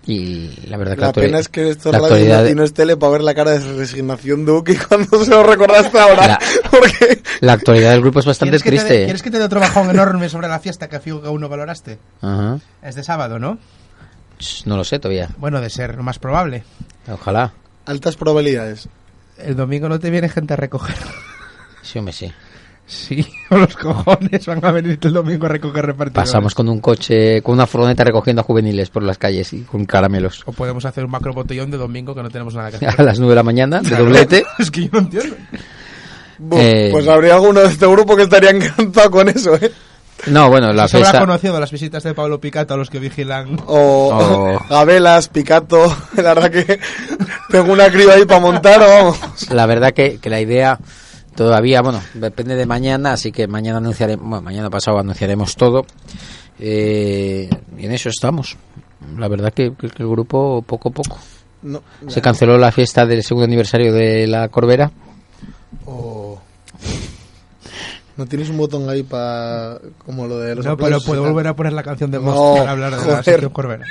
y 0.05 0.49
la 0.67 0.77
verdad 0.77 0.95
que 0.95 1.01
La 1.01 1.07
actuali- 1.09 1.25
pena 1.27 1.39
es 1.39 1.47
que 1.49 1.69
esto 1.69 1.89
es 1.89 1.93
la 1.93 1.99
radio 1.99 2.13
actualidad 2.15 2.45
y 2.47 2.55
no 2.55 2.63
es 2.63 2.73
tele 2.73 2.97
para 2.97 3.11
ver 3.13 3.21
la 3.21 3.35
cara 3.35 3.51
de 3.51 3.59
resignación 3.77 4.45
de 4.45 4.51
Uki 4.51 4.75
cuando 4.89 5.23
se 5.23 5.29
lo 5.31 5.43
recordaste 5.43 5.99
ahora. 5.99 6.27
La- 6.27 6.39
Porque 6.71 7.21
la 7.41 7.53
actualidad 7.53 7.91
del 7.91 8.01
grupo 8.01 8.19
es 8.19 8.25
bastante 8.25 8.57
¿Quieres 8.59 8.81
triste 8.83 8.99
dé- 8.99 9.03
¿Quieres 9.05 9.21
que 9.21 9.29
te 9.31 9.37
dé 9.37 9.43
otro 9.43 9.59
bajón 9.59 9.89
enorme 9.91 10.27
sobre 10.29 10.47
la 10.47 10.59
fiesta 10.59 10.87
que 10.89 10.95
a 10.95 10.99
fijo 10.99 11.21
que 11.21 11.27
aún 11.27 11.39
no 11.41 11.49
valoraste? 11.49 11.99
Ajá. 12.21 12.57
Es 12.81 12.95
de 12.95 13.03
sábado, 13.03 13.37
¿no? 13.39 13.59
No 14.65 14.75
lo 14.75 14.83
sé 14.83 14.97
todavía 14.97 15.29
Bueno, 15.37 15.61
de 15.61 15.69
ser 15.69 15.95
lo 15.95 16.03
más 16.03 16.17
probable. 16.17 16.63
ojalá 17.07 17.53
altas 17.85 18.15
probabilidades. 18.15 18.89
El 19.37 19.55
domingo 19.55 19.87
no 19.89 19.99
te 19.99 20.09
viene 20.09 20.29
gente 20.29 20.53
a 20.53 20.57
recoger. 20.57 20.95
sí 21.83 21.99
hombre 21.99 22.13
sí 22.13 22.31
Sí, 22.93 23.25
o 23.49 23.55
los 23.57 23.77
cojones 23.77 24.45
van 24.45 24.65
a 24.65 24.71
venir 24.71 24.99
el 25.01 25.13
domingo 25.13 25.45
a 25.45 25.49
recoger 25.49 25.85
repartidores. 25.85 26.29
Pasamos 26.29 26.53
con 26.53 26.67
un 26.67 26.81
coche, 26.81 27.41
con 27.41 27.53
una 27.53 27.65
furgoneta 27.65 28.03
recogiendo 28.03 28.41
a 28.41 28.43
juveniles 28.43 28.89
por 28.89 29.01
las 29.03 29.17
calles 29.17 29.53
y 29.53 29.61
con 29.61 29.85
caramelos. 29.85 30.43
O 30.45 30.51
podemos 30.51 30.83
hacer 30.83 31.05
un 31.05 31.11
macro 31.11 31.33
botellón 31.33 31.71
de 31.71 31.77
domingo 31.77 32.13
que 32.13 32.21
no 32.21 32.29
tenemos 32.29 32.53
nada 32.53 32.69
que 32.77 32.85
A 32.85 32.89
hacer. 32.89 33.05
las 33.05 33.17
9 33.17 33.31
de 33.31 33.35
la 33.37 33.43
mañana, 33.43 33.79
de 33.79 33.95
doblete. 33.95 34.43
es 34.59 34.69
que 34.69 34.81
yo 34.83 34.89
no 34.91 34.99
entiendo. 34.99 35.35
Eh, 36.53 36.89
Pues 36.91 37.07
habría 37.07 37.35
alguno 37.35 37.61
de 37.61 37.67
este 37.67 37.87
grupo 37.87 38.15
que 38.17 38.23
estaría 38.23 38.49
encantado 38.49 39.09
con 39.09 39.29
eso, 39.29 39.55
¿eh? 39.55 39.71
No, 40.27 40.49
bueno, 40.49 40.71
la 40.73 40.87
Se 40.87 40.97
habrá 40.97 41.09
fiesta... 41.11 41.25
conocido 41.25 41.59
las 41.59 41.71
visitas 41.71 42.03
de 42.03 42.13
Pablo 42.13 42.39
Picato 42.41 42.73
a 42.73 42.77
los 42.77 42.89
que 42.89 42.99
vigilan. 42.99 43.57
O 43.67 44.09
Oh. 44.13 44.59
Gabelas, 44.69 45.29
Picato. 45.29 45.95
La 46.17 46.33
verdad 46.35 46.51
que 46.51 46.79
tengo 47.49 47.71
una 47.73 47.89
crío 47.89 48.11
ahí 48.11 48.25
para 48.25 48.39
montar, 48.41 48.81
o 48.83 48.87
vamos. 48.87 49.49
La 49.49 49.65
verdad 49.65 49.93
que, 49.93 50.19
que 50.19 50.29
la 50.29 50.39
idea 50.41 50.77
Todavía, 51.35 51.81
bueno, 51.81 52.01
depende 52.13 52.55
de 52.55 52.65
mañana, 52.65 53.13
así 53.13 53.31
que 53.31 53.47
mañana 53.47 53.77
anunciaremos, 53.77 54.27
bueno, 54.27 54.41
mañana 54.41 54.69
pasado 54.69 54.99
anunciaremos 54.99 55.55
todo. 55.55 55.85
Eh, 56.59 57.49
y 57.77 57.85
en 57.85 57.91
eso 57.91 58.09
estamos. 58.09 58.57
La 59.17 59.27
verdad 59.27 59.53
que, 59.53 59.65
el 59.65 60.07
grupo 60.07 60.61
poco 60.61 60.89
a 60.89 60.91
poco. 60.91 61.17
No, 61.63 61.81
Se 62.07 62.21
canceló 62.21 62.57
la 62.57 62.71
fiesta 62.71 63.05
del 63.05 63.23
segundo 63.23 63.45
aniversario 63.45 63.93
de 63.93 64.27
la 64.27 64.49
Corbera. 64.49 64.91
O... 65.85 66.39
¿No 68.17 68.25
tienes 68.25 68.49
un 68.49 68.57
botón 68.57 68.89
ahí 68.89 69.03
para 69.03 69.79
como 70.05 70.27
lo 70.27 70.37
de 70.37 70.55
los 70.55 70.65
No, 70.65 70.77
pero 70.77 70.99
puedo 71.01 71.23
volver 71.23 71.47
a 71.47 71.55
poner 71.55 71.73
la 71.73 71.81
canción 71.81 72.11
de 72.11 72.19
No, 72.19 72.25
Ghost 72.25 72.59
para 72.59 72.71
hablar 72.71 72.95
de 72.95 73.07
la 73.07 73.23
sección 73.23 73.51
Corbera. 73.51 73.85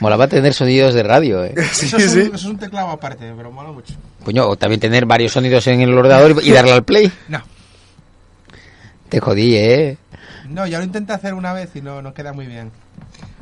Molaba 0.00 0.28
tener 0.28 0.52
sonidos 0.52 0.94
de 0.94 1.02
radio, 1.02 1.44
¿eh? 1.44 1.54
Sí, 1.72 1.86
eso, 1.86 1.96
es 1.96 2.12
sí. 2.12 2.20
un, 2.20 2.26
eso 2.26 2.34
es 2.34 2.44
un 2.44 2.58
teclado 2.58 2.90
aparte, 2.90 3.32
pero 3.36 3.50
mola 3.50 3.72
mucho. 3.72 3.94
Coño, 4.24 4.46
o 4.48 4.56
también 4.56 4.80
tener 4.80 5.06
varios 5.06 5.32
sonidos 5.32 5.66
en 5.66 5.80
el 5.82 5.92
ordenador 5.96 6.36
y 6.42 6.50
darle 6.52 6.72
al 6.72 6.84
play. 6.84 7.10
No, 7.28 7.42
Te 9.08 9.20
jodí, 9.20 9.56
¿eh? 9.56 9.98
no, 10.48 10.66
ya 10.66 10.78
lo 10.78 10.84
intenté 10.84 11.12
hacer 11.12 11.34
una 11.34 11.52
vez 11.52 11.70
y 11.74 11.80
no, 11.82 12.00
no 12.02 12.12
queda 12.14 12.32
muy 12.32 12.46
bien. 12.46 12.70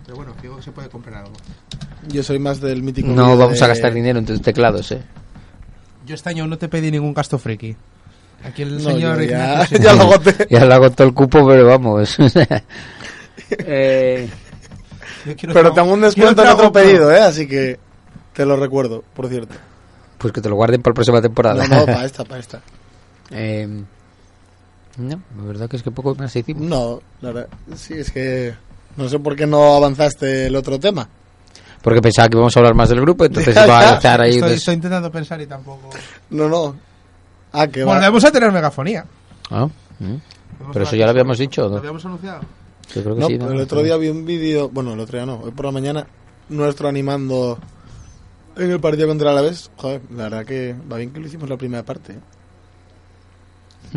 Pero 0.05 0.17
bueno, 0.17 0.35
que 0.41 0.49
se 0.63 0.73
puede 0.73 0.89
comprar 0.89 1.17
algo. 1.25 1.33
Yo 2.09 2.23
soy 2.23 2.39
más 2.39 2.61
del 2.61 2.83
mítico. 2.83 3.09
No 3.09 3.37
vamos 3.37 3.61
a 3.63 3.69
gastar 3.69 3.93
dinero 3.95 4.19
en 4.19 4.27
tus 4.27 4.43
teclados, 4.43 4.91
¿eh? 4.93 5.03
Yo 6.05 6.15
este 6.17 6.31
año 6.31 6.47
no 6.47 6.59
te 6.59 6.69
pedí 6.69 6.91
ningún 6.91 7.15
gasto 7.15 7.39
friki. 7.39 7.77
Aquí 8.45 8.63
el 8.63 8.75
No, 8.83 8.91
señor 8.91 9.19
ya, 9.19 9.25
Ignacio 9.25 9.79
sí. 9.79 9.85
ya 9.85 9.93
lo 9.95 10.03
agoté. 10.03 10.47
Ya 10.51 10.65
le 10.65 10.75
hago 10.75 10.91
todo 10.91 11.07
el 11.07 11.15
cupo, 11.15 11.47
pero 11.47 11.67
vamos. 11.67 12.17
Eh, 13.51 14.29
Pero 15.53 15.73
tengo 15.73 15.93
un 15.93 16.01
descuento 16.01 16.43
en 16.43 16.49
otro 16.49 16.73
pedido, 16.73 17.13
¿eh? 17.13 17.21
Así 17.21 17.47
que 17.47 17.79
te 18.33 18.47
lo 18.47 18.57
recuerdo, 18.57 19.05
por 19.15 19.29
cierto. 19.29 19.55
Pues 20.23 20.33
que 20.33 20.41
te 20.41 20.49
lo 20.49 20.55
guarden 20.55 20.81
para 20.81 20.93
la 20.93 20.95
próxima 20.95 21.21
temporada. 21.21 21.67
No, 21.67 21.81
no, 21.81 21.87
para 21.87 22.05
esta, 22.07 22.25
para 22.25 22.41
esta. 22.41 22.61
Eh, 23.31 23.67
no, 24.99 25.23
la 25.39 25.43
verdad 25.45 25.69
que 25.69 25.77
es 25.77 25.83
que 25.83 25.91
poco 25.91 26.15
más 26.15 26.35
hicimos. 26.37 26.63
No, 26.63 27.01
la 27.21 27.33
verdad, 27.33 27.49
sí, 27.77 27.95
es 27.95 28.11
que 28.11 28.55
no 28.97 29.09
sé 29.09 29.19
por 29.19 29.35
qué 29.37 29.47
no 29.47 29.75
avanzaste 29.77 30.47
el 30.47 30.57
otro 30.57 30.79
tema. 30.79 31.09
Porque 31.83 32.01
pensaba 32.01 32.29
que 32.29 32.37
íbamos 32.37 32.57
a 32.57 32.61
hablar 32.61 32.75
más 32.75 32.89
del 32.91 33.01
grupo, 33.01 33.25
entonces 33.25 33.55
iba 33.65 33.79
a 33.79 33.83
ya. 33.85 33.91
lanzar 33.93 34.21
ahí. 34.21 34.35
Estoy, 34.35 34.51
des- 34.51 34.59
estoy 34.59 34.75
intentando 34.75 35.11
pensar 35.11 35.41
y 35.41 35.47
tampoco. 35.47 35.91
No, 36.31 36.49
no. 36.49 36.77
Ah, 37.53 37.67
que 37.67 37.83
va. 37.85 37.95
Volvemos 37.95 38.25
a 38.25 38.31
tener 38.31 38.53
megafonía. 38.53 39.05
Ah, 39.51 39.67
mm. 39.99 40.15
Pero 40.73 40.85
eso 40.85 40.95
ya 40.95 41.05
lo 41.07 41.11
habíamos 41.11 41.39
dicho, 41.39 41.63
¿no? 41.65 41.71
¿Lo 41.71 41.77
habíamos 41.79 42.05
anunciado? 42.05 42.41
Yo 42.95 43.03
creo 43.03 43.15
que 43.17 43.21
No, 43.23 43.27
sí, 43.27 43.35
pero 43.39 43.47
¿no? 43.51 43.57
el 43.57 43.61
otro 43.63 43.83
día 43.83 43.97
vi 43.97 44.09
un 44.09 44.25
vídeo, 44.25 44.69
bueno, 44.69 44.93
el 44.93 45.01
otro 45.01 45.19
día 45.19 45.27
no, 45.27 45.37
hoy 45.41 45.51
por 45.51 45.65
la 45.67 45.73
mañana, 45.73 46.07
nuestro 46.51 46.89
animando 46.89 47.59
en 48.57 48.71
el 48.71 48.81
partido 48.81 49.09
contra 49.09 49.31
el 49.31 49.39
Alavés. 49.39 49.71
Joder, 49.77 50.01
la 50.11 50.25
verdad 50.25 50.45
que 50.45 50.75
va 50.91 50.97
bien 50.97 51.11
que 51.11 51.21
lo 51.21 51.27
hicimos 51.27 51.49
la 51.49 51.57
primera 51.57 51.85
parte. 51.85 52.15
¿eh? 52.15 52.19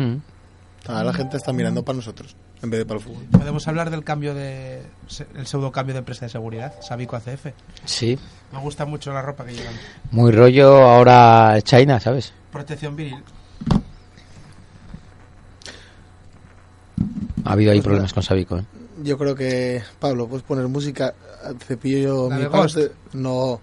Mm. 0.02 0.16
Ahora 0.88 1.04
la 1.04 1.12
gente 1.12 1.36
está 1.36 1.52
mirando 1.52 1.84
para 1.84 1.96
nosotros, 1.96 2.36
en 2.62 2.70
vez 2.70 2.78
de 2.78 2.86
para 2.86 2.98
el 3.00 3.04
fútbol. 3.04 3.24
Podemos 3.32 3.66
hablar 3.66 3.90
del 3.90 4.04
cambio 4.04 4.34
de. 4.34 4.82
el 5.34 5.46
pseudo 5.46 5.72
cambio 5.72 5.94
de 5.94 5.98
empresa 6.00 6.26
de 6.26 6.30
seguridad, 6.30 6.74
Sabico 6.80 7.16
ACF. 7.16 7.46
Sí, 7.84 8.16
Me 8.52 8.60
gusta 8.60 8.84
mucho 8.84 9.12
la 9.12 9.20
ropa 9.22 9.44
que 9.44 9.54
llevan. 9.54 9.74
muy 10.12 10.30
rollo 10.30 10.76
ahora 10.76 11.60
China, 11.62 11.98
¿sabes? 11.98 12.32
Protección 12.52 12.94
viril. 12.94 13.16
Ha 17.44 17.52
habido 17.52 17.72
ahí 17.72 17.78
Pues 17.78 17.84
problemas 17.84 18.12
con 18.12 18.22
Sabico, 18.22 18.58
¿eh? 18.58 18.64
Yo 19.02 19.18
creo 19.18 19.34
que, 19.34 19.82
Pablo, 20.00 20.26
puedes 20.26 20.42
poner 20.44 20.66
música, 20.68 21.14
cepillo 21.66 21.98
yo 21.98 22.30
¿La 22.30 22.36
mi 22.38 22.46
parte. 22.46 22.92
No, 23.12 23.60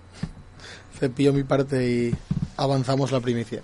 cepillo 1.04 1.34
mi 1.34 1.43
parte 1.43 1.86
y 1.86 2.16
avanzamos 2.56 3.12
la 3.12 3.20
primicia. 3.20 3.62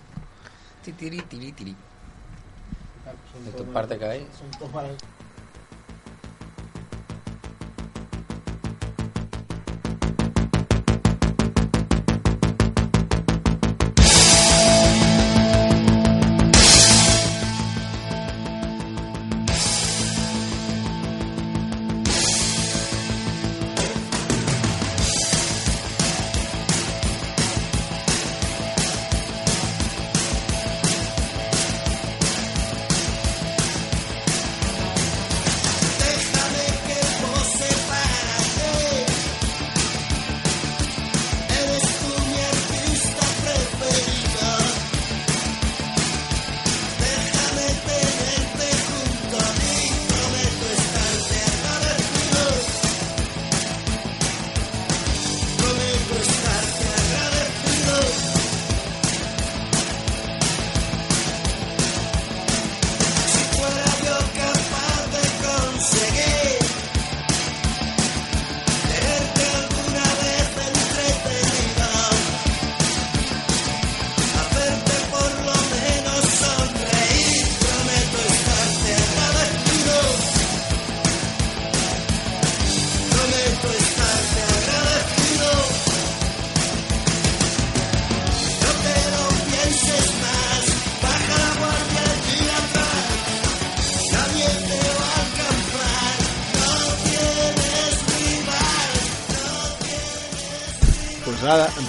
De 3.46 3.52
tu 3.56 3.64
parte 3.72 3.98
que 3.98 4.28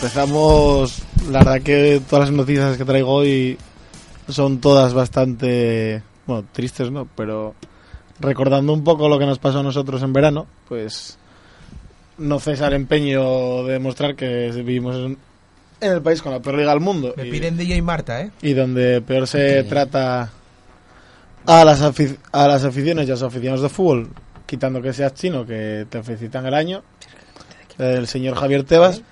empezamos. 0.01 1.03
La 1.31 1.41
verdad 1.41 1.61
que 1.63 2.01
todas 2.09 2.31
las 2.31 2.35
noticias 2.37 2.79
que 2.79 2.85
traigo 2.87 3.13
hoy 3.13 3.59
son 4.29 4.59
todas 4.59 4.95
bastante, 4.95 6.03
bueno, 6.27 6.47
tristes, 6.53 6.91
¿no? 6.91 7.07
Pero 7.17 7.55
recordando 8.19 8.73
un 8.73 8.83
poco 8.83 9.09
lo 9.11 9.19
que 9.19 9.27
nos 9.27 9.39
pasó 9.39 9.61
a 9.61 9.63
nosotros 9.63 10.03
en 10.03 10.13
verano, 10.15 10.47
pues 10.69 11.19
no 12.17 12.39
cesa 12.41 12.69
el 12.69 12.75
empeño 12.75 13.65
de 13.65 13.75
demostrar 13.75 14.15
que 14.17 14.51
vivimos 14.57 14.97
en, 14.97 15.19
en 15.83 15.93
el 15.93 16.01
país 16.03 16.23
con 16.23 16.33
la 16.33 16.41
peor 16.41 16.57
liga 16.57 16.71
del 16.71 16.81
mundo. 16.81 17.13
Me 17.17 17.27
y- 17.27 17.31
piden 17.31 17.57
DJ 17.59 17.83
Marta, 17.83 18.23
¿eh? 18.23 18.31
y 18.41 18.55
donde 18.55 19.03
peor 19.03 19.27
se 19.27 19.65
trata 19.65 20.31
a 21.47 21.65
las, 21.65 21.81
a 21.83 22.49
las 22.49 22.65
aficiones 22.65 23.07
y 23.07 23.11
a 23.11 23.15
los 23.15 23.23
aficionados 23.23 23.63
de 23.63 23.69
fútbol, 23.69 24.09
quitando 24.47 24.81
que 24.81 24.93
seas 24.95 25.13
chino, 25.15 25.45
que 25.45 25.87
te 25.91 26.03
felicitan 26.03 26.47
el 26.47 26.55
año, 26.55 26.83
el 27.79 28.07
señor 28.07 28.37
Javier 28.37 28.65
Tebas, 28.65 29.03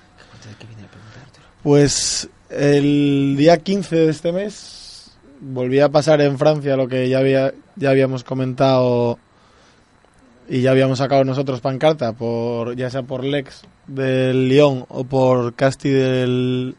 pues 1.63 2.29
el 2.51 3.35
día 3.37 3.59
15 3.59 3.97
de 3.97 4.11
este 4.11 4.33
mes 4.33 5.13
volvía 5.41 5.87
a 5.87 5.89
pasar 5.91 6.21
en 6.21 6.39
Francia 6.39 6.77
lo 6.77 6.89
que 6.89 7.09
ya, 7.09 7.19
había, 7.19 7.53
ya 7.77 7.91
habíamos 7.91 8.25
comentado 8.25 9.19
y 10.49 10.63
ya 10.63 10.71
habíamos 10.71 10.99
sacado 10.99 11.25
nosotros 11.25 11.61
pancarta, 11.61 12.13
por 12.13 12.75
ya 12.75 12.89
sea 12.91 13.03
por 13.03 13.23
Lex 13.23 13.63
del 13.87 14.49
Lyon 14.49 14.87
o 14.89 15.05
por 15.05 15.55
Casti 15.55 15.91
del, 15.91 16.75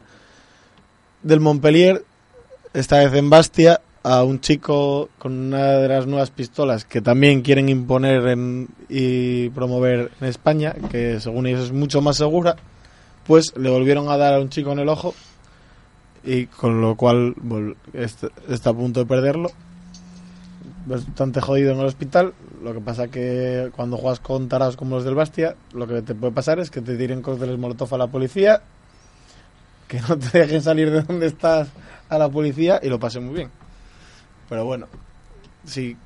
del 1.22 1.40
Montpellier, 1.40 2.04
esta 2.74 2.98
vez 2.98 3.12
en 3.14 3.30
Bastia, 3.30 3.80
a 4.02 4.24
un 4.24 4.40
chico 4.40 5.10
con 5.18 5.32
una 5.38 5.72
de 5.72 5.88
las 5.88 6.06
nuevas 6.06 6.30
pistolas 6.30 6.84
que 6.84 7.00
también 7.00 7.42
quieren 7.42 7.68
imponer 7.68 8.26
en- 8.28 8.68
y 8.88 9.50
promover 9.50 10.10
en 10.20 10.26
España, 10.26 10.74
que 10.90 11.20
según 11.20 11.46
ellos 11.46 11.66
es 11.66 11.72
mucho 11.72 12.00
más 12.00 12.16
segura, 12.16 12.56
pues 13.26 13.56
le 13.56 13.70
volvieron 13.70 14.08
a 14.08 14.16
dar 14.16 14.34
a 14.34 14.40
un 14.40 14.48
chico 14.48 14.72
en 14.72 14.80
el 14.80 14.88
ojo 14.88 15.14
y 16.24 16.46
con 16.46 16.80
lo 16.80 16.96
cual 16.96 17.34
vol- 17.36 17.76
est- 17.92 18.24
está 18.48 18.70
a 18.70 18.74
punto 18.74 19.00
de 19.00 19.06
perderlo. 19.06 19.50
Bastante 20.86 21.40
jodido 21.40 21.72
en 21.72 21.80
el 21.80 21.86
hospital. 21.86 22.34
Lo 22.62 22.74
que 22.74 22.80
pasa 22.80 23.08
que 23.08 23.70
cuando 23.74 23.96
juegas 23.96 24.20
con 24.20 24.48
tarados 24.48 24.76
como 24.76 24.96
los 24.96 25.04
del 25.04 25.14
Bastia, 25.14 25.54
lo 25.72 25.86
que 25.86 26.02
te 26.02 26.14
puede 26.14 26.32
pasar 26.32 26.58
es 26.58 26.70
que 26.70 26.80
te 26.80 26.96
tiren 26.96 27.22
cócteles 27.22 27.58
molotov 27.58 27.94
a 27.94 27.98
la 27.98 28.06
policía, 28.08 28.62
que 29.88 30.00
no 30.00 30.18
te 30.18 30.38
dejen 30.40 30.62
salir 30.62 30.90
de 30.90 31.02
donde 31.02 31.26
estás 31.26 31.68
a 32.08 32.18
la 32.18 32.28
policía 32.28 32.80
y 32.82 32.88
lo 32.88 32.98
pasé 32.98 33.20
muy 33.20 33.34
bien. 33.34 33.50
Pero 34.48 34.64
bueno, 34.64 34.86
sí. 35.64 35.96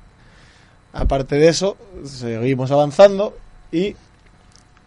Aparte 0.93 1.35
de 1.35 1.47
eso, 1.49 1.77
seguimos 2.05 2.71
avanzando 2.71 3.35
y 3.71 3.95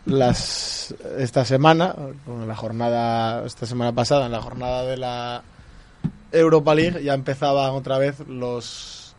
las 0.09 0.95
esta 1.19 1.45
semana, 1.45 1.95
con 2.25 2.49
la 2.49 2.57
jornada, 2.57 3.45
esta 3.45 3.67
semana 3.67 3.93
pasada, 3.93 4.27
en 4.27 4.33
la 4.33 4.43
jornada 4.43 4.85
de 4.85 4.97
la 4.97 5.43
Europa 6.33 6.75
League, 6.75 7.03
ya 7.03 7.15
empezaban 7.15 7.71
otra 7.73 7.99
vez 7.99 8.21
los 8.27 9.15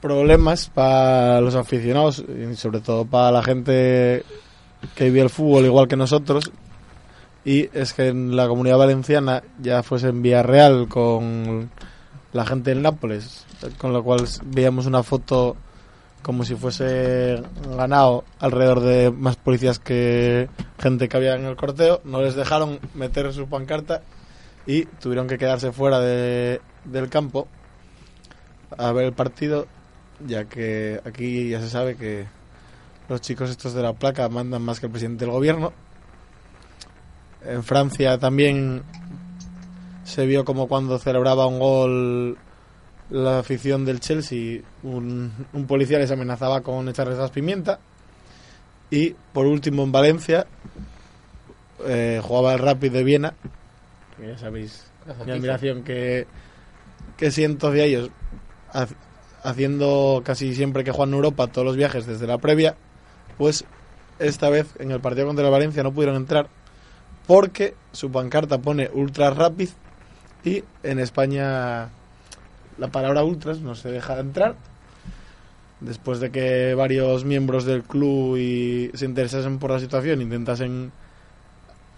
problemas 0.00 0.68
para 0.68 1.40
los 1.40 1.54
aficionados 1.54 2.20
y 2.20 2.54
sobre 2.56 2.80
todo 2.80 3.04
para 3.04 3.32
la 3.32 3.42
gente 3.42 4.24
que 4.94 5.04
vive 5.04 5.22
el 5.22 5.30
fútbol 5.30 5.64
igual 5.64 5.88
que 5.88 5.96
nosotros. 5.96 6.50
Y 7.44 7.70
es 7.72 7.92
que 7.92 8.08
en 8.08 8.34
la 8.34 8.48
comunidad 8.48 8.78
valenciana, 8.78 9.42
ya 9.60 9.84
fuese 9.84 10.08
en 10.08 10.20
Villarreal 10.20 10.88
con 10.88 11.70
la 12.32 12.44
gente 12.44 12.70
del 12.70 12.82
Nápoles, 12.82 13.46
con 13.78 13.92
lo 13.92 14.02
cual 14.02 14.24
veíamos 14.44 14.86
una 14.86 15.04
foto 15.04 15.56
como 16.26 16.44
si 16.44 16.56
fuese 16.56 17.40
ganado 17.76 18.24
alrededor 18.40 18.80
de 18.80 19.12
más 19.12 19.36
policías 19.36 19.78
que 19.78 20.48
gente 20.76 21.08
que 21.08 21.16
había 21.16 21.36
en 21.36 21.44
el 21.44 21.54
corteo, 21.54 22.00
no 22.04 22.20
les 22.20 22.34
dejaron 22.34 22.80
meter 22.94 23.32
su 23.32 23.46
pancarta 23.46 24.02
y 24.66 24.86
tuvieron 24.86 25.28
que 25.28 25.38
quedarse 25.38 25.70
fuera 25.70 26.00
de- 26.00 26.60
del 26.84 27.08
campo 27.08 27.46
a 28.76 28.90
ver 28.90 29.04
el 29.04 29.12
partido, 29.12 29.68
ya 30.26 30.46
que 30.46 31.00
aquí 31.04 31.48
ya 31.48 31.60
se 31.60 31.70
sabe 31.70 31.94
que 31.94 32.26
los 33.08 33.20
chicos 33.20 33.48
estos 33.48 33.72
de 33.72 33.82
la 33.84 33.92
placa 33.92 34.28
mandan 34.28 34.62
más 34.62 34.80
que 34.80 34.86
el 34.86 34.90
presidente 34.92 35.26
del 35.26 35.32
gobierno. 35.32 35.72
En 37.44 37.62
Francia 37.62 38.18
también 38.18 38.82
se 40.02 40.26
vio 40.26 40.44
como 40.44 40.66
cuando 40.66 40.98
celebraba 40.98 41.46
un 41.46 41.60
gol 41.60 42.38
la 43.10 43.38
afición 43.38 43.84
del 43.84 44.00
Chelsea, 44.00 44.60
un, 44.82 45.32
un 45.52 45.66
policía 45.66 45.98
les 45.98 46.10
amenazaba 46.10 46.60
con 46.62 46.88
echarles 46.88 47.18
gas 47.18 47.30
pimienta. 47.30 47.78
Y 48.90 49.14
por 49.32 49.46
último 49.46 49.82
en 49.84 49.92
Valencia 49.92 50.46
eh, 51.86 52.20
jugaba 52.22 52.52
el 52.54 52.58
Rapid 52.60 52.92
de 52.92 53.04
Viena, 53.04 53.34
que 54.16 54.28
ya 54.28 54.38
sabéis 54.38 54.84
mi 55.24 55.32
admiración 55.32 55.82
que, 55.82 56.26
que 57.16 57.30
siento 57.30 57.68
hacia 57.68 57.84
ellos, 57.84 58.10
ha- 58.72 58.86
haciendo 59.42 60.22
casi 60.24 60.54
siempre 60.54 60.84
que 60.84 60.90
juegan 60.92 61.10
en 61.10 61.14
Europa 61.16 61.46
todos 61.48 61.66
los 61.66 61.76
viajes 61.76 62.06
desde 62.06 62.26
la 62.26 62.38
previa, 62.38 62.76
pues 63.38 63.64
esta 64.18 64.48
vez 64.50 64.66
en 64.78 64.90
el 64.92 65.00
partido 65.00 65.26
contra 65.26 65.44
el 65.44 65.50
Valencia 65.50 65.82
no 65.82 65.92
pudieron 65.92 66.16
entrar 66.16 66.48
porque 67.26 67.74
su 67.92 68.10
pancarta 68.10 68.58
pone 68.58 68.88
Ultra 68.92 69.30
Rapid 69.30 69.68
y 70.44 70.62
en 70.82 70.98
España 71.00 71.88
la 72.78 72.88
palabra 72.88 73.24
ultras 73.24 73.60
no 73.60 73.74
se 73.74 73.90
deja 73.90 74.18
entrar. 74.18 74.54
Después 75.80 76.20
de 76.20 76.30
que 76.30 76.74
varios 76.74 77.24
miembros 77.24 77.64
del 77.64 77.82
club 77.82 78.38
y 78.38 78.90
se 78.94 79.04
interesasen 79.04 79.58
por 79.58 79.70
la 79.70 79.78
situación, 79.78 80.22
intentasen 80.22 80.90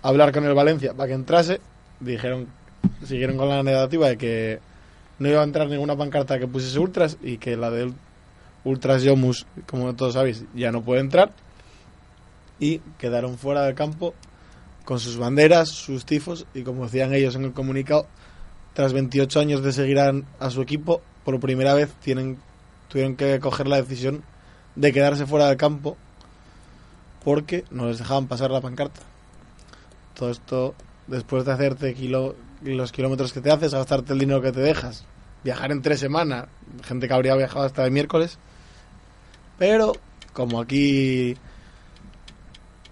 hablar 0.02 0.32
con 0.32 0.44
el 0.44 0.54
Valencia 0.54 0.94
para 0.94 1.08
que 1.08 1.14
entrase, 1.14 1.60
dijeron, 2.00 2.48
siguieron 3.04 3.36
con 3.36 3.48
la 3.48 3.62
negativa 3.62 4.08
de 4.08 4.16
que 4.16 4.60
no 5.18 5.28
iba 5.28 5.40
a 5.40 5.44
entrar 5.44 5.68
ninguna 5.68 5.96
pancarta 5.96 6.38
que 6.38 6.48
pusiese 6.48 6.78
ultras 6.78 7.18
y 7.22 7.38
que 7.38 7.56
la 7.56 7.70
de 7.70 7.92
Ultras 8.64 9.02
Yomus, 9.02 9.46
como 9.66 9.94
todos 9.94 10.14
sabéis, 10.14 10.44
ya 10.54 10.72
no 10.72 10.82
puede 10.82 11.00
entrar. 11.00 11.32
Y 12.60 12.78
quedaron 12.98 13.38
fuera 13.38 13.62
del 13.62 13.74
campo 13.74 14.14
con 14.84 14.98
sus 14.98 15.16
banderas, 15.16 15.68
sus 15.68 16.04
tifos 16.04 16.46
y 16.54 16.62
como 16.62 16.84
decían 16.84 17.14
ellos 17.14 17.34
en 17.36 17.44
el 17.44 17.52
comunicado, 17.52 18.06
tras 18.78 18.92
28 18.92 19.40
años 19.40 19.64
de 19.64 19.72
seguir 19.72 19.98
a, 19.98 20.50
su 20.50 20.62
equipo, 20.62 21.02
por 21.24 21.40
primera 21.40 21.74
vez 21.74 21.92
tienen, 21.94 22.38
tuvieron 22.86 23.16
que 23.16 23.40
coger 23.40 23.66
la 23.66 23.74
decisión 23.74 24.22
de 24.76 24.92
quedarse 24.92 25.26
fuera 25.26 25.48
del 25.48 25.56
campo 25.56 25.96
porque 27.24 27.64
no 27.72 27.88
les 27.88 27.98
dejaban 27.98 28.28
pasar 28.28 28.52
la 28.52 28.60
pancarta. 28.60 29.00
Todo 30.14 30.30
esto 30.30 30.76
después 31.08 31.44
de 31.44 31.50
hacerte 31.50 31.92
kilo, 31.92 32.36
los 32.62 32.92
kilómetros 32.92 33.32
que 33.32 33.40
te 33.40 33.50
haces, 33.50 33.74
gastarte 33.74 34.12
el 34.12 34.20
dinero 34.20 34.40
que 34.40 34.52
te 34.52 34.60
dejas, 34.60 35.04
viajar 35.42 35.72
en 35.72 35.82
tres 35.82 35.98
semanas, 35.98 36.46
gente 36.84 37.08
que 37.08 37.14
habría 37.14 37.34
viajado 37.34 37.64
hasta 37.64 37.84
el 37.84 37.90
miércoles. 37.90 38.38
Pero 39.58 39.92
como 40.32 40.60
aquí 40.60 41.36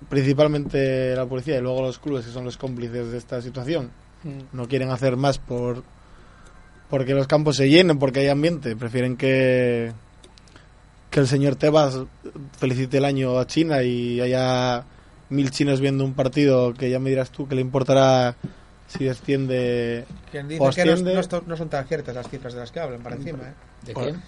principalmente 0.09 1.15
la 1.15 1.27
policía 1.27 1.59
y 1.59 1.61
luego 1.61 1.83
los 1.83 2.01
clubes 2.01 2.27
que 2.27 2.33
son 2.33 2.45
los 2.45 2.57
cómplices 2.57 3.13
de 3.13 3.19
esta 3.19 3.41
situación 3.41 3.93
no 4.53 4.69
quieren 4.69 4.91
hacer 4.91 5.17
más 5.17 5.39
por 5.39 5.83
porque 6.89 7.15
los 7.15 7.27
campos 7.27 7.57
se 7.57 7.69
llenen, 7.69 7.99
porque 7.99 8.21
hay 8.21 8.29
ambiente, 8.29 8.77
prefieren 8.77 9.17
que 9.17 9.93
que 11.11 11.21
el 11.21 11.27
señor 11.27 11.57
Tebas 11.57 11.99
felicite 12.59 12.99
el 12.99 13.05
año 13.05 13.39
a 13.39 13.47
China 13.47 13.83
y 13.83 14.21
haya 14.21 14.85
mil 15.31 15.51
chinos 15.51 15.81
viendo 15.81 16.05
un 16.05 16.15
partido 16.15 16.75
que 16.75 16.91
ya 16.91 16.99
me 16.99 17.11
dirás 17.11 17.31
tú 17.31 17.49
que 17.49 17.55
le 17.55 17.61
importará 17.61 18.37
si 18.87 19.05
desciende 19.05 20.05
Quien 20.31 20.49
dice 20.49 20.63
o 20.63 20.71
que 20.71 20.85
no, 20.85 20.97
no 20.97 21.43
no 21.47 21.57
son 21.57 21.69
tan 21.69 21.87
ciertas 21.87 22.15
las 22.15 22.29
cifras 22.29 22.55
de 22.55 22.61
las 22.61 22.71
que 22.71 22.81
hablan 22.81 23.03
para 23.03 23.17
encima, 23.17 23.39
¿eh? 23.45 23.55
¿De 23.83 23.95
quién? 23.95 24.23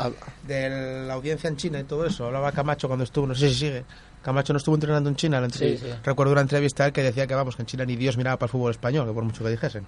De 0.46 1.04
la 1.06 1.14
audiencia 1.14 1.48
en 1.48 1.56
China 1.56 1.80
y 1.80 1.84
todo 1.84 2.06
eso. 2.06 2.26
Hablaba 2.26 2.52
Camacho 2.52 2.86
cuando 2.86 3.04
estuvo, 3.04 3.26
no 3.26 3.34
sé 3.34 3.48
si 3.50 3.54
sigue. 3.54 3.84
Camacho 4.22 4.52
no 4.52 4.58
estuvo 4.58 4.74
entrenando 4.74 5.08
en 5.08 5.16
China. 5.16 5.46
Sí, 5.50 5.78
sí. 5.78 5.86
Recuerdo 6.04 6.32
una 6.32 6.42
entrevista 6.42 6.90
que 6.92 7.02
decía 7.02 7.26
que 7.26 7.34
vamos, 7.34 7.56
que 7.56 7.62
en 7.62 7.66
China 7.66 7.84
ni 7.84 7.96
Dios 7.96 8.16
miraba 8.16 8.36
para 8.36 8.46
el 8.46 8.50
fútbol 8.50 8.70
español, 8.72 9.06
que 9.06 9.12
por 9.12 9.24
mucho 9.24 9.44
que 9.44 9.50
dijesen. 9.50 9.86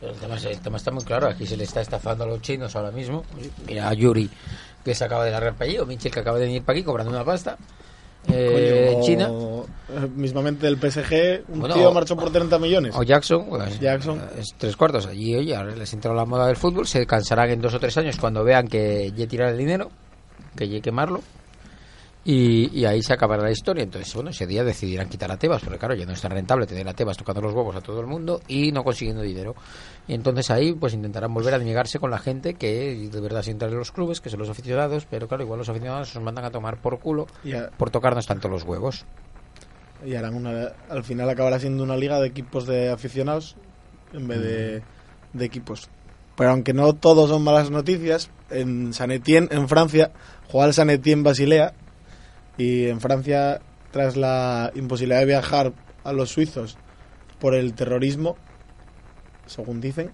Pero 0.00 0.12
el 0.12 0.18
tema, 0.18 0.36
el 0.36 0.60
tema 0.60 0.76
está 0.78 0.90
muy 0.90 1.04
claro. 1.04 1.28
Aquí 1.28 1.46
se 1.46 1.56
le 1.56 1.64
está 1.64 1.80
estafando 1.82 2.24
a 2.24 2.26
los 2.26 2.40
chinos 2.40 2.74
ahora 2.74 2.90
mismo. 2.90 3.22
Mira 3.66 3.88
a 3.88 3.94
Yuri, 3.94 4.30
que 4.84 4.94
se 4.94 5.04
acaba 5.04 5.24
de 5.24 5.30
largar 5.30 5.54
para 5.54 5.70
allí, 5.70 5.78
o 5.78 5.86
Michel, 5.86 6.10
que 6.10 6.20
acaba 6.20 6.38
de 6.38 6.46
venir 6.46 6.62
para 6.62 6.78
aquí 6.78 6.84
cobrando 6.84 7.12
una 7.12 7.24
pasta. 7.24 7.58
Eh, 8.28 8.90
coño, 8.92 9.04
China. 9.04 9.30
eh, 9.88 10.08
mismamente 10.14 10.66
el 10.66 10.76
PSG 10.76 11.44
un 11.48 11.60
Bueno, 11.60 11.74
tío 11.74 11.92
marchó 11.92 12.16
por 12.16 12.30
30 12.30 12.58
millones 12.58 12.94
O 12.94 13.02
Jackson, 13.02 13.46
pues, 13.48 13.80
Jackson. 13.80 14.20
es 14.38 14.54
tres 14.56 14.76
cuartos. 14.76 15.06
Allí, 15.06 15.34
oye, 15.34 15.56
ahora 15.56 15.74
les 15.74 15.92
entró 15.92 16.14
la 16.14 16.24
moda 16.24 16.46
del 16.46 16.56
fútbol. 16.56 16.86
Se 16.86 17.06
cansarán 17.06 17.50
en 17.50 17.60
dos 17.60 17.74
o 17.74 17.80
tres 17.80 17.96
años 17.96 18.16
cuando 18.18 18.44
vean 18.44 18.68
que 18.68 19.12
ya 19.16 19.26
tirar 19.26 19.48
el 19.50 19.58
dinero, 19.58 19.90
que 20.56 20.68
ya 20.68 20.80
quemarlo. 20.80 21.22
Y, 22.32 22.70
y 22.78 22.84
ahí 22.84 23.02
se 23.02 23.12
acabará 23.12 23.42
la 23.42 23.50
historia. 23.50 23.82
Entonces, 23.82 24.14
bueno, 24.14 24.30
ese 24.30 24.46
día 24.46 24.62
decidirán 24.62 25.08
quitar 25.08 25.30
a 25.32 25.36
Tebas, 25.38 25.62
porque 25.62 25.78
claro, 25.78 25.94
ya 25.94 26.06
no 26.06 26.12
es 26.12 26.20
tan 26.20 26.30
rentable 26.30 26.66
tener 26.66 26.86
a 26.88 26.92
Tebas 26.92 27.16
tocando 27.16 27.40
los 27.40 27.52
huevos 27.52 27.74
a 27.74 27.80
todo 27.80 27.98
el 28.00 28.06
mundo 28.06 28.40
y 28.46 28.70
no 28.72 28.84
consiguiendo 28.84 29.22
dinero. 29.22 29.54
Y 30.06 30.14
entonces 30.14 30.50
ahí, 30.50 30.72
pues 30.74 30.94
intentarán 30.94 31.32
volver 31.34 31.54
a 31.54 31.58
negarse 31.58 31.98
con 31.98 32.10
la 32.10 32.18
gente 32.18 32.54
que 32.54 33.08
de 33.10 33.20
verdad 33.20 33.42
se 33.42 33.50
entra 33.50 33.68
en 33.68 33.76
los 33.76 33.90
clubes, 33.90 34.20
que 34.20 34.28
son 34.30 34.38
los 34.38 34.48
aficionados, 34.50 35.06
pero 35.10 35.26
claro, 35.26 35.42
igual 35.42 35.58
los 35.58 35.68
aficionados 35.70 36.14
nos 36.14 36.22
mandan 36.22 36.44
a 36.44 36.50
tomar 36.50 36.76
por 36.80 37.00
culo 37.00 37.26
y, 37.42 37.52
a- 37.52 37.70
por 37.70 37.90
tocarnos 37.90 38.26
tanto 38.26 38.48
los 38.48 38.62
huevos. 38.64 39.04
y 40.06 40.14
harán 40.14 40.34
una 40.34 40.72
al 40.88 41.04
final 41.04 41.28
acabará 41.30 41.58
siendo 41.58 41.82
una 41.82 41.96
liga 41.96 42.20
de 42.20 42.26
equipos 42.28 42.66
de 42.66 42.90
aficionados 42.90 43.56
en 44.12 44.26
vez 44.28 44.40
de, 44.40 44.82
de 45.34 45.44
equipos 45.44 45.88
pero 46.36 46.50
aunque 46.50 46.72
no 46.72 46.94
todos 46.94 47.28
son 47.28 47.42
malas 47.44 47.70
noticias 47.70 48.30
en 48.50 48.94
San 48.94 49.10
Etienne 49.10 49.48
en 49.50 49.68
Francia 49.68 50.10
juega 50.48 50.68
el 50.68 50.72
San 50.74 50.88
Etienne 50.88 51.22
Basilea 51.22 51.74
y 52.60 52.86
en 52.86 53.00
Francia 53.00 53.60
tras 53.90 54.16
la 54.16 54.70
imposibilidad 54.74 55.20
de 55.20 55.26
viajar 55.26 55.72
a 56.04 56.12
los 56.12 56.30
suizos 56.30 56.76
por 57.38 57.54
el 57.54 57.74
terrorismo 57.74 58.36
según 59.46 59.80
dicen 59.80 60.10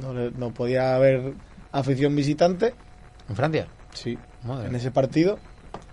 no, 0.00 0.12
no 0.12 0.52
podía 0.52 0.96
haber 0.96 1.34
afición 1.72 2.16
visitante. 2.16 2.74
¿En 3.28 3.36
Francia? 3.36 3.68
sí. 3.92 4.18
Madre. 4.42 4.68
En 4.68 4.74
ese 4.74 4.90
partido, 4.90 5.38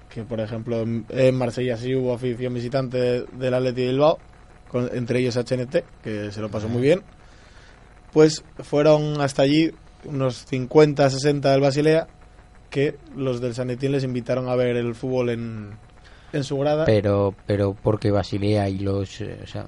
que 0.09 0.23
por 0.23 0.41
ejemplo 0.41 0.81
en, 0.81 1.05
en 1.09 1.35
Marsella 1.35 1.77
sí 1.77 1.95
hubo 1.95 2.13
afición 2.13 2.53
visitante 2.53 2.97
de- 2.97 3.25
del 3.31 3.53
Atleti 3.53 3.81
de 3.81 3.87
Bilbao, 3.91 4.17
con- 4.67 4.89
entre 4.93 5.19
ellos 5.19 5.37
HNT, 5.37 5.83
que 6.03 6.31
se 6.31 6.41
lo 6.41 6.49
pasó 6.49 6.67
muy 6.67 6.81
bien, 6.81 7.01
pues 8.11 8.43
fueron 8.59 9.21
hasta 9.21 9.43
allí 9.43 9.71
unos 10.03 10.45
50, 10.47 11.09
60 11.09 11.49
del 11.51 11.61
Basilea, 11.61 12.07
que 12.71 12.95
los 13.15 13.39
del 13.41 13.53
San 13.53 13.69
Etienne 13.69 13.95
les 13.97 14.03
invitaron 14.03 14.49
a 14.49 14.55
ver 14.55 14.75
el 14.77 14.95
fútbol 14.95 15.29
en, 15.29 15.77
en 16.33 16.43
su 16.43 16.57
grada. 16.57 16.85
Pero, 16.85 17.35
pero 17.45 17.75
porque 17.83 18.09
Basilea 18.09 18.67
y 18.69 18.79
los... 18.79 19.21
eh, 19.21 19.37
o 19.43 19.47
sea, 19.47 19.63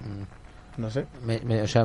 mm, 0.00 0.80
no 0.80 0.90
sé. 0.90 1.06
me- 1.24 1.40
me- 1.40 1.62
o 1.62 1.66
sea, 1.66 1.84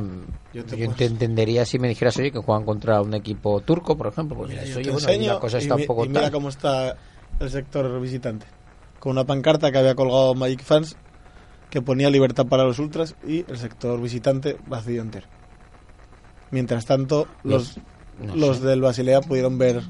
Yo 0.52 0.62
yo, 0.64 0.90
te 0.94 1.06
entendería 1.06 1.64
si 1.64 1.78
me 1.78 1.88
dijeras, 1.88 2.16
oye, 2.18 2.30
que 2.30 2.38
juegan 2.40 2.64
contra 2.64 3.00
un 3.00 3.14
equipo 3.14 3.60
turco, 3.60 3.96
por 3.96 4.08
ejemplo. 4.08 4.36
Pues 4.36 4.50
mira, 4.50 4.62
Yo 4.62 4.68
eso, 4.68 4.74
te 4.74 4.80
oye, 4.80 4.90
bueno, 4.90 5.08
ahí 5.08 5.14
enseño 5.14 5.32
la 5.34 5.40
cosa 5.40 5.58
y 5.58 5.62
está 5.62 5.74
un 5.76 5.86
poco 5.86 6.04
y 6.04 6.08
mira 6.08 6.20
tal. 6.22 6.32
cómo 6.32 6.48
está 6.50 6.96
el 7.40 7.50
sector 7.50 8.00
visitante. 8.00 8.46
Con 8.98 9.12
una 9.12 9.24
pancarta 9.24 9.72
que 9.72 9.78
había 9.78 9.94
colgado 9.94 10.34
Magic 10.34 10.62
Fans 10.62 10.96
que 11.70 11.80
ponía 11.80 12.10
libertad 12.10 12.46
para 12.46 12.64
los 12.64 12.78
ultras 12.78 13.14
y 13.26 13.50
el 13.50 13.56
sector 13.56 13.98
visitante 14.02 14.58
vacío 14.66 15.00
entero. 15.00 15.26
Mientras 16.50 16.84
tanto, 16.84 17.28
los, 17.44 17.78
No 18.26 18.34
los 18.36 18.58
sé. 18.60 18.66
del 18.66 18.80
Basilea 18.82 19.20
pudieron 19.20 19.56
ver 19.56 19.80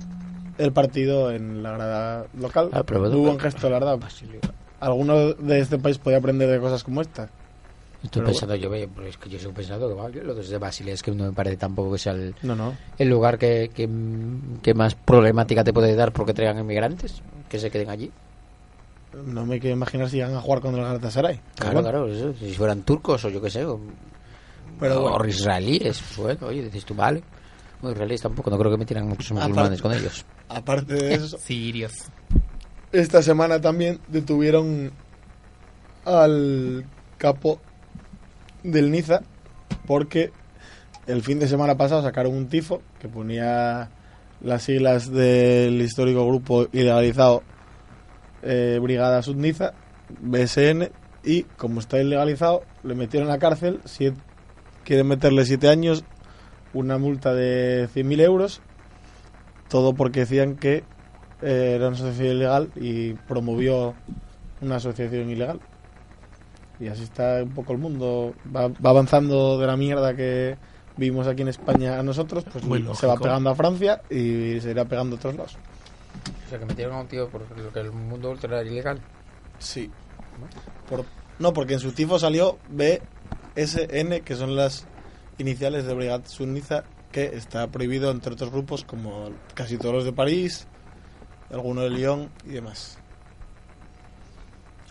el 0.61 0.73
partido 0.73 1.31
en 1.31 1.63
la 1.63 1.73
grada 1.73 2.27
local. 2.39 2.69
Ah, 2.73 2.83
pero 2.85 3.01
bueno, 3.01 3.17
pero- 3.23 3.39
gesto, 3.41 3.69
la 3.71 3.79
verdad. 3.79 3.99
Alguno 4.81 5.35
de 5.35 5.59
este 5.61 5.79
país 5.79 5.99
podía 5.99 6.19
aprender 6.19 6.49
de 6.49 6.59
cosas 6.61 6.83
como 6.85 7.01
esta. 7.03 7.29
Estoy 8.03 8.23
Pero 8.23 8.27
pensando 8.33 8.55
yo, 8.57 8.71
oye, 8.71 8.89
pues 8.89 9.09
es 9.09 9.17
que 9.19 9.29
yo 9.29 9.39
soy 9.39 9.53
pensando 9.53 9.87
que 9.89 9.95
vale, 9.95 10.25
lo 10.25 10.35
de 10.35 10.59
Basilea 10.59 10.95
es 10.95 11.03
que 11.03 11.11
no 11.11 11.25
me 11.25 11.33
parece 11.33 11.59
tampoco 11.59 11.93
que 11.93 11.99
sea 11.99 12.13
el, 12.13 12.35
No, 12.43 12.57
no. 12.57 12.73
el 12.97 13.09
lugar 13.11 13.37
que, 13.39 13.71
que, 13.75 13.87
que 14.63 14.73
más 14.73 14.95
problemática 14.95 15.63
te 15.63 15.75
puede 15.75 15.95
dar 15.95 16.11
porque 16.13 16.33
traigan 16.33 16.59
inmigrantes, 16.61 17.21
que 17.51 17.59
se 17.59 17.71
queden 17.71 17.91
allí. 17.91 18.11
No 19.27 19.45
me 19.45 19.61
quiero 19.61 19.77
imaginar 19.77 20.09
si 20.09 20.19
van 20.21 20.35
a 20.35 20.41
jugar 20.41 20.61
con 20.63 20.75
el 20.77 20.81
Galatasaray. 20.83 21.41
Claro, 21.57 21.73
bueno. 21.83 21.91
claro, 21.91 22.07
eso, 22.09 22.33
si 22.39 22.55
fueran 22.55 22.83
turcos 22.85 23.23
o 23.27 23.29
yo 23.29 23.43
qué 23.43 23.51
sé, 23.51 23.67
o, 23.67 23.79
Pero 24.79 25.05
o 25.05 25.11
bueno. 25.11 25.27
israelíes, 25.27 26.01
pues 26.01 26.17
bueno, 26.17 26.47
oye, 26.47 26.63
dices 26.63 26.87
tú, 26.87 26.95
vale. 26.95 27.23
Bueno, 27.81 27.93
israelíes 27.95 28.21
tampoco, 28.23 28.51
no 28.51 28.59
creo 28.59 28.71
que 28.71 28.77
metieran 28.77 29.09
muchos 29.09 29.31
Aparte- 29.33 29.49
musulmanes 29.49 29.83
con 29.83 29.93
ellos. 29.93 30.25
Aparte 30.49 30.95
de 30.95 31.15
eso, 31.15 31.39
Sirios. 31.39 31.93
esta 32.93 33.23
semana 33.23 33.61
también 33.61 34.01
detuvieron 34.09 34.91
al 36.05 36.85
capo 37.19 37.61
del 38.63 38.91
Niza 38.91 39.21
porque 39.87 40.33
el 41.07 41.23
fin 41.23 41.39
de 41.39 41.49
semana 41.49 41.77
pasado 41.77 42.03
sacaron 42.03 42.35
un 42.35 42.49
tifo 42.49 42.83
que 43.01 43.09
ponía 43.09 43.91
las 44.43 44.63
siglas 44.63 45.11
del 45.11 45.81
histórico 45.81 46.27
grupo 46.27 46.67
ilegalizado 46.73 47.43
eh, 48.43 48.79
Brigada 48.83 49.23
Sudniza, 49.23 49.73
BSN, 50.21 50.91
y 51.25 51.43
como 51.43 51.81
está 51.81 52.01
ilegalizado, 52.01 52.63
le 52.83 52.95
metieron 52.95 53.29
a 53.29 53.33
la 53.35 53.39
cárcel, 53.39 53.81
siete- 53.85 54.19
quieren 54.85 55.07
meterle 55.09 55.45
siete 55.45 55.69
años, 55.69 56.05
una 56.73 56.99
multa 56.99 57.35
de 57.35 57.89
100.000 57.95 58.21
euros, 58.21 58.61
todo 59.69 59.95
porque 59.95 60.21
decían 60.21 60.57
que 60.57 60.85
eh, 61.43 61.73
era 61.77 61.89
una 61.89 61.97
asociación 61.97 62.37
ilegal 62.37 62.71
y 62.77 63.15
promovió 63.15 63.95
una 64.61 64.77
asociación 64.77 65.31
ilegal. 65.31 65.61
Y 66.79 66.89
así 66.89 67.03
está 67.03 67.43
un 67.43 67.51
poco 67.51 67.73
el 67.73 67.79
mundo. 67.79 68.35
Va, 68.55 68.69
va 68.69 68.91
avanzando 68.91 69.59
de 69.59 69.67
la 69.67 69.77
mierda 69.77 70.15
que 70.15 70.57
vimos 70.97 71.27
aquí 71.27 71.43
en 71.43 71.49
España 71.49 71.99
a 71.99 72.03
nosotros, 72.03 72.45
pues 72.51 72.65
Muy 72.65 72.87
se 72.95 73.07
va 73.07 73.17
pegando 73.17 73.51
a 73.51 73.55
Francia 73.55 74.03
y 74.11 74.61
se 74.61 74.71
irá 74.71 74.85
pegando 74.87 75.17
a 75.17 75.19
otros 75.19 75.35
lados. 75.35 75.57
O 76.47 76.49
sea, 76.51 76.59
que 76.59 76.67
metieron 76.67 76.95
a 76.97 77.01
un 77.01 77.07
tío 77.07 77.29
por 77.29 77.43
lo 77.59 77.73
que 77.73 77.81
el 77.81 77.93
mundo 77.93 78.31
ultra 78.31 78.61
era 78.61 78.69
ilegal. 78.69 78.99
Sí. 79.59 79.91
Por- 80.89 81.05
no, 81.39 81.53
porque 81.53 81.75
en 81.75 81.81
su 81.81 81.93
tifo 81.93 82.19
salió 82.19 82.59
BSN, 82.71 84.21
que 84.25 84.35
son 84.37 84.57
las 84.57 84.87
iniciales 85.41 85.85
de 85.87 85.95
Brigada 85.95 86.23
Sunniza, 86.27 86.85
que 87.13 87.25
está 87.35 87.67
prohibido 87.67 88.11
entre 88.11 88.33
otros 88.35 88.51
grupos 88.51 88.85
como 88.85 89.31
casi 89.55 89.77
todos 89.79 89.95
los 89.95 90.05
de 90.05 90.13
París, 90.13 90.67
alguno 91.53 91.81
de 91.83 91.91
Lyon 91.91 92.29
y 92.47 92.51
demás. 92.51 92.99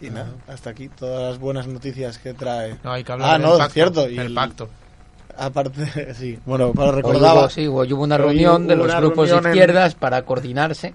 Y 0.02 0.10
nada, 0.10 0.32
hasta 0.48 0.70
aquí 0.70 0.88
todas 0.88 1.30
las 1.32 1.40
buenas 1.40 1.68
noticias 1.68 2.18
que 2.20 2.34
trae. 2.34 2.78
No, 2.84 2.92
hay 2.94 3.04
que 3.04 3.12
hablar 3.12 3.30
Ah, 3.30 3.34
del 3.34 3.42
no, 3.42 3.58
pacto, 3.58 3.74
cierto, 3.74 4.10
y 4.10 4.18
El 4.18 4.34
pacto. 4.34 4.70
Aparte, 5.38 6.14
sí, 6.16 6.40
bueno, 6.46 6.74
para 6.74 6.98
hubo, 7.00 7.50
sí, 7.50 7.68
hubo 7.68 8.04
una 8.04 8.18
reunión 8.18 8.68
de 8.68 8.76
los 8.76 8.94
grupos 8.96 9.30
de 9.30 9.38
en- 9.38 9.46
izquierdas 9.46 9.96
para 9.96 10.24
coordinarse. 10.24 10.94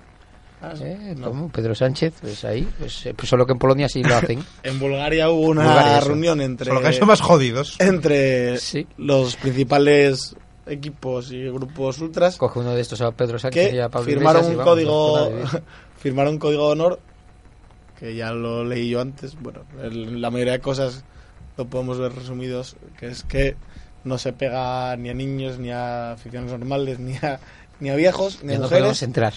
Ah, 0.73 0.77
sí, 0.77 0.85
¿eh? 0.85 1.15
no. 1.17 1.29
Como 1.29 1.49
Pedro 1.51 1.75
Sánchez, 1.75 2.15
pues 2.21 2.45
ahí, 2.45 2.69
pues, 2.79 3.07
eh, 3.07 3.15
pues 3.15 3.29
solo 3.29 3.47
que 3.47 3.53
en 3.53 3.59
Polonia 3.59 3.89
sí 3.89 4.03
lo 4.03 4.15
hacen. 4.17 4.45
En 4.63 4.79
Bulgaria 4.81 5.31
hubo 5.31 5.49
una 5.49 5.65
Bulgaria, 5.65 6.01
reunión 6.01 6.41
entre. 6.41 6.67
Solo 6.67 6.81
que 6.81 6.93
son 6.93 7.09
más 7.09 7.21
jodidos. 7.21 7.77
entre 7.81 8.59
Sí. 8.59 8.87
los 8.97 9.37
principales 9.37 10.35
equipos 10.67 11.31
y 11.31 11.43
grupos 11.51 11.99
ultras 11.99 12.39
Coge 12.39 12.59
uno 12.61 12.75
de 12.75 12.81
estos 12.81 12.99
a 13.03 13.11
Pedro 13.13 13.39
Sánchez 13.39 13.69
y 13.69 13.73
que 13.73 13.83
a 13.83 13.91
Pablo 13.91 14.07
firmaron 14.07 14.45
Iglesias 14.45 14.49
y 14.49 14.51
un 14.53 14.57
vamos, 14.57 14.73
código 14.73 15.57
a 15.59 15.63
firmaron 15.99 16.33
un 16.35 16.39
código 16.39 16.67
de 16.69 16.73
honor 16.73 17.01
que 17.99 18.15
ya 18.15 18.33
lo 18.33 18.65
leí 18.65 18.89
yo 18.89 19.03
antes 19.03 19.35
bueno 19.39 19.61
el- 19.83 20.23
la 20.23 20.31
mayoría 20.31 20.55
de 20.55 20.61
cosas 20.61 21.05
lo 21.59 21.67
podemos 21.67 21.99
ver 21.99 22.15
resumidos 22.15 22.77
que 22.99 23.09
es 23.09 23.25
que 23.25 23.57
no 24.05 24.17
se 24.17 24.33
pega 24.33 24.97
ni 24.97 25.11
a 25.11 25.15
niños 25.15 25.59
ni 25.59 25.71
a 25.71 26.13
aficiones 26.13 26.51
normales 26.51 26.99
ni 26.99 27.15
a 27.17 27.41
ni 27.81 27.91
a 27.91 27.95
viejos 27.97 28.43
ni 28.43 28.49
a 28.49 28.53
Ya 28.53 28.59
no 28.59 28.63
mujeres 28.65 28.81
podemos 28.81 29.03
entrar. 29.03 29.35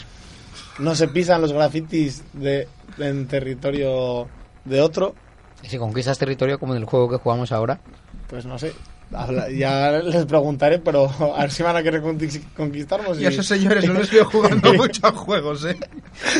No 0.79 0.95
se 0.95 1.07
pisan 1.07 1.41
los 1.41 1.53
grafitis 1.53 2.23
de 2.33 2.67
en 2.97 3.27
territorio 3.27 4.27
de 4.65 4.81
otro 4.81 5.15
Y 5.63 5.67
si 5.69 5.77
conquistas 5.77 6.17
territorio 6.17 6.59
como 6.59 6.73
en 6.75 6.79
el 6.81 6.85
juego 6.85 7.09
que 7.09 7.17
jugamos 7.17 7.51
ahora, 7.51 7.79
pues 8.29 8.45
no 8.45 8.57
sé 8.59 8.73
Habla- 9.13 9.49
ya 9.49 9.91
les 10.03 10.25
preguntaré 10.25 10.79
pero 10.79 11.09
a 11.35 11.39
ver 11.41 11.51
si 11.51 11.63
van 11.63 11.77
a 11.77 11.83
querer 11.83 12.01
conquis- 12.03 12.43
conquistarnos 12.57 13.19
Y 13.21 13.25
esos 13.25 13.45
señores 13.47 13.85
no 13.85 13.93
les 13.93 14.11
veo 14.11 14.25
jugando 14.25 14.73
mucho 14.73 15.07
a 15.07 15.11
juegos, 15.13 15.63
¿eh? 15.65 15.77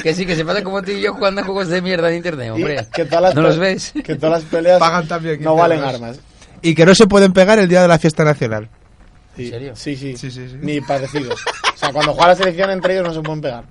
que 0.04 0.14
sí, 0.14 0.26
que 0.26 0.36
se 0.36 0.44
pasa 0.44 0.62
como 0.64 0.82
tú 0.84 0.92
y 0.92 1.02
yo 1.02 1.14
jugando 1.14 1.42
a 1.42 1.46
juegos 1.46 1.70
de 1.70 1.82
mierda 1.82 2.10
en 2.10 2.18
internet, 2.18 2.52
hombre. 2.52 2.86
que 2.94 3.06
todas 3.06 3.22
las 3.22 3.36
¿No 3.36 3.42
los 3.44 3.58
ves? 3.58 3.94
que 4.04 4.16
todas 4.16 4.42
las 4.42 4.50
peleas 4.52 4.80
Pagan 4.80 5.08
también. 5.08 5.42
no 5.42 5.52
15 5.56 5.62
valen 5.62 5.84
armas 5.84 6.20
Y 6.62 6.76
que 6.76 6.86
no 6.86 6.94
se 6.94 7.08
pueden 7.08 7.32
pegar 7.32 7.58
el 7.60 7.70
día 7.70 7.82
de 7.84 7.88
la 7.88 8.00
fiesta 8.00 8.26
nacional. 8.26 8.68
Sí, 9.38 9.46
¿En 9.46 9.50
serio? 9.52 9.76
Sí, 9.76 9.96
sí. 9.96 10.18
Sí, 10.18 10.30
sí, 10.32 10.50
sí. 10.50 10.58
Ni 10.60 10.82
parecidos. 10.82 11.40
O 11.74 11.78
sea, 11.78 11.94
cuando 11.94 12.12
juega 12.14 12.30
la 12.30 12.36
selección 12.36 12.70
entre 12.72 12.96
ellos 12.96 13.08
no 13.08 13.14
se 13.14 13.22
pueden 13.22 13.40
pegar. 13.40 13.64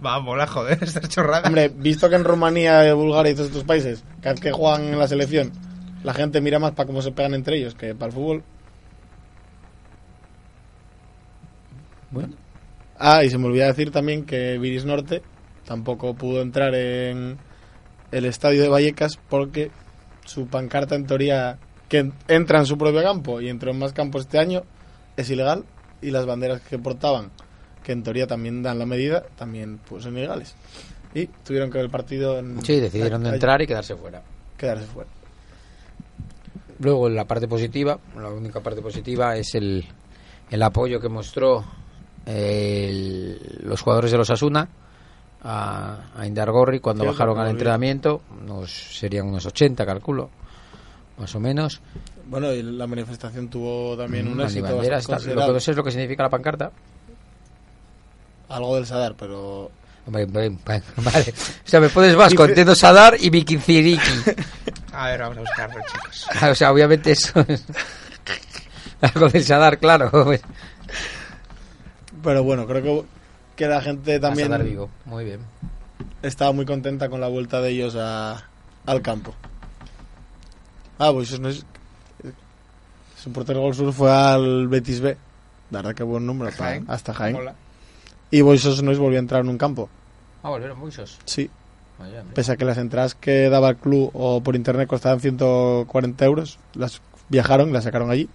Vamos, 0.00 0.36
la 0.36 0.46
joder, 0.46 0.78
esta 0.82 1.08
chorrada. 1.08 1.46
Hombre, 1.46 1.68
visto 1.68 2.08
que 2.08 2.16
en 2.16 2.24
Rumanía, 2.24 2.92
Bulgaria 2.94 3.32
y 3.32 3.34
todos 3.34 3.48
estos 3.48 3.64
países, 3.64 4.04
cada 4.20 4.34
vez 4.34 4.40
que 4.40 4.52
juegan 4.52 4.84
en 4.84 4.98
la 4.98 5.08
selección, 5.08 5.52
la 6.02 6.14
gente 6.14 6.40
mira 6.40 6.58
más 6.58 6.72
para 6.72 6.86
cómo 6.86 7.00
se 7.00 7.12
pegan 7.12 7.34
entre 7.34 7.58
ellos 7.58 7.74
que 7.74 7.94
para 7.94 8.06
el 8.06 8.12
fútbol. 8.12 8.42
Bueno, 12.10 12.34
Ah, 12.98 13.24
y 13.24 13.30
se 13.30 13.38
me 13.38 13.46
olvidó 13.46 13.66
decir 13.66 13.90
también 13.90 14.24
que 14.24 14.56
Viris 14.58 14.84
Norte 14.84 15.22
tampoco 15.66 16.14
pudo 16.14 16.42
entrar 16.42 16.74
en 16.74 17.38
el 18.12 18.24
estadio 18.24 18.62
de 18.62 18.68
Vallecas 18.68 19.18
porque 19.28 19.70
su 20.24 20.46
pancarta 20.46 20.94
en 20.94 21.06
teoría 21.06 21.58
que 21.88 22.12
entra 22.28 22.60
en 22.60 22.66
su 22.66 22.78
propio 22.78 23.02
campo 23.02 23.40
y 23.40 23.48
entró 23.48 23.72
en 23.72 23.78
más 23.78 23.92
campos 23.92 24.22
este 24.22 24.38
año 24.38 24.62
es 25.16 25.28
ilegal 25.28 25.64
y 26.00 26.12
las 26.12 26.24
banderas 26.24 26.60
que 26.60 26.78
portaban 26.78 27.30
que 27.84 27.92
en 27.92 28.02
teoría 28.02 28.26
también 28.26 28.62
dan 28.62 28.78
la 28.80 28.86
medida 28.86 29.22
también 29.36 29.78
pues 29.88 30.02
son 30.04 30.16
ilegales 30.18 30.56
y 31.14 31.26
tuvieron 31.26 31.70
que 31.70 31.78
ver 31.78 31.84
el 31.84 31.90
partido 31.92 32.38
en, 32.40 32.60
sí, 32.64 32.80
decidieron 32.80 33.22
de 33.22 33.30
entrar 33.30 33.62
y 33.62 33.66
quedarse 33.68 33.94
fuera. 33.94 34.22
quedarse 34.58 34.86
fuera 34.86 35.08
Luego 36.80 37.08
la 37.08 37.24
parte 37.24 37.46
positiva, 37.46 37.98
la 38.18 38.30
única 38.30 38.60
parte 38.60 38.82
positiva 38.82 39.36
es 39.36 39.54
el, 39.54 39.84
el 40.50 40.62
apoyo 40.62 40.98
que 41.00 41.08
mostró 41.08 41.64
el- 42.26 43.38
los 43.62 43.80
jugadores 43.80 44.10
de 44.10 44.18
los 44.18 44.28
Asuna 44.30 44.68
a, 45.42 45.98
a 46.16 46.26
Indargorri 46.26 46.80
cuando 46.80 47.04
bajaron 47.04 47.38
al 47.38 47.50
entrenamiento, 47.50 48.22
unos, 48.42 48.72
serían 48.72 49.26
unos 49.28 49.46
80 49.46 49.86
calculo, 49.86 50.30
más 51.18 51.32
o 51.34 51.40
menos. 51.40 51.80
bueno 52.26 52.52
y 52.52 52.62
la 52.62 52.86
manifestación 52.88 53.48
tuvo 53.48 53.96
también 53.96 54.26
un 54.26 54.40
éxito 54.40 54.64
banderas, 54.74 55.06
bastante 55.06 55.26
tal. 55.26 55.34
Lo 55.36 55.40
que 55.52 55.52
considerable. 55.52 55.52
no 55.54 55.60
sé 55.60 55.70
es 55.70 55.76
lo 55.76 55.84
que 55.84 55.90
significa 55.92 56.22
la 56.24 56.30
pancarta. 56.30 56.72
Algo 58.56 58.76
del 58.76 58.86
Sadar 58.86 59.14
pero 59.18 59.70
Hombre, 60.06 60.26
vale, 60.26 60.50
vale. 60.96 61.34
O 61.64 61.68
sea, 61.68 61.80
me 61.80 61.88
pones 61.88 62.14
vasco, 62.14 62.42
Dice- 62.42 62.50
entiendo 62.52 62.74
Sadar 62.74 63.16
y 63.18 63.30
Vikiciriki. 63.30 64.02
A 64.92 65.06
ver, 65.08 65.20
vamos 65.20 65.38
a 65.38 65.40
buscarlo, 65.40 65.80
chicos. 65.92 66.26
o 66.50 66.54
sea, 66.54 66.70
obviamente 66.72 67.12
eso 67.12 67.44
es 67.48 67.64
algo 69.00 69.28
del 69.28 69.44
Sadar, 69.44 69.78
claro. 69.78 70.10
pero 72.22 72.42
bueno 72.44 72.66
creo 72.66 72.82
que 72.82 73.04
que 73.56 73.66
la 73.68 73.80
gente 73.80 74.18
también 74.18 74.48
Sadar 74.48 74.64
Vigo, 74.64 74.90
muy 75.04 75.24
bien. 75.24 75.40
estaba 76.22 76.50
muy 76.52 76.64
contenta 76.66 77.08
con 77.08 77.20
la 77.20 77.28
vuelta 77.28 77.60
de 77.60 77.70
ellos 77.70 77.94
a, 77.96 78.42
al 78.86 79.00
campo. 79.00 79.32
Ah, 80.98 81.12
pues 81.12 81.30
eso 81.32 81.40
no 81.40 81.48
es. 81.48 81.64
Su 83.22 83.30
portero 83.32 83.60
gol 83.60 83.74
sur 83.74 83.92
fue 83.92 84.10
al 84.12 84.66
Betis 84.68 85.00
B. 85.00 85.16
La 85.70 85.78
verdad 85.78 85.94
que 85.94 86.02
buen 86.02 86.26
número 86.26 86.50
para- 86.50 86.70
Jaén. 86.70 86.84
hasta 86.88 87.14
Jaén. 87.14 87.36
Y 88.30 88.40
Boisos 88.42 88.82
no 88.82 88.96
volvió 88.98 89.18
a 89.18 89.20
entrar 89.20 89.42
en 89.42 89.48
un 89.48 89.58
campo. 89.58 89.88
Ah, 90.42 90.50
volvieron 90.50 90.78
muchos. 90.78 91.18
Sí, 91.24 91.50
Vaya, 91.98 92.24
pese 92.34 92.52
a 92.52 92.56
que 92.56 92.64
las 92.64 92.76
entradas 92.78 93.14
que 93.14 93.48
daba 93.48 93.70
el 93.70 93.76
club 93.76 94.10
o 94.14 94.40
por 94.42 94.56
internet 94.56 94.88
costaban 94.88 95.20
140 95.20 96.24
euros, 96.24 96.58
las 96.74 97.00
viajaron, 97.28 97.72
las 97.72 97.84
sacaron 97.84 98.10
allí. 98.10 98.28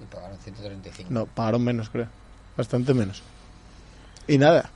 Y 0.00 0.04
pagaron 0.12 0.36
135. 0.38 1.08
No, 1.12 1.26
pagaron 1.26 1.62
menos, 1.62 1.88
creo. 1.88 2.08
Bastante 2.56 2.92
menos. 2.94 3.22
Y 4.26 4.38
nada, 4.38 4.70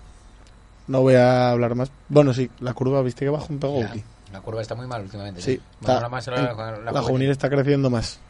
no 0.86 1.00
voy 1.00 1.14
a 1.16 1.50
hablar 1.50 1.74
más. 1.74 1.90
Bueno, 2.08 2.32
sí, 2.32 2.48
la 2.60 2.72
curva, 2.72 3.02
viste 3.02 3.24
que 3.24 3.30
bajó 3.30 3.48
un 3.52 3.84
aquí. 3.84 4.04
La 4.32 4.40
curva 4.40 4.62
está 4.62 4.76
muy 4.76 4.86
mal 4.86 5.02
últimamente. 5.02 5.42
Sí, 5.42 5.60
Bueno, 5.80 5.96
está- 5.96 6.08
más 6.08 6.26
la, 6.28 6.36
la, 6.36 6.52
la, 6.52 6.76
juvenil. 6.92 7.02
juvenil 7.02 7.30
está 7.30 7.50
creciendo 7.50 7.90
más. 7.90 8.20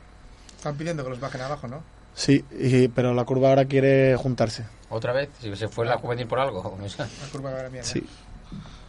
Están 0.56 0.76
pidiendo 0.76 1.04
que 1.04 1.10
los 1.10 1.20
bajen 1.20 1.42
abajo, 1.42 1.68
¿no? 1.68 1.82
Sí, 2.14 2.44
y- 2.58 2.88
pero 2.88 3.14
la 3.14 3.24
curva 3.24 3.50
ahora 3.50 3.64
quiere 3.64 4.16
juntarse. 4.16 4.64
Otra 4.90 5.12
vez, 5.12 5.28
si 5.40 5.54
se 5.56 5.68
fue 5.68 5.86
la 5.86 5.96
juvenil 5.98 6.26
por 6.26 6.40
algo. 6.40 6.60
O 6.60 6.88
sea, 6.88 7.06
La 7.06 7.28
curva 7.32 7.50
la 7.50 7.68
mierda. 7.70 7.88
Sí. 7.88 8.02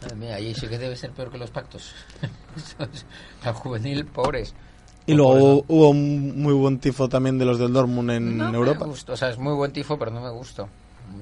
madre 0.02 0.16
mía, 0.16 0.34
ahí 0.34 0.54
sí 0.54 0.66
que 0.68 0.78
debe 0.78 0.96
ser 0.96 1.12
peor 1.12 1.30
que 1.30 1.38
los 1.38 1.50
pactos. 1.50 1.94
la 3.44 3.52
juvenil, 3.54 4.04
pobres. 4.06 4.54
Y 5.06 5.14
luego 5.14 5.32
hubo, 5.34 5.64
hubo 5.68 5.88
un 5.90 6.40
muy 6.42 6.52
buen 6.54 6.78
tifo 6.78 7.08
también 7.08 7.36
de 7.38 7.44
los 7.44 7.58
del 7.58 7.72
Dortmund 7.72 8.10
en 8.10 8.38
No 8.38 8.50
me 8.52 8.72
gustó, 8.74 9.12
O 9.14 9.16
sea, 9.16 9.30
es 9.30 9.38
muy 9.38 9.54
buen 9.54 9.72
tifo, 9.72 9.98
pero 9.98 10.10
no 10.12 10.20
me 10.20 10.30
gustó. 10.30 10.68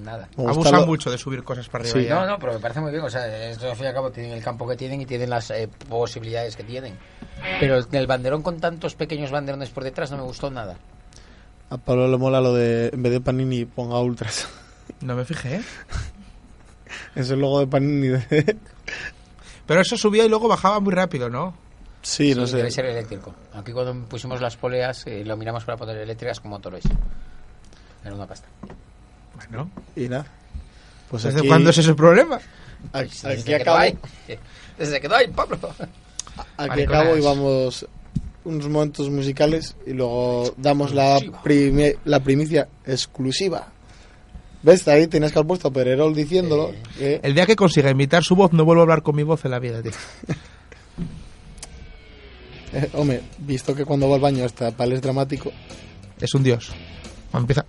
nada. 0.03 0.29
Me 0.37 0.45
gusta 0.45 0.53
Abusan 0.53 0.81
lo- 0.83 0.87
mucho 0.87 1.11
de 1.11 1.17
subir 1.19 1.43
cosas 1.43 1.69
para 1.69 1.85
arriba. 1.85 2.01
Sí. 2.01 2.07
No, 2.09 2.27
no, 2.27 2.39
pero 2.39 2.53
me 2.55 2.59
parece 2.59 2.81
muy 2.81 2.91
bien. 2.93 3.03
O 3.05 3.09
sea, 3.11 3.27
esto 3.51 3.71
al 3.71 3.77
fin 3.77 3.85
y 3.87 3.89
al 3.89 3.95
cabo 3.95 4.11
tienen 4.11 4.33
el 4.33 4.43
campo 4.45 4.69
que 4.69 4.77
tienen 4.77 5.01
y 5.01 5.07
tienen 5.07 5.31
las 5.31 5.51
eh, 5.51 5.69
posibilidades 5.89 6.57
que 6.57 6.65
tienen. 6.65 6.95
Pero 7.59 7.79
el 7.91 8.07
banderón 8.07 8.43
con 8.43 8.61
tantos 8.61 8.95
pequeños 8.95 9.31
banderones 9.31 9.71
por 9.71 9.83
detrás 9.85 10.11
no 10.11 10.19
me 10.19 10.25
gustó 10.25 10.51
nada. 10.51 10.77
A 11.71 11.79
Pablo 11.79 12.09
le 12.09 12.17
mola 12.17 12.41
lo 12.41 12.53
de, 12.55 12.89
en 12.93 13.03
vez 13.03 13.13
de 13.13 13.21
Panini, 13.21 13.65
ponga 13.65 13.99
Ultras. 14.01 14.49
No 15.03 15.15
me 15.15 15.25
fijé, 15.25 15.55
¿eh? 15.57 15.63
es 17.15 17.31
el 17.31 17.39
logo 17.41 17.61
de 17.61 17.67
Panini. 17.69 18.09
De... 18.09 18.57
Pero 19.67 19.81
eso 19.81 19.97
subía 19.97 20.25
y 20.25 20.29
luego 20.29 20.49
bajaba 20.49 20.81
muy 20.81 20.93
rápido, 20.93 21.31
¿no? 21.31 21.55
sí, 22.03 22.35
no 22.35 22.45
Sí, 22.45 22.53
sé. 22.53 22.57
Debe 22.59 22.71
ser 22.73 22.87
eléctrico. 22.87 23.33
Aquí 23.55 23.73
cuando 23.73 23.95
pusimos 24.09 24.41
las 24.41 24.57
poleas 24.57 25.07
eh, 25.07 25.25
lo 25.25 25.37
miramos 25.37 25.65
para 25.65 25.79
poner 25.79 25.97
eléctricas 25.99 26.41
con 26.41 26.51
motores. 26.51 26.83
Era 28.05 28.15
una 28.15 28.27
pasta. 28.27 28.49
Bueno. 29.37 29.71
Y 29.95 30.09
nada. 30.09 30.27
Pues 31.09 31.23
¿Desde 31.23 31.39
aquí, 31.39 31.49
cuándo 31.49 31.71
es 31.71 31.79
ese 31.79 31.91
el 31.91 31.97
problema? 31.97 32.41
aquí, 32.93 33.11
Desde 33.11 33.33
aquí 33.33 33.43
que 33.45 33.55
acabo, 33.57 33.77
no 33.79 33.83
hay. 33.85 33.99
Desde 34.79 35.01
que 35.01 35.09
no 35.09 35.15
hay, 35.15 35.29
Pablo. 35.29 35.57
aquí 36.57 36.69
Mariconas. 36.69 37.01
acabo 37.01 37.17
y 37.17 37.21
vamos 37.21 37.87
unos 38.45 38.69
momentos 38.69 39.11
musicales 39.11 39.77
y 39.87 39.93
luego 39.93 40.55
damos 40.57 40.95
la, 40.95 41.19
la 42.05 42.21
primicia 42.21 42.69
exclusiva. 42.87 43.69
¿Ves? 44.63 44.87
Ahí 44.89 45.07
tienes 45.07 45.33
que 45.33 45.39
haber 45.39 45.49
puesto 45.49 45.69
a 45.69 45.73
Pererol 45.73 46.15
diciéndolo. 46.15 46.71
Eh. 46.99 46.99
que- 46.99 47.21
El 47.23 47.35
día 47.35 47.47
que 47.47 47.57
consiga 47.57 47.91
imitar 47.91 48.23
su 48.23 48.37
voz, 48.37 48.53
no 48.53 48.65
vuelvo 48.65 48.83
a 48.83 48.85
hablar 48.85 49.03
con 49.03 49.17
mi 49.17 49.23
voz 49.23 49.45
en 49.45 49.51
la 49.53 49.59
vida, 49.59 49.83
tío. 49.83 49.93
eh, 52.73 52.89
hombre, 52.95 53.23
visto 53.39 53.75
que 53.75 53.85
cuando 53.85 54.09
va 54.09 54.17
al 54.17 54.21
baño 54.21 54.45
hasta 54.45 54.71
pal 54.71 54.93
es 54.93 55.01
dramático. 55.01 55.51
Es 56.21 56.35
un 56.35 56.43
dios. 56.43 56.71
Empieza. 57.33 57.65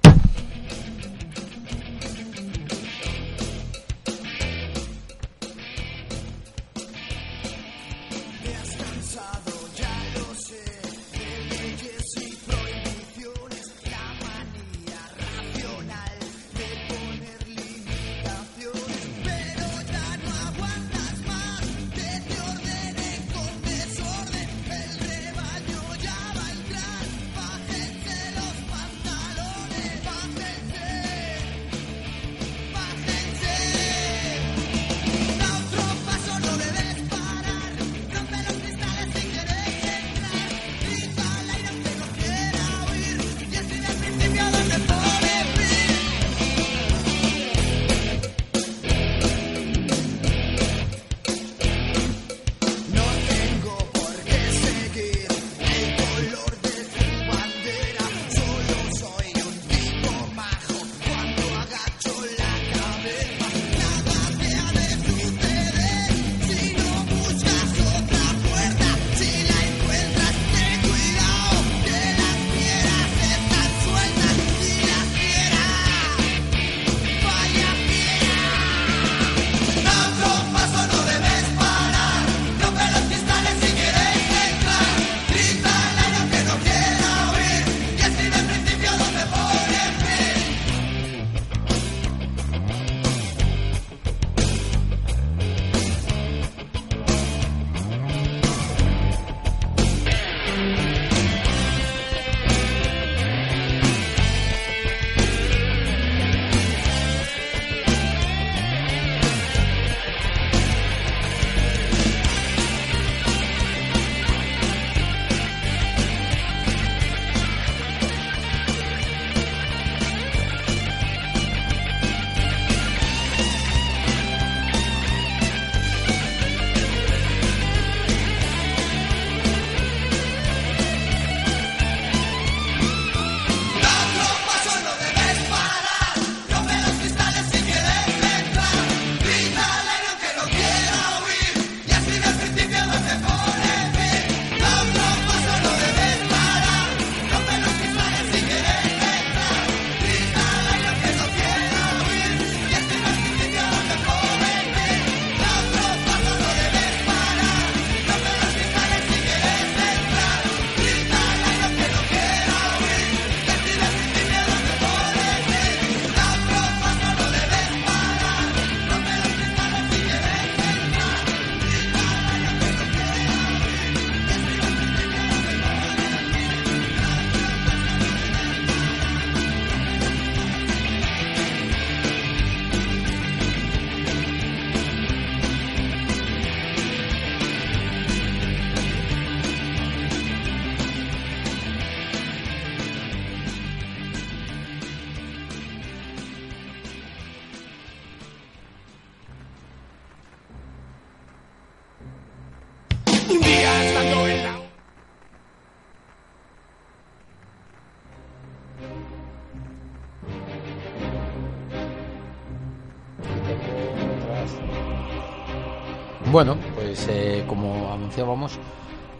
Anunciábamos, 218.15 218.59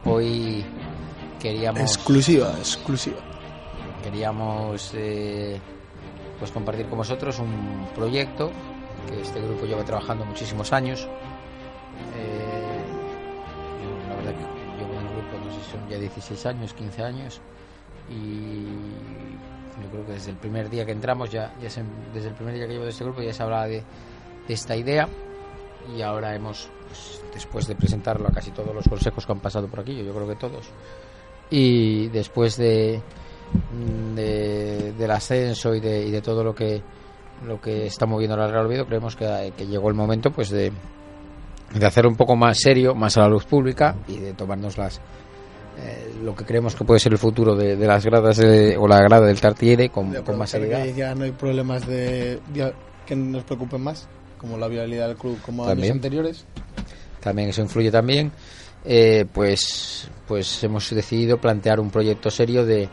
hoy 0.05 0.65
queríamos 1.39 1.79
Exclusiva, 1.81 2.51
exclusiva. 2.57 3.17
queríamos 4.03 4.91
eh, 4.95 5.59
pues 6.39 6.51
compartir 6.51 6.87
con 6.87 6.97
vosotros 6.97 7.39
un 7.39 7.87
proyecto 7.95 8.51
que 9.09 9.21
este 9.21 9.39
grupo 9.39 9.65
lleva 9.65 9.85
trabajando 9.85 10.25
muchísimos 10.25 10.73
años. 10.73 11.07
Eh, 12.17 12.83
yo, 13.81 14.09
la 14.09 14.15
verdad 14.15 14.33
que 14.33 14.77
llevo 14.83 14.93
en 14.99 15.07
el 15.07 15.13
grupo, 15.13 15.37
no 15.45 15.53
sé 15.53 15.63
si 15.63 15.71
son 15.71 15.87
ya 15.89 15.97
16 15.97 16.45
años, 16.47 16.73
15 16.73 17.03
años, 17.03 17.41
y 18.09 18.65
lo 19.81 19.89
creo 19.89 20.05
que 20.05 20.11
desde 20.13 20.31
el 20.31 20.37
primer 20.37 20.69
día 20.69 20.85
que 20.85 20.91
entramos, 20.91 21.29
ya, 21.31 21.53
ya 21.61 21.69
se- 21.69 21.83
desde 22.13 22.27
el 22.27 22.33
primer 22.35 22.55
día 22.55 22.67
que 22.67 22.73
llevo 22.73 22.83
de 22.83 22.91
este 22.91 23.05
grupo 23.05 23.21
ya 23.21 23.31
se 23.33 23.41
hablaba 23.41 23.67
de, 23.67 23.83
de 24.47 24.53
esta 24.53 24.75
idea 24.75 25.07
y 25.97 26.01
ahora 26.01 26.35
hemos, 26.35 26.69
pues, 26.87 27.21
después 27.33 27.67
de 27.67 27.75
presentarlo 27.75 28.27
a 28.27 28.31
casi 28.31 28.51
todos 28.51 28.73
los 28.73 28.87
consejos 28.87 29.25
que 29.25 29.31
han 29.31 29.39
pasado 29.39 29.67
por 29.67 29.79
aquí, 29.81 29.95
yo, 29.97 30.03
yo 30.03 30.13
creo 30.13 30.27
que 30.27 30.35
todos, 30.35 30.65
y 31.49 32.07
después 32.09 32.57
de, 32.57 33.01
mm, 33.73 34.15
de- 34.15 34.93
del 34.97 35.11
ascenso 35.11 35.73
y 35.75 35.79
de, 35.79 36.05
y 36.07 36.11
de 36.11 36.21
todo 36.21 36.43
lo 36.43 36.53
que 36.55 36.81
lo 37.45 37.59
que 37.59 37.87
está 37.87 38.05
moviendo 38.05 38.37
la 38.37 38.47
Real 38.47 38.67
Oviedo, 38.67 38.85
creemos 38.85 39.15
que, 39.15 39.51
que 39.57 39.65
llegó 39.65 39.89
el 39.89 39.95
momento 39.95 40.29
pues 40.29 40.51
de, 40.51 40.71
de 41.73 41.85
hacerlo 41.87 42.11
un 42.11 42.15
poco 42.15 42.35
más 42.35 42.59
serio, 42.59 42.93
más 42.93 43.17
a 43.17 43.21
la 43.21 43.27
luz 43.29 43.45
pública 43.45 43.95
y 44.07 44.17
de 44.17 44.33
tomarnos 44.33 44.77
las 44.77 45.01
eh, 45.79 46.13
lo 46.23 46.35
que 46.35 46.45
creemos 46.45 46.75
que 46.75 46.83
puede 46.83 46.99
ser 46.99 47.13
el 47.13 47.17
futuro 47.17 47.55
de, 47.55 47.75
de 47.77 47.87
las 47.87 48.05
gradas 48.05 48.37
de- 48.37 48.77
o 48.77 48.87
la 48.87 49.01
grada 49.01 49.25
del 49.25 49.41
Tartiere 49.41 49.89
con, 49.89 50.13
con 50.23 50.37
más 50.37 50.51
seriedad. 50.51 50.83
que 50.83 50.93
ya 50.93 51.15
no 51.15 51.23
hay 51.23 51.31
problemas 51.31 51.87
de, 51.87 52.39
de- 52.53 52.73
que 53.07 53.15
nos 53.15 53.43
preocupen 53.43 53.81
más, 53.81 54.07
como 54.41 54.57
la 54.57 54.67
viabilidad 54.67 55.07
del 55.07 55.17
club, 55.17 55.39
como 55.45 55.63
años 55.63 55.73
También. 55.75 55.93
anteriores. 55.93 56.43
también 57.21 57.49
eso 57.49 57.61
influye 57.61 57.91
también 57.91 58.31
eh, 58.83 59.25
pues 59.31 60.09
pues 60.27 60.63
hemos 60.63 60.89
decidido 60.89 61.37
plantear 61.39 61.79
un 61.79 61.91
proyecto 61.91 62.31
serio 62.31 62.65
de, 62.65 62.89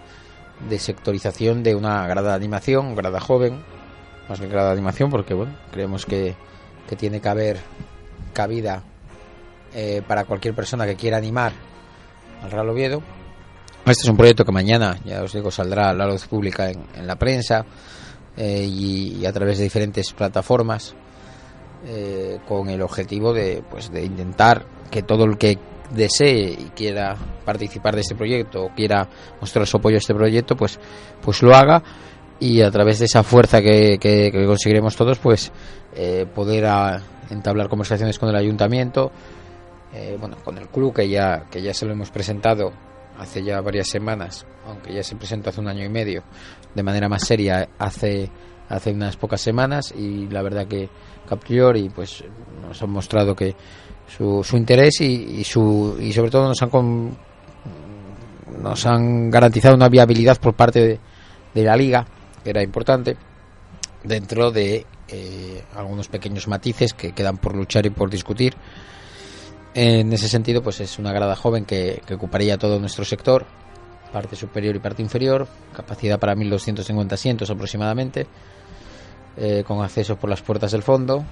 de 0.69 0.79
sectorización 0.79 1.63
de 1.63 1.75
una 1.75 2.07
grada 2.07 2.31
de 2.31 2.35
animación 2.37 2.95
grada 2.95 3.19
joven 3.21 3.63
más 4.29 4.39
bien 4.39 4.53
grada 4.53 4.69
de 4.69 4.73
animación 4.75 5.09
porque 5.11 5.33
bueno 5.33 5.57
creemos 5.73 6.05
que, 6.05 6.35
que 6.87 6.95
tiene 6.97 7.21
que 7.23 7.29
haber 7.31 7.57
cabida 8.35 8.83
eh, 9.75 10.03
para 10.07 10.25
cualquier 10.27 10.55
persona 10.55 10.85
que 10.85 10.97
quiera 10.97 11.17
animar 11.17 11.53
al 12.43 12.51
Real 12.51 12.69
Oviedo 12.69 13.03
este 13.87 14.03
es 14.03 14.09
un 14.11 14.19
proyecto 14.19 14.45
que 14.45 14.53
mañana 14.53 14.99
ya 15.07 15.23
os 15.23 15.33
digo 15.33 15.51
saldrá 15.51 15.89
a 15.89 15.95
la 15.95 16.07
luz 16.07 16.27
pública 16.27 16.69
en, 16.71 16.85
en 16.95 17.07
la 17.07 17.17
prensa 17.17 17.65
eh, 18.37 18.63
y, 18.69 19.17
y 19.21 19.25
a 19.27 19.33
través 19.33 19.57
de 19.57 19.65
diferentes 19.65 20.13
plataformas 20.13 20.95
eh, 21.87 22.39
con 22.47 22.69
el 22.69 22.83
objetivo 22.83 23.33
de, 23.33 23.63
pues, 23.71 23.91
de 23.91 24.05
intentar 24.05 24.65
que 24.91 25.03
todo 25.03 25.25
el 25.25 25.39
que 25.39 25.59
desee 25.91 26.51
y 26.51 26.71
quiera 26.75 27.17
participar 27.45 27.95
de 27.95 28.03
este 28.03 28.15
proyecto 28.15 28.65
o 28.65 28.75
quiera 28.75 29.09
mostrar 29.41 29.67
su 29.67 29.79
apoyo 29.79 29.97
a 29.97 29.99
este 29.99 30.15
proyecto, 30.15 30.57
pues, 30.57 30.79
pues 31.23 31.43
lo 31.43 31.55
haga 31.55 31.83
y 32.41 32.61
a 32.63 32.71
través 32.71 32.99
de 32.99 33.07
esa 33.07 33.23
fuerza 33.23 33.61
que, 33.63 33.99
que- 34.01 34.31
que 34.31 34.47
conseguiremos 34.47 34.95
todos, 34.97 35.19
pues 35.19 35.51
eh, 35.95 36.27
poder 36.35 36.67
entablar 37.31 37.69
conversaciones 37.69 38.19
con 38.19 38.29
el 38.29 38.37
ayuntamiento, 38.37 39.11
eh, 39.95 40.17
bueno, 40.21 40.37
con 40.45 40.59
el 40.59 40.69
club 40.69 40.95
que 40.95 41.09
ya 41.09 41.47
que 41.51 41.63
ya 41.63 41.73
se 41.75 41.87
lo 41.87 41.93
hemos 41.93 42.11
presentado 42.11 42.73
hace 43.19 43.43
ya 43.43 43.61
varias 43.61 43.89
semanas, 43.89 44.47
aunque 44.67 44.93
ya 44.95 45.03
se 45.03 45.17
presentó 45.17 45.49
hace 45.51 45.61
un 45.61 45.69
año 45.69 45.85
y 45.85 45.89
medio, 45.89 46.23
de 46.75 46.83
manera 46.83 47.09
más 47.09 47.27
seria 47.27 47.69
hace 47.79 48.31
hace 48.69 48.93
unas 48.93 49.17
pocas 49.17 49.41
semanas 49.41 49.93
y 49.97 50.29
la 50.29 50.43
verdad 50.43 50.67
que, 50.69 50.91
que 51.29 51.35
a 51.35 51.39
priori 51.39 51.89
pues 51.91 52.25
nos 52.67 52.83
han 52.83 52.91
mostrado 52.91 53.35
que 53.37 53.55
su, 54.17 54.43
su 54.43 54.57
interés 54.57 55.01
y, 55.01 55.45
su 55.45 55.97
y 56.01 56.13
sobre 56.13 56.31
todo 56.31 56.49
nos 56.49 56.63
han 56.63 56.71
con- 56.71 57.17
nos 58.63 58.87
han 58.87 59.31
garantizado 59.31 59.75
una 59.75 59.89
viabilidad 59.89 60.39
por 60.41 60.55
parte 60.55 60.81
de, 60.81 60.99
de 61.55 61.63
la 61.63 61.77
liga 61.77 62.07
que 62.43 62.51
era 62.51 62.63
importante 62.63 63.17
dentro 64.03 64.51
de 64.51 64.87
eh, 65.09 65.63
algunos 65.77 66.09
pequeños 66.09 66.49
matices 66.49 66.93
que 66.95 67.13
quedan 67.13 67.37
por 67.39 67.55
luchar 67.55 67.87
y 67.87 67.91
por 67.91 68.11
discutir. 68.11 68.55
En 69.75 70.13
ese 70.13 70.29
sentido 70.29 70.63
pues 70.63 70.81
es 70.81 70.99
una 70.99 71.13
grada 71.13 71.37
joven 71.37 71.65
que, 71.65 72.03
que 72.07 72.15
ocuparía 72.15 72.57
todo 72.59 72.79
nuestro 72.81 73.05
sector 73.05 73.45
parte 74.13 74.35
superior 74.37 74.75
y 74.75 74.79
parte 74.79 75.03
inferior 75.03 75.47
capacidad 75.77 76.19
para 76.19 76.35
1250 76.35 77.15
asientos 77.15 77.51
aproximadamente 77.51 78.27
eh, 79.39 79.63
con 79.65 79.83
acceso 79.83 80.17
por 80.17 80.29
las 80.29 80.43
puertas 80.43 80.73
del 80.73 80.83
fondo. 80.83 81.25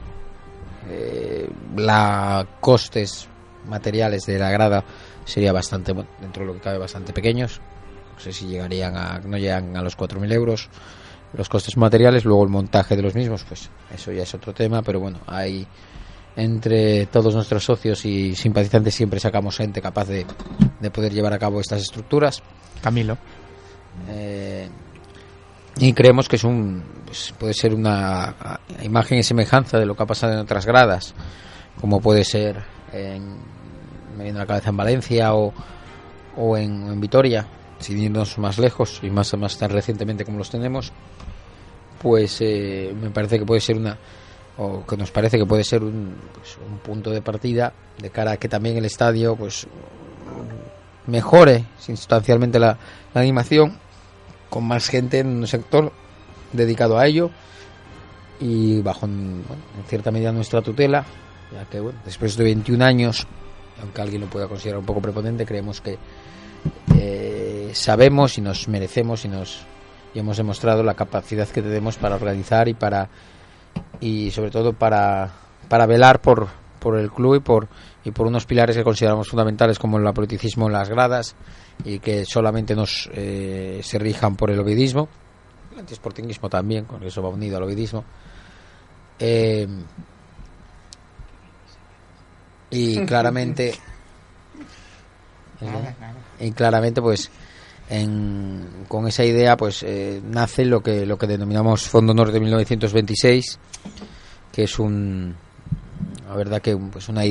Eh, 0.88 1.48
la 1.76 2.46
costes 2.60 3.28
materiales 3.68 4.26
de 4.26 4.38
la 4.38 4.50
grada 4.50 4.84
sería 5.24 5.52
bastante 5.52 5.92
dentro 6.20 6.42
de 6.42 6.46
lo 6.46 6.54
que 6.54 6.60
cabe 6.60 6.78
bastante 6.78 7.12
pequeños. 7.12 7.60
No 8.14 8.20
sé 8.20 8.32
si 8.32 8.46
llegarían 8.46 8.96
a 8.96 9.18
no 9.18 9.36
llegan 9.36 9.76
a 9.76 9.82
los 9.82 9.98
4.000 9.98 10.32
euros 10.32 10.68
los 11.32 11.48
costes 11.48 11.76
materiales. 11.76 12.24
Luego 12.24 12.44
el 12.44 12.50
montaje 12.50 12.94
de 12.94 13.02
los 13.02 13.14
mismos 13.14 13.44
pues 13.44 13.68
eso 13.92 14.12
ya 14.12 14.22
es 14.22 14.34
otro 14.34 14.54
tema 14.54 14.82
pero 14.82 15.00
bueno 15.00 15.18
hay 15.26 15.66
entre 16.36 17.06
todos 17.06 17.34
nuestros 17.34 17.64
socios 17.64 18.04
y 18.04 18.36
simpatizantes 18.36 18.94
siempre 18.94 19.18
sacamos 19.18 19.56
gente 19.56 19.80
capaz 19.80 20.06
de, 20.06 20.26
de 20.78 20.90
poder 20.90 21.12
llevar 21.12 21.32
a 21.32 21.38
cabo 21.38 21.60
estas 21.60 21.82
estructuras. 21.82 22.42
Camilo. 22.82 23.18
eh, 24.10 24.68
y 25.78 25.92
creemos 25.92 26.28
que 26.28 26.36
es 26.36 26.44
un 26.44 26.82
pues, 27.04 27.34
puede 27.38 27.54
ser 27.54 27.74
una 27.74 28.34
imagen 28.82 29.18
y 29.18 29.22
semejanza 29.22 29.78
de 29.78 29.86
lo 29.86 29.94
que 29.94 30.02
ha 30.02 30.06
pasado 30.06 30.32
en 30.32 30.38
otras 30.38 30.66
gradas 30.66 31.14
como 31.80 32.00
puede 32.00 32.24
ser 32.24 32.64
en 32.92 33.36
me 34.16 34.32
la 34.32 34.46
cabeza 34.46 34.70
en 34.70 34.76
Valencia 34.76 35.34
o, 35.34 35.52
o 36.36 36.56
en, 36.56 36.98
Vitoria 37.00 37.46
sin 37.78 37.98
irnos 37.98 38.38
más 38.38 38.58
lejos 38.58 39.00
y 39.02 39.10
más 39.10 39.36
más 39.36 39.58
tan 39.58 39.70
recientemente 39.70 40.24
como 40.24 40.38
los 40.38 40.48
tenemos 40.48 40.92
pues 42.00 42.38
eh, 42.40 42.94
me 42.98 43.10
parece 43.10 43.38
que 43.38 43.44
puede 43.44 43.60
ser 43.60 43.76
una 43.76 43.98
o 44.58 44.86
que 44.86 44.96
nos 44.96 45.10
parece 45.10 45.36
que 45.36 45.44
puede 45.44 45.64
ser 45.64 45.82
un, 45.84 46.16
pues, 46.32 46.56
un 46.66 46.78
punto 46.78 47.10
de 47.10 47.20
partida 47.20 47.74
de 47.98 48.08
cara 48.08 48.32
a 48.32 48.36
que 48.38 48.48
también 48.48 48.78
el 48.78 48.86
estadio 48.86 49.36
pues 49.36 49.66
mejore 51.06 51.66
sustancialmente 51.78 52.58
la 52.58 52.78
animación 53.12 53.85
con 54.50 54.64
más 54.64 54.88
gente 54.88 55.20
en 55.20 55.28
un 55.28 55.46
sector 55.46 55.92
dedicado 56.52 56.98
a 56.98 57.06
ello 57.06 57.30
y 58.40 58.80
bajo 58.82 59.06
bueno, 59.06 59.62
en 59.78 59.84
cierta 59.86 60.10
medida 60.10 60.32
nuestra 60.32 60.62
tutela 60.62 61.04
ya 61.52 61.64
que 61.64 61.80
bueno, 61.80 61.98
después 62.04 62.36
de 62.36 62.44
21 62.44 62.84
años 62.84 63.26
aunque 63.80 64.00
alguien 64.00 64.22
lo 64.22 64.28
pueda 64.28 64.48
considerar 64.48 64.80
un 64.80 64.86
poco 64.86 65.00
prepotente 65.00 65.46
creemos 65.46 65.80
que 65.80 65.98
eh, 66.94 67.70
sabemos 67.72 68.38
y 68.38 68.40
nos 68.40 68.68
merecemos 68.68 69.24
y 69.24 69.28
nos 69.28 69.64
y 70.14 70.18
hemos 70.18 70.36
demostrado 70.36 70.82
la 70.82 70.94
capacidad 70.94 71.48
que 71.48 71.62
tenemos 71.62 71.96
para 71.98 72.16
organizar 72.16 72.68
y 72.68 72.74
para 72.74 73.08
y 74.00 74.30
sobre 74.30 74.50
todo 74.50 74.72
para 74.72 75.30
para 75.68 75.86
velar 75.86 76.20
por 76.20 76.48
por 76.78 76.98
el 76.98 77.10
club 77.10 77.36
y 77.36 77.40
por 77.40 77.68
y 78.04 78.10
por 78.12 78.26
unos 78.26 78.46
pilares 78.46 78.76
que 78.76 78.84
consideramos 78.84 79.28
fundamentales 79.28 79.78
como 79.78 79.98
el 79.98 80.06
apoliticismo 80.06 80.66
en 80.66 80.72
las 80.72 80.88
gradas 80.88 81.34
y 81.84 81.98
que 81.98 82.24
solamente 82.24 82.74
nos 82.74 83.08
eh, 83.12 83.80
se 83.82 83.98
rijan 83.98 84.36
por 84.36 84.50
el 84.50 84.58
ovidismo. 84.58 85.08
El 85.72 85.80
antisportinguismo 85.80 86.48
también 86.48 86.84
con 86.86 87.02
eso 87.04 87.22
va 87.22 87.28
unido 87.28 87.56
al 87.58 87.62
ovidismo. 87.64 88.04
Eh, 89.18 89.66
y 92.70 92.98
claramente 93.06 93.74
y 96.40 96.50
claramente 96.52 97.00
pues 97.00 97.30
en- 97.88 98.84
con 98.88 99.06
esa 99.06 99.24
idea 99.24 99.56
pues 99.56 99.82
eh, 99.82 100.20
nace 100.24 100.64
lo 100.64 100.82
que 100.82 101.06
lo 101.06 101.16
que 101.16 101.26
denominamos 101.26 101.88
Fondo 101.88 102.12
Norte 102.12 102.40
1926 102.40 103.58
que 104.52 104.64
es 104.64 104.78
un 104.78 105.34
la 106.28 106.34
verdad 106.34 106.60
que 106.60 106.76
pues 106.76 107.08
una, 107.08 107.22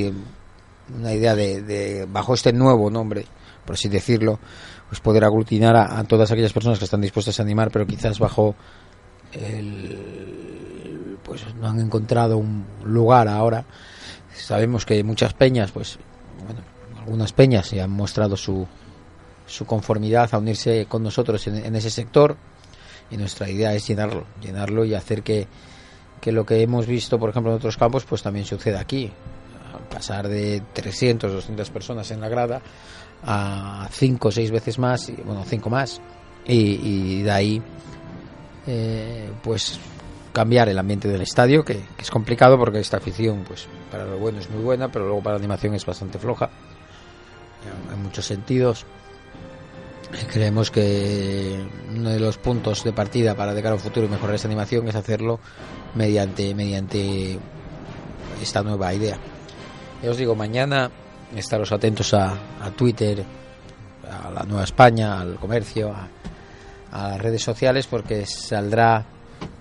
una 0.97 1.13
idea 1.13 1.35
de, 1.35 1.61
de 1.61 2.05
bajo 2.09 2.33
este 2.33 2.53
nuevo 2.53 2.89
nombre 2.89 3.25
por 3.65 3.75
así 3.75 3.89
decirlo 3.89 4.39
pues 4.87 5.01
poder 5.01 5.23
aglutinar 5.23 5.75
a, 5.75 6.03
todas 6.03 6.31
aquellas 6.31 6.53
personas 6.53 6.79
que 6.79 6.85
están 6.85 7.01
dispuestas 7.01 7.39
a 7.39 7.43
animar 7.43 7.71
pero 7.71 7.85
quizás 7.85 8.19
bajo 8.19 8.55
el 9.33 11.17
pues 11.23 11.43
no 11.55 11.67
han 11.67 11.79
encontrado 11.79 12.37
un 12.37 12.65
lugar 12.83 13.27
ahora. 13.27 13.65
Sabemos 14.33 14.85
que 14.85 15.03
muchas 15.03 15.33
peñas 15.33 15.71
pues 15.71 15.97
bueno 16.45 16.61
algunas 16.99 17.33
peñas 17.33 17.67
se 17.67 17.81
han 17.81 17.91
mostrado 17.91 18.37
su 18.37 18.67
su 19.47 19.65
conformidad 19.65 20.29
a 20.33 20.37
unirse 20.37 20.85
con 20.87 21.03
nosotros 21.03 21.45
en, 21.47 21.57
en 21.57 21.75
ese 21.75 21.89
sector 21.89 22.35
y 23.11 23.17
nuestra 23.17 23.49
idea 23.49 23.73
es 23.73 23.87
llenarlo 23.87 24.25
llenarlo 24.41 24.85
y 24.85 24.95
hacer 24.95 25.23
que, 25.23 25.47
que 26.21 26.31
lo 26.31 26.45
que 26.45 26.61
hemos 26.61 26.87
visto 26.87 27.19
por 27.19 27.29
ejemplo 27.29 27.51
en 27.51 27.57
otros 27.57 27.77
campos 27.77 28.05
pues 28.05 28.21
también 28.21 28.45
suceda 28.45 28.79
aquí. 28.79 29.11
A 29.73 29.89
pasar 29.89 30.27
de 30.27 30.63
300 30.73 31.31
200 31.31 31.69
personas 31.69 32.09
en 32.11 32.21
la 32.21 32.29
grada 32.29 32.61
a 33.25 33.87
5 33.91 34.27
o 34.27 34.31
6 34.31 34.51
veces 34.51 34.79
más 34.79 35.11
bueno 35.23 35.43
5 35.45 35.69
más 35.69 36.01
y, 36.47 37.23
de 37.23 37.31
ahí 37.31 37.61
eh, 38.67 39.31
pues 39.43 39.79
cambiar 40.31 40.69
el 40.69 40.77
ambiente 40.77 41.07
del 41.07 41.21
estadio 41.21 41.63
que, 41.63 41.81
es 41.97 42.11
complicado 42.11 42.57
porque 42.57 42.79
esta 42.79 42.97
afición 42.97 43.43
pues 43.47 43.67
para 43.91 44.05
lo 44.05 44.17
bueno 44.17 44.39
es 44.39 44.49
muy 44.49 44.61
buena 44.63 44.91
pero 44.91 45.05
luego 45.05 45.23
para 45.23 45.35
la 45.35 45.39
animación 45.39 45.73
es 45.73 45.85
bastante 45.85 46.19
floja 46.19 46.49
en- 47.91 48.03
muchos 48.03 48.25
sentidos. 48.25 48.85
Creemos 50.31 50.69
que 50.69 51.65
uno 51.93 52.09
de 52.11 52.19
los 52.19 52.37
puntos 52.37 52.83
de 52.83 52.93
partida 52.93 53.35
para 53.35 53.53
de 53.53 53.61
cara 53.61 53.73
a 53.73 53.75
un 53.77 53.81
futuro 53.81 54.05
y 54.05 54.09
mejorar 54.09 54.35
esta 54.35 54.47
animación 54.47 54.87
es 54.87 54.95
hacerlo 54.95 55.39
mediante 55.95 56.53
mediante 56.53 57.39
esta 58.41 58.61
nueva 58.61 58.93
idea. 58.93 59.17
Ya 60.03 60.11
os 60.11 60.17
digo 60.17 60.35
mañana 60.35 60.91
estaros 61.35 61.71
atentos 61.71 62.13
a, 62.13 62.37
Twitter 62.75 63.23
a 64.09 64.31
la 64.31 64.43
Nueva 64.43 64.63
España 64.63 65.19
al 65.19 65.35
comercio 65.35 65.93
a, 65.93 66.07
las 66.91 67.21
redes 67.21 67.41
sociales 67.41 67.87
porque 67.87 68.25
saldrá 68.25 69.05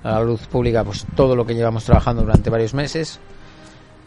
a 0.02 0.10
la 0.10 0.20
luz 0.20 0.46
pública 0.46 0.84
pues 0.84 1.04
todo 1.16 1.34
lo 1.34 1.44
que 1.44 1.54
llevamos 1.54 1.84
trabajando 1.84 2.22
durante 2.22 2.48
varios 2.48 2.74
meses 2.74 3.18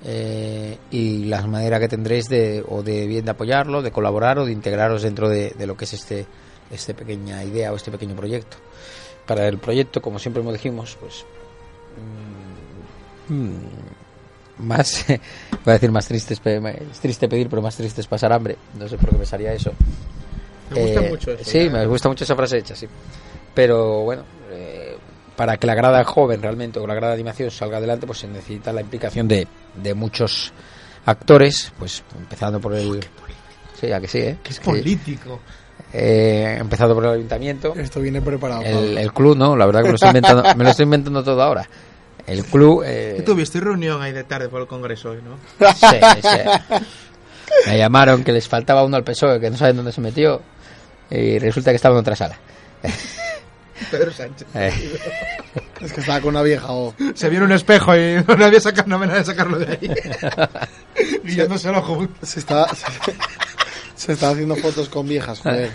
eh, 0.05 0.77
y 0.91 1.25
la 1.25 1.45
manera 1.47 1.79
que 1.79 1.87
tendréis 1.87 2.29
de 2.29 2.63
o 2.67 2.83
de 2.83 3.07
bien 3.07 3.25
de 3.25 3.31
apoyarlo, 3.31 3.81
de 3.81 3.91
colaborar 3.91 4.37
o 4.39 4.45
de 4.45 4.51
integraros 4.51 5.01
dentro 5.01 5.27
de, 5.27 5.53
lo 5.65 5.75
que 5.75 5.85
es 5.85 5.93
este 5.93 6.25
este 6.69 6.93
pequeña 6.93 7.43
idea 7.43 7.71
o 7.73 7.75
este 7.75 7.91
pequeño 7.91 8.15
proyecto. 8.15 8.57
Para 9.25 9.47
el 9.47 9.57
proyecto, 9.57 10.01
como 10.01 10.19
siempre 10.19 10.41
hemos 10.41 10.53
dijimos, 10.53 10.97
pues 10.99 11.25
mm, 13.29 13.33
mm, 13.33 13.59
más 14.59 15.05
voy 15.07 15.19
a 15.65 15.71
decir 15.73 15.91
más 15.91 16.07
triste 16.07 16.33
es, 16.33 16.99
triste 17.01 17.27
pedir, 17.27 17.49
pero 17.49 17.61
más 17.61 17.75
triste 17.75 18.01
es 18.01 18.07
pasar 18.07 18.31
hambre. 18.33 18.57
No 18.77 18.87
sé 18.87 18.97
por 18.97 19.09
qué 19.09 19.15
pensaría 19.17 19.53
eso. 19.53 19.71
Me 20.71 20.81
gusta 20.81 21.01
Eh, 21.01 21.09
mucho 21.09 21.31
eso. 21.31 21.43
Sí, 21.49 21.69
me 21.69 21.85
gusta 21.85 22.09
mucho 22.09 22.23
esa 22.23 22.35
frase 22.35 22.57
hecha, 22.57 22.75
sí. 22.75 22.87
Pero 23.53 24.01
bueno, 24.03 24.23
eh, 24.51 24.95
para 25.35 25.57
que 25.57 25.65
la 25.67 25.75
grada 25.75 26.03
joven 26.03 26.41
realmente 26.41 26.79
o 26.79 26.87
la 26.87 26.93
grada 26.93 27.13
de 27.13 27.19
animación 27.21 27.49
salga 27.51 27.77
adelante, 27.77 28.05
pues 28.05 28.19
se 28.19 28.27
necesita 28.27 28.71
la 28.73 28.81
implicación 28.81 29.27
de, 29.27 29.47
de 29.75 29.93
muchos 29.93 30.51
actores, 31.05 31.71
pues 31.79 32.03
empezando 32.17 32.59
por 32.59 32.73
el... 32.75 32.99
Sí, 33.79 33.91
a 33.91 33.99
que 34.01 34.07
sí, 34.07 34.17
¿eh? 34.19 34.37
Que 34.43 34.51
es 34.51 34.59
político. 34.59 35.39
Eh, 35.93 36.57
empezando 36.59 36.93
por 36.95 37.05
el 37.05 37.11
ayuntamiento, 37.11 37.73
Esto 37.75 38.01
viene 38.01 38.21
preparado. 38.21 38.63
el, 38.63 39.13
club, 39.13 39.37
¿no? 39.37 39.55
La 39.55 39.65
verdad 39.65 39.81
que 39.81 39.85
me 39.85 39.91
lo 39.91 39.95
estoy 39.95 40.09
inventando, 40.09 40.43
me 40.55 40.63
lo 40.63 40.69
estoy 40.71 40.83
inventando 40.83 41.23
todo 41.23 41.41
ahora. 41.41 41.67
El 42.27 42.43
club... 42.45 42.83
eh, 42.85 43.13
¿Qué 43.17 43.23
tuviste 43.23 43.59
reunión 43.59 44.01
ahí 44.01 44.11
de 44.11 44.23
tarde 44.25 44.49
por 44.49 44.61
el 44.61 44.67
congreso 44.67 45.11
hoy, 45.11 45.19
no? 45.23 45.37
Sí, 45.73 45.97
sí. 46.21 46.79
Me 47.67 47.77
llamaron 47.77 48.23
que 48.23 48.31
les 48.33 48.47
faltaba 48.47 48.83
uno 48.83 48.97
al 48.97 49.03
PSOE, 49.05 49.39
que 49.39 49.49
no 49.49 49.55
saben 49.57 49.77
dónde 49.77 49.91
se 49.93 50.01
metió. 50.01 50.41
Y 51.09 51.39
resulta 51.39 51.71
que 51.71 51.77
estaba 51.77 51.95
en 51.95 51.99
otra 52.01 52.15
sala. 52.17 52.37
Pedro 53.89 54.11
Sánchez. 54.11 54.47
Eh, 54.55 54.73
Es 55.79 55.93
que 55.93 56.01
estaba 56.01 56.19
con 56.19 56.29
una 56.31 56.41
vieja 56.41 56.67
o... 56.71 56.93
Se 57.13 57.29
vio 57.29 57.39
en 57.39 57.45
un 57.45 57.51
espejo 57.53 57.95
y 57.95 58.15
no 58.37 58.45
había 58.45 58.59
sacar, 58.59 58.87
no 58.87 58.97
me 58.99 59.07
de 59.07 59.23
sacarlo 59.23 59.59
de 59.59 59.67
ahí. 59.79 59.91
Brillándose 61.23 61.69
el 61.69 61.75
ojo. 61.75 62.07
Se 62.23 62.39
está, 62.39 62.67
se, 62.75 62.85
se 63.95 64.11
está 64.13 64.31
haciendo 64.31 64.55
fotos 64.55 64.89
con 64.89 65.07
viejas, 65.07 65.39
joder. 65.39 65.71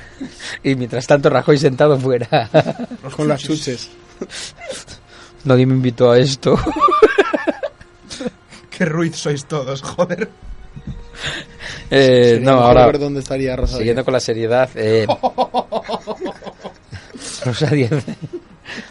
y 0.62 0.74
mientras 0.74 1.06
tanto 1.06 1.30
Rajoy 1.30 1.56
sentado 1.56 1.98
fuera. 1.98 2.50
con 3.16 3.26
las 3.28 3.40
chuches. 3.40 3.90
Nadie 5.44 5.66
me 5.66 5.74
invitó 5.74 6.10
a 6.10 6.18
esto. 6.18 6.58
Qué 8.70 8.84
ruiz 8.84 9.16
sois 9.16 9.44
todos, 9.44 9.82
joder. 9.82 10.28
Eh, 11.90 12.38
no, 12.42 12.52
ahora 12.52 12.86
ver 12.86 12.98
dónde 12.98 13.20
estaría 13.20 13.54
Rosa 13.54 13.76
siguiendo 13.76 14.04
con 14.04 14.14
la 14.14 14.20
seriedad. 14.20 14.68
Eh, 14.74 15.06
Rosa 17.44 17.66
Díez. 17.66 17.90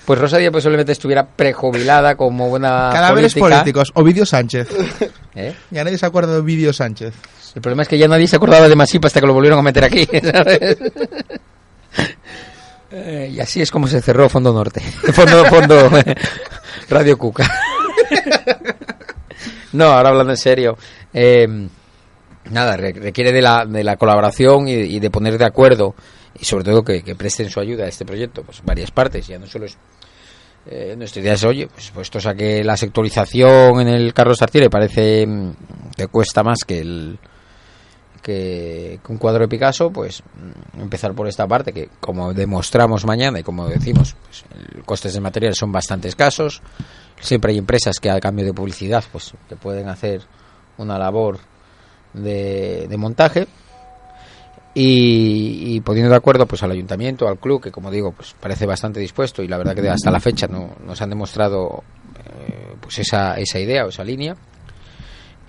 Pues 0.06 0.20
Rosa 0.20 0.38
Díez 0.38 0.52
posiblemente 0.52 0.92
estuviera 0.92 1.26
prejubilada 1.26 2.16
como 2.16 2.50
buena 2.50 2.90
Cadáveres 2.94 3.34
política. 3.34 3.60
políticos. 3.60 3.92
Ovidio 3.96 4.26
Sánchez. 4.26 4.68
¿Eh? 5.36 5.56
Ya 5.72 5.84
nadie 5.84 5.98
se 5.98 6.06
acuerda 6.06 6.34
de 6.34 6.40
Ovidio 6.40 6.72
Sánchez. 6.74 7.14
El 7.56 7.62
problema 7.62 7.84
es 7.84 7.90
que 7.90 7.98
ya 7.98 8.08
nadie 8.08 8.28
se 8.28 8.36
acordaba 8.38 8.70
de 8.70 8.76
Masipa 8.76 9.08
hasta 9.08 9.20
que 9.20 9.28
lo 9.28 9.34
volvieron 9.34 9.60
a 9.60 9.64
meter 9.64 9.84
aquí, 9.84 10.06
¿sabes? 10.32 10.78
Eh, 12.92 13.32
y 13.34 13.40
así 13.40 13.62
es 13.62 13.72
como 13.72 13.88
se 13.88 14.02
cerró 14.02 14.30
Fondo 14.30 14.54
Norte. 14.54 14.82
Fondo, 15.14 15.46
fondo 15.46 15.90
Radio 16.90 17.18
Cuca. 17.18 17.50
no, 19.74 19.86
ahora 19.86 20.10
hablando 20.10 20.34
en 20.34 20.38
serio. 20.38 20.78
eh, 21.14 21.48
nada, 22.50 22.76
re- 22.78 22.94
requiere 22.94 23.32
de 23.32 23.42
la, 23.42 23.66
de 23.66 23.84
la 23.84 23.96
colaboración 23.96 24.68
y, 24.68 25.00
de 25.00 25.10
poner 25.10 25.38
de 25.38 25.46
acuerdo 25.46 25.96
y 26.40 26.46
sobre 26.46 26.64
todo 26.66 26.84
que, 26.84 27.04
que 27.04 27.16
presten 27.16 27.50
su 27.50 27.60
ayuda 27.60 27.86
a 27.86 27.88
este 27.88 28.06
proyecto, 28.06 28.44
pues 28.44 28.62
varias 28.64 28.92
partes, 28.92 29.28
ya 29.28 29.38
no 29.40 29.48
solo 29.48 29.66
es 29.66 29.78
eh, 30.68 30.94
nuestra 30.98 31.22
idea 31.22 31.34
es, 31.34 31.44
oye, 31.44 31.68
pues 31.68 31.90
puestos 31.92 32.26
a 32.28 32.36
que 32.36 32.64
la 32.64 32.78
sectorización 32.78 33.82
en 33.82 33.88
el 33.88 34.14
Carlos 34.14 34.42
Artiere 34.42 34.70
parece 34.70 35.26
mm, 35.26 35.52
que 35.98 36.08
cuesta 36.08 36.44
más 36.44 36.60
que 36.68 36.80
el 36.82 37.20
que, 38.22 39.00
un 39.08 39.18
cuadro 39.18 39.42
de 39.42 39.48
Picasso, 39.48 39.92
pues 39.92 40.22
mm, 40.76 40.82
empezar 40.82 41.14
por 41.14 41.28
esta 41.28 41.48
parte 41.48 41.74
que 41.74 41.90
como 42.00 42.34
demostramos 42.34 43.06
mañana 43.06 43.40
y 43.40 43.44
como 43.44 43.68
decimos, 43.68 44.16
pues, 44.26 44.46
el 44.76 44.84
costes 44.84 45.14
de 45.14 45.20
material 45.20 45.56
son 45.56 45.72
bastante 45.72 46.08
escasos. 46.08 46.62
Siempre 47.20 47.52
hay 47.52 47.58
empresas 47.58 48.00
que 48.00 48.10
a 48.10 48.20
cambio 48.20 48.46
de 48.46 48.54
publicidad, 48.54 49.04
pues 49.12 49.34
que 49.48 49.56
pueden 49.56 49.90
hacer 49.90 50.22
una 50.78 50.98
labor 50.98 51.40
de, 52.14 52.88
montaje 52.98 53.48
y, 54.74 55.76
y 55.76 55.82
poniendo 55.82 56.10
de 56.10 56.16
acuerdo 56.16 56.46
pues 56.46 56.64
al 56.64 56.72
ayuntamiento, 56.72 57.28
al 57.28 57.38
club, 57.38 57.62
que 57.62 57.72
como 57.72 57.92
digo, 57.92 58.12
pues 58.12 58.36
parece 58.40 58.66
bastante 58.66 59.00
dispuesto 59.00 59.44
y 59.44 59.48
la 59.48 59.58
verdad 59.58 59.76
que 59.76 59.88
hasta 59.88 60.10
la 60.10 60.20
fecha 60.20 60.48
no 60.48 60.76
nos 60.86 61.02
han 61.02 61.10
demostrado 61.10 61.84
eh, 62.18 62.76
pues 62.80 63.00
esa, 63.00 63.36
esa 63.36 63.60
idea 63.60 63.86
o 63.86 63.90
esa 63.90 64.04
línea 64.04 64.36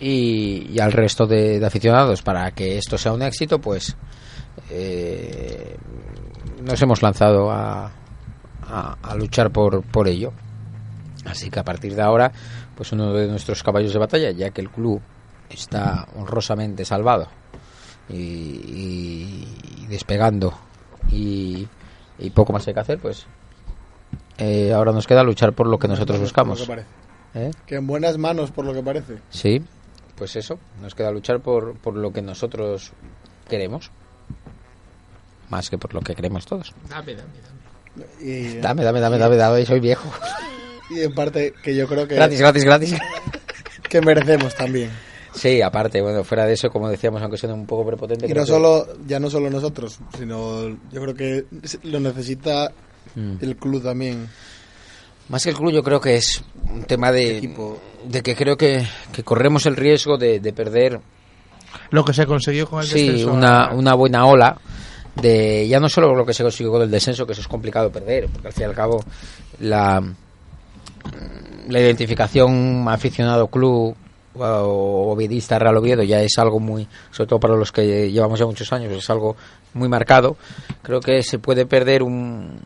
y, 0.03 0.67
y 0.73 0.81
al 0.81 0.93
resto 0.93 1.27
de, 1.27 1.61
de 1.61 1.67
aficionados 1.67 2.23
para 2.23 2.51
que 2.51 2.77
esto 2.77 2.99
sea 2.99 3.13
un 3.13 3.23
éxito, 3.23 3.61
pues 3.61 3.97
eh, 4.71 5.77
nos 6.63 6.81
hemos 6.83 7.03
lanzado 7.03 7.51
a, 7.51 7.91
a, 8.69 8.97
a 9.03 9.15
luchar 9.15 9.51
por, 9.51 9.83
por 9.83 10.09
ello. 10.09 10.33
Así 11.25 11.51
que 11.51 11.61
a 11.61 11.65
partir 11.65 11.95
de 11.95 12.03
ahora, 12.03 12.33
pues 12.77 12.91
uno 12.93 13.13
de 13.13 13.29
nuestros 13.29 13.63
caballos 13.63 13.93
de 13.93 13.99
batalla, 13.99 14.31
ya 14.33 14.51
que 14.51 14.61
el 14.61 14.71
club 14.71 15.01
está 15.49 16.07
honrosamente 16.17 16.85
salvado 16.85 17.29
y, 18.09 18.17
y- 18.17 19.87
despegando 19.89 20.53
y, 21.11 21.69
y 22.19 22.31
poco 22.31 22.53
más 22.53 22.67
hay 22.67 22.75
que 22.75 22.81
hacer, 22.81 22.99
pues 22.99 23.27
eh, 24.39 24.73
ahora 24.73 24.91
nos 24.93 25.07
queda 25.07 25.23
luchar 25.23 25.53
por 25.53 25.67
lo 25.69 25.79
que 25.79 25.87
nosotros 25.87 26.19
buscamos. 26.19 26.67
que. 26.67 26.85
¿eh? 27.35 27.51
Que 27.67 27.77
en 27.77 27.87
buenas 27.87 28.19
manos, 28.19 28.51
por 28.51 28.65
lo 28.65 28.73
que 28.73 28.83
parece. 28.83 29.19
Sí, 29.31 29.63
pues 30.23 30.37
eso, 30.37 30.57
nos 30.81 30.95
queda 30.95 31.11
luchar 31.11 31.41
por, 31.41 31.75
por 31.79 31.97
lo 31.97 32.13
que 32.13 32.23
nosotros 32.23 32.93
queremos. 33.49 33.91
Más 35.51 35.69
que 35.69 35.79
por 35.79 35.93
lo 35.95 36.01
que 36.01 36.15
queremos 36.15 36.47
todos. 36.47 36.73
Dame, 36.89 37.17
dame, 37.17 37.33
dame. 37.43 38.07
Y, 38.25 38.59
Dame, 38.59 38.85
dame, 38.85 39.01
dame, 39.01 39.19
dame, 39.19 39.37
dame, 39.37 39.67
soy 39.67 39.81
viejo. 39.81 40.09
y 40.91 41.01
en 41.01 41.13
parte 41.13 41.53
que 41.61 41.75
yo 41.75 41.89
creo 41.89 42.07
que, 42.07 42.15
Gratis, 42.15 42.39
gratis, 42.39 42.65
gratis. 42.65 42.95
que 43.91 44.01
merecemos 44.01 44.55
también. 44.55 44.91
Sí, 45.35 45.61
aparte, 45.61 46.01
bueno, 46.01 46.23
fuera 46.23 46.47
de 46.47 46.53
eso, 46.53 46.71
como 46.71 46.89
decíamos, 46.89 47.21
aunque 47.21 47.37
suene 47.37 47.55
un 47.57 47.67
poco 47.67 47.85
prepotente. 47.85 48.27
Y 48.27 48.33
no 48.33 48.43
que- 48.43 48.47
solo, 48.47 48.87
ya 49.09 49.19
no 49.19 49.29
solo 49.29 49.51
nosotros, 49.51 49.99
sino 50.17 50.69
yo 50.69 51.03
creo 51.03 51.15
que 51.15 51.47
lo 51.83 51.99
necesita 51.99 52.71
Mm. 53.17 53.39
el 53.41 53.57
club 53.57 53.83
también. 53.83 54.29
Más 55.29 55.45
que 55.45 55.51
el 55.51 55.57
club, 55.57 55.73
yo 55.73 55.83
creo 55.83 56.01
que 56.01 56.17
es 56.17 56.43
un 56.71 56.85
tema 56.85 57.11
de, 57.13 57.55
de 58.05 58.23
que 58.23 58.35
creo 58.37 58.57
que, 58.57 58.85
que 59.13 59.23
corremos 59.23 59.67
el 59.67 59.77
riesgo 59.77 60.19
de, 60.19 60.41
de 60.41 60.53
perder 60.53 61.01
Lo 61.91 62.05
que 62.05 62.13
se 62.13 62.27
consiguió 62.27 62.69
con 62.69 62.81
el 62.81 62.87
sí, 62.87 63.09
descenso. 63.09 63.33
una, 63.33 63.73
una 63.73 63.95
buena 63.95 64.27
ola 64.27 64.59
de 65.15 65.67
ya 65.69 65.79
no 65.79 65.89
solo 65.89 66.15
lo 66.15 66.25
que 66.25 66.33
se 66.35 66.43
consiguió 66.43 66.73
con 66.73 66.83
el 66.83 66.91
descenso, 66.91 67.27
que 67.27 67.33
eso 67.33 67.43
es 67.43 67.49
complicado 67.49 67.91
perder, 67.91 68.29
porque 68.29 68.49
al 68.49 68.55
fin 68.55 68.63
y 68.63 68.67
al 68.67 68.75
cabo 68.75 69.05
la, 69.61 70.03
la 71.69 71.81
identificación 71.81 72.87
aficionado-club 72.89 73.95
o 74.35 75.13
ovidista 75.13 75.59
Real 75.59 75.77
Oviedo 75.77 76.03
ya 76.03 76.23
es 76.23 76.39
algo 76.39 76.59
muy, 76.59 76.89
sobre 77.11 77.29
todo 77.29 77.39
para 77.41 77.55
los 77.57 77.71
que 77.71 78.11
llevamos 78.11 78.39
ya 78.39 78.47
muchos 78.47 78.73
años, 78.73 78.93
es 78.93 79.11
algo 79.11 79.37
muy 79.75 79.89
marcado. 79.89 80.37
Creo 80.83 81.01
que 81.01 81.23
se 81.23 81.39
puede 81.39 81.67
perder 81.67 82.03
un, 82.03 82.59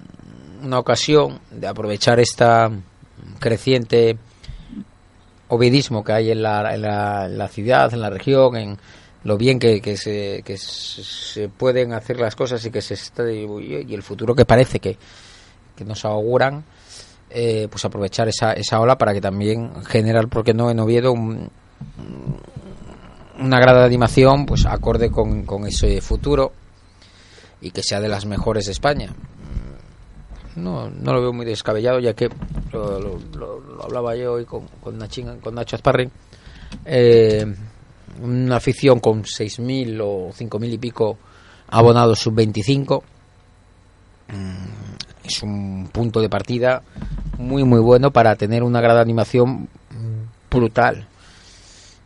una 0.66 0.78
ocasión 0.78 1.40
de 1.50 1.66
aprovechar 1.66 2.20
esta 2.20 2.70
creciente 3.38 4.18
ovidismo 5.48 6.02
que 6.04 6.12
hay 6.12 6.30
en 6.32 6.42
la, 6.42 6.74
en 6.74 6.82
la, 6.82 7.48
ciudad, 7.48 7.92
en 7.94 8.00
la 8.00 8.10
región, 8.10 8.56
en 8.56 8.78
lo 9.24 9.36
bien 9.36 9.58
que, 9.58 9.80
que, 9.80 9.96
se, 9.96 10.42
que 10.44 10.56
se 10.58 11.48
pueden 11.48 11.92
hacer 11.92 12.18
las 12.20 12.34
cosas 12.36 12.64
y 12.66 12.70
que 12.70 12.82
se 12.82 12.94
está 12.94 13.30
y 13.30 13.94
el 13.94 14.02
futuro 14.02 14.34
que 14.34 14.44
parece 14.44 14.80
que, 14.80 14.98
nos 15.84 16.04
auguran, 16.04 16.64
eh, 17.30 17.68
pues 17.70 17.84
aprovechar 17.84 18.28
esa, 18.28 18.52
esa 18.54 18.80
ola 18.80 18.96
para 18.96 19.12
que 19.12 19.20
también 19.20 19.84
generar, 19.84 20.28
¿por 20.28 20.42
qué 20.42 20.54
no?, 20.54 20.70
en 20.70 20.80
Oviedo 20.80 21.12
un- 21.12 21.50
una 23.38 23.58
grada 23.60 23.80
de 23.80 23.86
animación 23.86 24.46
pues 24.46 24.64
acorde 24.64 25.10
con, 25.10 25.44
con 25.44 25.66
ese 25.66 26.00
futuro 26.00 26.52
y 27.60 27.70
que 27.70 27.82
sea 27.82 28.00
de 28.00 28.08
las 28.08 28.24
mejores 28.24 28.64
de 28.66 28.72
España. 28.72 29.12
No, 30.56 30.88
no 30.90 31.12
lo 31.12 31.20
veo 31.20 31.32
muy 31.32 31.44
descabellado, 31.46 31.98
ya 32.00 32.14
que 32.14 32.28
lo, 32.72 32.98
lo- 32.98 33.18
lo- 33.38 33.84
hablaba 33.84 34.16
yo 34.16 34.34
hoy 34.34 34.44
con, 34.46 34.66
con, 34.80 34.98
con 35.42 35.54
Nacho 35.54 35.76
Azparri. 35.76 36.08
Eh, 36.84 37.46
una 38.22 38.56
afición 38.56 38.98
con 39.00 39.22
6.000 39.24 40.00
o 40.02 40.32
5.000 40.32 40.72
y 40.72 40.78
pico 40.78 41.18
abonados 41.68 42.18
sub-25 42.20 43.02
mm, 44.28 44.66
es 45.24 45.42
un 45.42 45.88
punto 45.92 46.20
de 46.20 46.28
partida 46.28 46.82
muy 47.38 47.64
muy 47.64 47.80
bueno 47.80 48.10
para 48.10 48.34
tener 48.36 48.62
una 48.62 48.80
gran 48.80 48.96
animación 48.98 49.68
brutal 50.50 51.06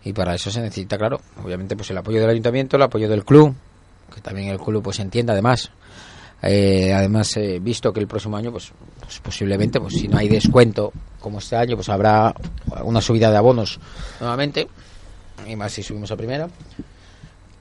y 0.02 0.12
para 0.12 0.34
eso 0.34 0.50
se 0.50 0.60
necesita 0.60 0.96
claro 0.98 1.20
obviamente 1.44 1.76
pues 1.76 1.90
el 1.90 1.98
apoyo 1.98 2.20
del 2.20 2.30
ayuntamiento 2.30 2.76
el 2.76 2.82
apoyo 2.82 3.08
del 3.08 3.24
club 3.24 3.54
que 4.14 4.20
también 4.20 4.48
el 4.48 4.58
club 4.58 4.82
pues 4.82 4.98
entienda 4.98 5.32
además 5.34 5.70
Eh, 6.42 6.92
además, 6.92 7.36
eh, 7.36 7.58
visto 7.60 7.92
que 7.92 8.00
el 8.00 8.06
próximo 8.06 8.36
año, 8.36 8.50
pues, 8.50 8.72
pues 9.00 9.20
posiblemente, 9.20 9.80
pues 9.80 9.94
si 9.94 10.08
no 10.08 10.18
hay 10.18 10.28
descuento 10.28 10.92
como 11.20 11.38
este 11.38 11.56
año, 11.56 11.76
pues 11.76 11.88
habrá 11.88 12.34
una 12.84 13.00
subida 13.00 13.30
de 13.30 13.36
abonos 13.36 13.78
nuevamente, 14.20 14.66
y 15.46 15.56
más 15.56 15.72
si 15.72 15.82
subimos 15.82 16.10
a 16.10 16.16
primera, 16.16 16.48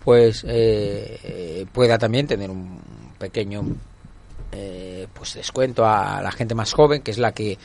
pues 0.04 0.46
eh, 0.48 1.66
pueda 1.74 1.98
también 1.98 2.26
tener 2.26 2.50
un 2.50 2.80
pequeño 3.18 3.64
eh, 4.52 5.08
pues 5.14 5.36
descuento 5.36 5.86
a 5.86 6.22
la 6.22 6.32
gente 6.32 6.56
más 6.56 6.74
joven, 6.74 7.02
que 7.02 7.12
es 7.12 7.20
la 7.20 7.34
que, 7.34 7.58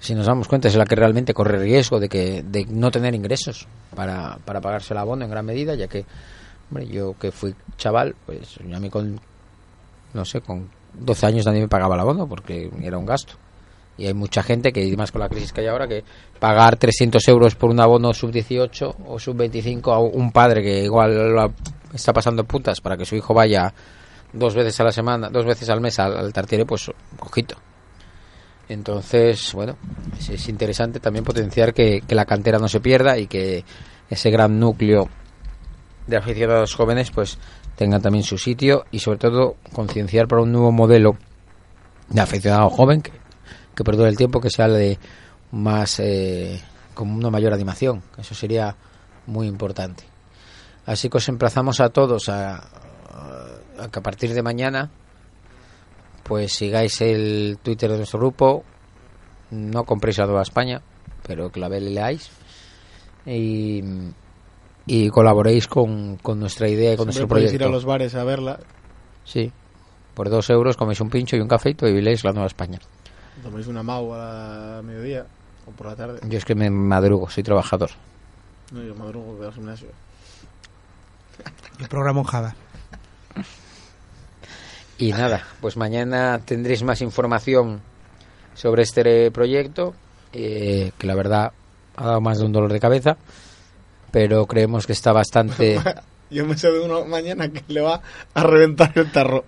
si 0.00 0.14
nos 0.14 0.26
damos 0.26 0.48
cuenta, 0.48 0.66
es 0.66 0.74
la 0.74 0.86
que 0.86 0.96
realmente 0.96 1.34
corre 1.34 1.58
riesgo 1.58 2.00
de 2.00 2.08
que 2.08 2.42
de 2.42 2.64
no 2.64 2.90
tener 2.90 3.14
ingresos 3.14 3.68
para, 3.94 4.38
para 4.44 4.60
pagarse 4.60 4.92
el 4.92 4.98
abono 4.98 5.24
en 5.24 5.30
gran 5.30 5.46
medida, 5.46 5.76
ya 5.76 5.86
que, 5.86 6.04
hombre, 6.68 6.88
yo 6.88 7.14
que 7.18 7.30
fui 7.30 7.54
chaval, 7.76 8.16
pues 8.26 8.58
a 8.58 8.80
mí 8.80 8.90
con, 8.90 9.20
no 10.14 10.24
sé, 10.24 10.40
con 10.40 10.68
12 10.94 11.26
años 11.26 11.46
nadie 11.46 11.60
me 11.60 11.68
pagaba 11.68 11.94
el 11.94 12.00
abono 12.00 12.26
porque 12.26 12.70
era 12.82 12.98
un 12.98 13.06
gasto. 13.06 13.34
Y 13.98 14.06
hay 14.06 14.14
mucha 14.14 14.42
gente 14.42 14.72
que, 14.72 14.96
más 14.96 15.12
con 15.12 15.20
la 15.20 15.28
crisis 15.28 15.52
que 15.52 15.60
hay 15.60 15.66
ahora, 15.66 15.86
que 15.86 16.02
pagar 16.38 16.76
300 16.76 17.26
euros 17.28 17.54
por 17.54 17.70
un 17.70 17.80
abono 17.80 18.14
sub-18 18.14 18.94
o 19.06 19.18
sub-25 19.18 19.92
a 19.92 19.98
un 19.98 20.32
padre 20.32 20.62
que 20.62 20.84
igual 20.84 21.34
lo 21.34 21.52
está 21.92 22.12
pasando 22.12 22.44
putas 22.44 22.80
para 22.80 22.96
que 22.96 23.04
su 23.04 23.16
hijo 23.16 23.34
vaya 23.34 23.72
dos 24.32 24.54
veces 24.54 24.80
a 24.80 24.84
la 24.84 24.92
semana, 24.92 25.28
dos 25.28 25.44
veces 25.44 25.68
al 25.68 25.80
mes 25.80 25.98
al, 25.98 26.16
al 26.16 26.32
Tartiere, 26.32 26.64
pues 26.64 26.90
ojito. 27.20 27.56
Entonces, 28.68 29.52
bueno, 29.52 29.76
es, 30.18 30.30
es 30.30 30.48
interesante 30.48 30.98
también 30.98 31.24
potenciar 31.24 31.74
que, 31.74 32.00
que 32.00 32.14
la 32.14 32.24
cantera 32.24 32.58
no 32.58 32.68
se 32.68 32.80
pierda 32.80 33.18
y 33.18 33.26
que 33.26 33.64
ese 34.08 34.30
gran 34.30 34.58
núcleo 34.58 35.08
de 36.06 36.16
aficionados 36.16 36.74
jóvenes 36.74 37.10
pues 37.10 37.38
tengan 37.82 38.00
también 38.00 38.22
su 38.22 38.38
sitio 38.38 38.84
y 38.92 39.00
sobre 39.00 39.18
todo 39.18 39.56
concienciar 39.72 40.28
para 40.28 40.42
un 40.42 40.52
nuevo 40.52 40.70
modelo 40.70 41.16
de 42.08 42.20
aficionado 42.20 42.70
joven 42.70 43.02
que, 43.02 43.10
que 43.74 43.82
perdure 43.82 44.08
el 44.08 44.16
tiempo, 44.16 44.40
que 44.40 44.50
sea 44.50 44.68
de 44.68 45.00
más 45.50 45.98
eh, 45.98 46.62
con 46.94 47.10
una 47.10 47.28
mayor 47.28 47.52
animación. 47.52 48.00
Eso 48.16 48.36
sería 48.36 48.76
muy 49.26 49.48
importante. 49.48 50.04
Así 50.86 51.08
que 51.08 51.16
os 51.16 51.28
emplazamos 51.28 51.80
a 51.80 51.88
todos 51.88 52.28
a, 52.28 52.62
que 53.90 53.98
a 53.98 54.02
partir 54.02 54.32
de 54.32 54.42
mañana 54.42 54.88
pues 56.22 56.52
sigáis 56.52 57.00
el 57.00 57.58
Twitter 57.64 57.90
de 57.90 57.96
nuestro 57.96 58.20
grupo, 58.20 58.62
no 59.50 59.82
compréis 59.82 60.20
a 60.20 60.24
Nueva 60.26 60.42
España, 60.42 60.82
pero 61.26 61.50
que 61.50 61.58
la 61.58 61.68
leáis 61.68 62.30
y, 63.26 63.82
y 64.86 65.08
colaboréis 65.10 65.68
con, 65.68 66.16
con 66.16 66.40
nuestra 66.40 66.68
idea 66.68 66.94
y 66.94 66.96
con 66.96 67.12
Siempre 67.12 67.20
nuestro 67.20 67.28
podéis 67.28 67.50
proyecto. 67.50 67.64
ir 67.64 67.68
a 67.68 67.72
los 67.72 67.84
bares 67.84 68.14
a 68.14 68.24
verla. 68.24 68.58
Sí, 69.24 69.52
por 70.14 70.28
dos 70.28 70.50
euros 70.50 70.76
coméis 70.76 71.00
un 71.00 71.10
pincho 71.10 71.36
y 71.36 71.40
un 71.40 71.48
café 71.48 71.70
y 71.80 72.00
leéis 72.00 72.24
la 72.24 72.32
Nueva 72.32 72.46
España. 72.46 72.78
Toméis 73.42 73.66
una 73.66 73.82
mau 73.82 74.12
a 74.14 74.82
mediodía 74.82 75.26
o 75.66 75.70
por 75.70 75.86
la 75.86 75.96
tarde. 75.96 76.20
Yo 76.28 76.38
es 76.38 76.44
que 76.44 76.54
me 76.54 76.70
madrugo, 76.70 77.30
soy 77.30 77.42
trabajador. 77.42 77.90
No, 78.72 78.82
yo 78.82 78.94
madrugo 78.94 79.34
voy 79.34 79.46
al 79.46 79.52
gimnasio. 79.52 79.88
El 81.80 81.88
programa 81.88 82.20
en 82.20 82.26
Java. 82.26 82.54
Y 84.98 85.12
nada, 85.12 85.42
pues 85.60 85.76
mañana 85.76 86.38
tendréis 86.44 86.82
más 86.84 87.00
información 87.02 87.80
sobre 88.54 88.82
este 88.82 89.30
proyecto, 89.30 89.94
eh, 90.32 90.92
que 90.98 91.06
la 91.06 91.14
verdad 91.16 91.52
ha 91.96 92.06
dado 92.06 92.20
más 92.20 92.38
de 92.38 92.44
un 92.44 92.52
dolor 92.52 92.72
de 92.72 92.78
cabeza, 92.78 93.16
pero 94.12 94.46
creemos 94.46 94.86
que 94.86 94.92
está 94.92 95.12
bastante... 95.12 95.80
Yo 96.30 96.46
me 96.46 96.56
sé 96.56 96.70
de 96.70 96.80
uno 96.80 97.04
mañana 97.04 97.48
que 97.50 97.62
le 97.68 97.80
va 97.80 98.00
a 98.32 98.42
reventar 98.42 98.92
el 98.94 99.10
tarro. 99.10 99.44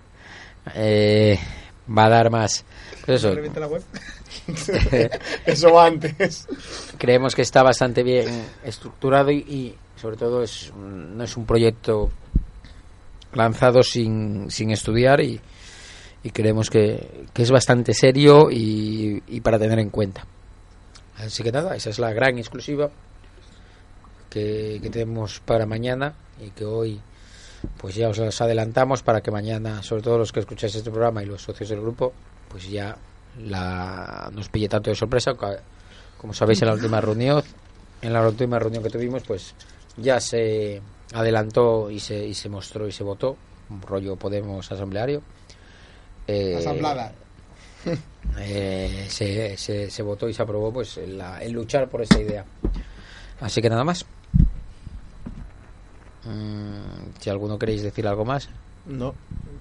eh, 0.75 1.39
va 1.89 2.05
a 2.05 2.09
dar 2.09 2.29
más... 2.29 2.65
Pues 3.05 3.23
eso, 3.23 3.33
¿Revienta 3.33 3.59
la 3.59 3.67
web? 3.67 3.83
Eso 5.45 5.71
va 5.71 5.85
antes. 5.85 6.47
creemos 6.97 7.33
que 7.33 7.41
está 7.41 7.63
bastante 7.63 8.03
bien 8.03 8.27
estructurado 8.63 9.31
y, 9.31 9.37
y, 9.37 9.75
sobre 9.99 10.17
todo 10.17 10.43
es 10.43 10.71
no 10.75 11.23
es 11.23 11.37
un 11.37 11.45
proyecto 11.45 12.11
lanzado 13.33 13.81
sin, 13.83 14.49
sin 14.51 14.71
estudiar 14.71 15.21
y, 15.21 15.39
y 16.23 16.29
creemos 16.31 16.69
que, 16.69 17.25
que 17.33 17.43
es 17.43 17.51
bastante 17.51 17.93
serio 17.93 18.49
y, 18.51 19.23
y 19.27 19.41
para 19.41 19.57
tener 19.59 19.79
en 19.79 19.89
cuenta. 19.89 20.25
Así 21.17 21.43
que 21.43 21.51
nada, 21.51 21.75
esa 21.75 21.89
es 21.89 21.99
la 21.99 22.11
gran 22.13 22.37
exclusiva 22.37 22.89
que, 24.35 24.79
que 24.83 24.89
tenemos 24.89 25.39
para 25.39 25.65
mañana 25.65 26.13
y 26.45 26.49
que 26.49 26.65
hoy 26.65 26.99
pues 27.77 27.95
ya 27.95 28.09
os 28.09 28.17
las 28.17 28.41
adelantamos 28.41 29.01
para 29.01 29.21
que 29.21 29.31
mañana, 29.31 29.81
sobre 29.81 30.03
todo 30.03 30.17
los 30.17 30.31
que 30.33 30.41
escucháis 30.41 30.75
este 30.75 30.91
programa 30.91 31.23
y 31.23 31.25
los 31.25 31.41
socios 31.41 31.69
del 31.69 31.79
grupo, 31.81 32.11
pues 32.49 32.69
ya 32.69 32.95
la, 33.41 34.29
nos 34.33 34.49
pille 34.49 34.67
tanto 34.69 34.89
de 34.89 34.95
sorpresa. 34.95 35.33
Como 36.17 36.33
sabéis, 36.33 36.61
en 36.61 36.67
la 36.67 36.73
última 36.75 36.99
reunión, 37.01 37.41
en 38.01 38.13
la 38.13 38.27
última 38.27 38.59
reunión 38.59 38.83
que 38.83 38.89
tuvimos, 38.89 39.23
pues 39.23 39.53
ya 39.97 40.19
se 40.19 40.81
adelantó 41.13 41.89
y 41.89 41.99
se, 41.99 42.25
y 42.27 42.33
se 42.33 42.49
mostró 42.49 42.87
y 42.87 42.91
se 42.91 43.03
votó 43.03 43.37
un 43.69 43.81
rollo 43.81 44.15
Podemos 44.17 44.69
asambleario. 44.71 45.21
Eh, 46.27 46.57
Asamblada. 46.57 47.13
eh, 48.39 49.05
se, 49.09 49.57
se, 49.57 49.89
se 49.89 50.03
votó 50.03 50.27
y 50.29 50.33
se 50.33 50.41
aprobó 50.43 50.71
pues 50.73 50.97
la- 51.07 51.41
el 51.41 51.51
luchar 51.53 51.87
por 51.89 52.01
esa 52.01 52.19
idea. 52.19 52.45
Así 53.39 53.61
que 53.61 53.69
nada 53.69 53.83
más. 53.83 54.05
Mm, 56.25 57.19
si 57.19 57.29
alguno 57.29 57.57
queréis 57.59 57.83
decir 57.83 58.07
algo 58.07 58.25
más, 58.25 58.49
No, 58.87 59.13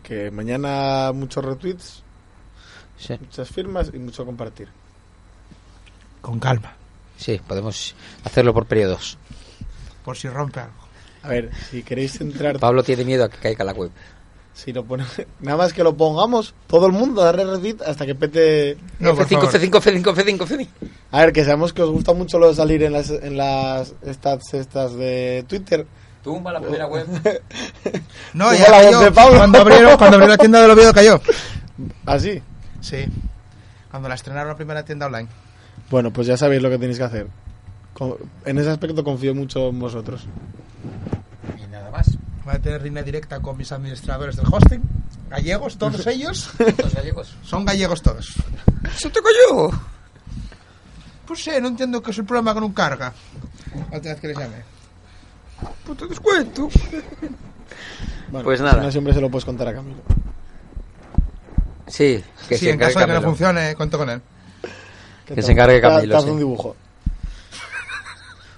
que 0.03 0.31
mañana 0.31 1.13
muchos 1.13 1.45
retweets, 1.45 2.03
sí, 2.99 3.15
muchas 3.21 3.49
firmas 3.49 3.91
y 3.93 3.99
mucho 3.99 4.25
compartir. 4.25 4.69
Con 6.21 6.39
calma. 6.39 6.75
sí, 7.17 7.41
podemos 7.47 7.95
hacerlo 8.25 8.53
por 8.55 8.67
periodos. 8.67 9.19
Por 10.05 10.17
si 10.17 10.29
rompe 10.29 10.61
algo. 10.61 10.75
A 11.23 11.29
ver, 11.29 11.51
si 11.71 11.83
queréis 11.83 12.21
entrar, 12.21 12.59
Pablo 12.59 12.83
tiene 12.83 13.05
miedo 13.05 13.25
a 13.25 13.29
que 13.31 13.39
caiga 13.39 13.65
la 13.65 13.73
web. 13.73 13.91
si 14.53 14.73
lo 14.73 14.85
pone, 14.85 15.05
nada 15.41 15.57
más 15.57 15.73
que 15.73 15.83
lo 15.83 15.97
pongamos, 15.97 16.55
todo 16.67 16.87
el 16.87 16.93
mundo 16.93 17.23
a 17.23 17.27
darle 17.27 17.45
retweet 17.45 17.83
hasta 17.87 18.05
que 18.07 18.15
pete. 18.15 18.77
No, 19.01 19.15
por 19.15 19.27
F5, 19.27 19.31
favor. 19.31 19.53
F5, 19.55 20.03
F5, 20.03 20.15
F5, 20.15 20.39
F5. 20.47 20.69
A 21.13 21.21
ver, 21.21 21.33
que 21.33 21.45
sabemos 21.45 21.73
que 21.73 21.83
os 21.83 21.91
gusta 21.91 22.13
mucho 22.13 22.39
lo 22.39 22.49
de 22.49 22.55
salir 22.55 22.83
en 22.83 22.93
las, 22.93 23.09
en 23.11 23.37
las 23.39 23.95
stats 24.07 24.53
estas 24.55 24.95
de 24.95 25.45
Twitter. 25.49 25.87
Tumba 26.25 26.53
la 26.53 26.61
primera 26.61 26.87
web. 26.87 27.07
No, 28.33 28.53
ya 28.53 28.69
la 28.71 28.79
voz 28.79 28.87
cayó. 28.87 29.01
de 29.01 29.13
Pablo. 29.13 29.37
Cuando 29.37 29.59
abrieron, 29.61 29.97
cuando 29.97 30.17
abrieron 30.17 30.31
la 30.31 30.39
tienda 30.39 30.61
del 30.63 30.71
Oviedo 30.73 30.93
cayó. 30.93 31.21
¿Así? 32.07 32.43
Sí. 32.81 33.05
Cuando 33.91 34.09
la 34.09 34.17
estrenaron 34.17 34.49
la 34.49 34.57
primera 34.57 34.85
tienda 34.85 35.07
online. 35.07 35.29
Bueno, 35.91 36.13
pues 36.13 36.27
ya 36.27 36.37
sabéis 36.37 36.63
lo 36.63 36.71
que 36.71 36.79
tenéis 36.79 36.99
que 36.99 37.05
hacer. 37.05 37.27
En 38.45 38.59
ese 38.59 38.71
aspecto 38.71 39.05
confío 39.05 39.35
mucho 39.35 39.69
en 39.69 39.79
vosotros. 39.79 40.27
Y 41.63 41.71
nada 41.71 41.91
más. 41.91 42.11
Voy 42.45 42.55
a 42.55 42.59
tener 42.59 42.83
línea 42.83 43.03
directa 43.03 43.41
con 43.41 43.57
mis 43.57 43.71
administradores 43.71 44.35
del 44.37 44.47
hosting. 44.51 44.83
Gallegos, 45.31 45.77
todos 45.79 46.05
ellos. 46.09 46.51
Los 46.59 46.95
gallegos. 46.95 47.37
Son 47.45 47.65
gallegos 47.65 48.03
todos. 48.03 48.35
¡Se 48.97 49.11
te 49.11 49.21
cayó! 49.21 49.71
Pues 51.27 51.45
sí, 51.45 51.51
no 51.61 51.69
entiendo 51.69 52.03
qué 52.03 52.11
es 52.11 52.19
el 52.19 52.25
problema 52.25 52.53
con 52.55 52.65
un 52.65 52.73
carga. 52.73 53.13
Última 53.93 54.13
vez 54.15 54.21
que 54.21 54.29
les 54.29 54.39
llamé. 54.39 54.74
Pues 55.87 55.99
te 55.99 56.07
descuento. 56.07 56.69
Bueno, 58.29 58.45
Pues 58.45 58.61
nada. 58.61 58.91
siempre 58.91 59.13
se 59.15 59.21
lo 59.21 59.31
puedes 59.31 59.45
contar 59.45 59.69
a 59.69 59.75
Camilo. 59.75 60.01
Sí, 61.87 62.23
que 62.49 62.57
sí, 62.59 62.65
se 62.67 62.71
en 62.73 62.79
caso 62.79 62.99
de 62.99 63.07
que 63.07 63.13
no 63.13 63.23
funcione, 63.23 63.75
cuento 63.77 63.99
con 63.99 64.11
él. 64.11 64.21
Que 65.27 65.43
se 65.43 65.53
encargue 65.53 65.81
Camilo, 65.81 66.17
te 66.19 66.25
sí. 66.25 66.31
un 66.31 66.39
dibujo. 66.39 66.77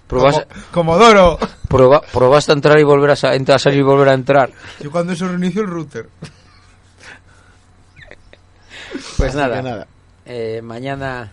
Probas- 0.09 0.47
Comodoro. 0.71 1.39
proba- 1.69 2.01
probaste 2.13 2.53
a 2.53 2.55
entrar 2.55 2.79
y 2.79 2.85
volver 2.85 3.11
a, 3.11 3.17
sa- 3.17 3.35
entrar, 3.35 3.57
a 3.57 3.59
salir 3.59 3.81
y 3.81 3.83
volver 3.83 4.09
a 4.09 4.15
entrar. 4.15 4.51
Yo 4.81 4.91
cuando 4.91 5.15
se 5.17 5.27
reinició 5.27 5.63
el 5.63 5.67
router. 5.69 6.09
Pues 9.17 9.31
Así 9.31 9.37
nada, 9.39 9.57
que 9.57 9.63
nada. 9.63 9.87
eh, 10.25 10.61
mañana, 10.63 11.33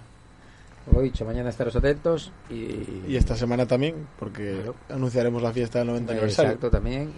como 0.85 0.99
he 0.99 1.03
dicho, 1.03 1.25
mañana 1.25 1.49
estaros 1.49 1.75
atentos 1.75 2.31
y, 2.49 3.03
Y 3.07 3.15
esta 3.15 3.35
semana 3.35 3.65
también, 3.65 4.07
porque 4.19 4.71
anunciaremos 4.89 5.41
la 5.41 5.51
fiesta 5.53 5.79
del 5.79 5.87
90 5.87 6.11
aniversario. 6.11 6.51
Exacto, 6.51 6.69
también. 6.69 7.13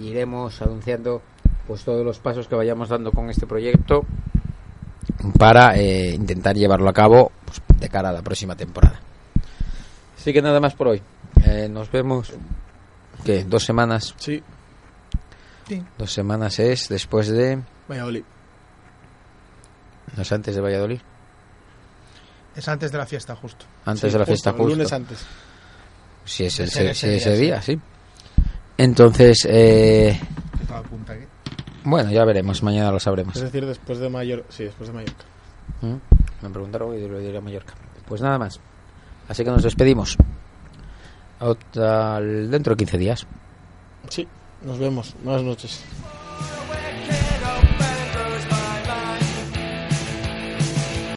Y 0.00 0.08
iremos 0.08 0.60
anunciando 0.62 1.22
pues 1.66 1.84
todos 1.84 2.04
los 2.04 2.18
pasos 2.18 2.48
que 2.48 2.54
vayamos 2.54 2.88
dando 2.88 3.12
con 3.12 3.28
este 3.28 3.46
proyecto 3.46 4.04
para 5.38 5.76
eh, 5.76 6.14
intentar 6.14 6.56
llevarlo 6.56 6.88
a 6.88 6.92
cabo 6.92 7.30
pues, 7.44 7.60
de 7.78 7.88
cara 7.88 8.08
a 8.08 8.12
la 8.12 8.22
próxima 8.22 8.56
temporada. 8.56 9.00
Así 10.16 10.32
que 10.32 10.42
nada 10.42 10.60
más 10.60 10.74
por 10.74 10.88
hoy. 10.88 11.02
Eh, 11.44 11.68
nos 11.70 11.90
vemos. 11.90 12.32
¿Qué? 13.24 13.44
Dos 13.44 13.64
semanas. 13.64 14.14
Sí, 14.18 14.42
Dos 15.98 16.12
semanas 16.12 16.58
es 16.58 16.88
después 16.88 17.28
de. 17.28 17.62
Valladolid. 17.88 18.24
No 20.16 20.22
es 20.22 20.32
antes 20.32 20.54
de 20.54 20.60
Valladolid. 20.60 21.00
Es 22.56 22.68
antes 22.68 22.90
de 22.92 22.98
la 22.98 23.06
fiesta, 23.06 23.34
justo. 23.36 23.64
Antes 23.84 24.00
Sí, 24.00 24.06
de 24.12 24.18
la 24.18 24.24
justo, 24.24 24.26
fiesta 24.26 24.50
el 24.50 24.56
justo. 24.56 24.70
lunes 24.70 24.92
antes. 24.92 25.18
Si 26.24 26.44
es, 26.44 26.60
el- 26.60 26.66
Ese- 26.66 26.80
si 26.94 27.06
ese 27.06 27.16
ese 27.16 27.30
día, 27.36 27.40
día, 27.56 27.62
sí. 27.62 27.78
Entonces, 28.76 29.46
eh. 29.48 30.18
Bueno, 31.84 32.10
ya 32.10 32.24
veremos, 32.24 32.62
mañana 32.62 32.90
lo 32.92 33.00
sabremos. 33.00 33.36
Es 33.36 33.42
decir, 33.42 33.64
después 33.66 33.98
de 33.98 34.08
Mallorca. 34.10 34.46
Sí, 34.50 34.64
después 34.64 34.88
de 34.88 34.94
Mallorca. 34.94 35.24
¿Mm? 35.80 35.94
Me 36.42 36.50
preguntaron 36.50 36.94
y 36.96 37.08
le 37.08 37.20
diré 37.20 37.38
a 37.38 37.40
Mallorca. 37.40 37.74
Pues 38.06 38.20
nada 38.20 38.38
más. 38.38 38.60
Así 39.28 39.44
que 39.44 39.50
nos 39.50 39.62
despedimos. 39.62 40.16
Hasta 41.38 42.18
el- 42.18 42.50
dentro 42.50 42.74
de 42.74 42.76
15 42.78 42.98
días. 42.98 43.26
Sí, 44.08 44.26
nos 44.62 44.78
vemos. 44.78 45.14
Buenas 45.24 45.42
noches. 45.42 45.82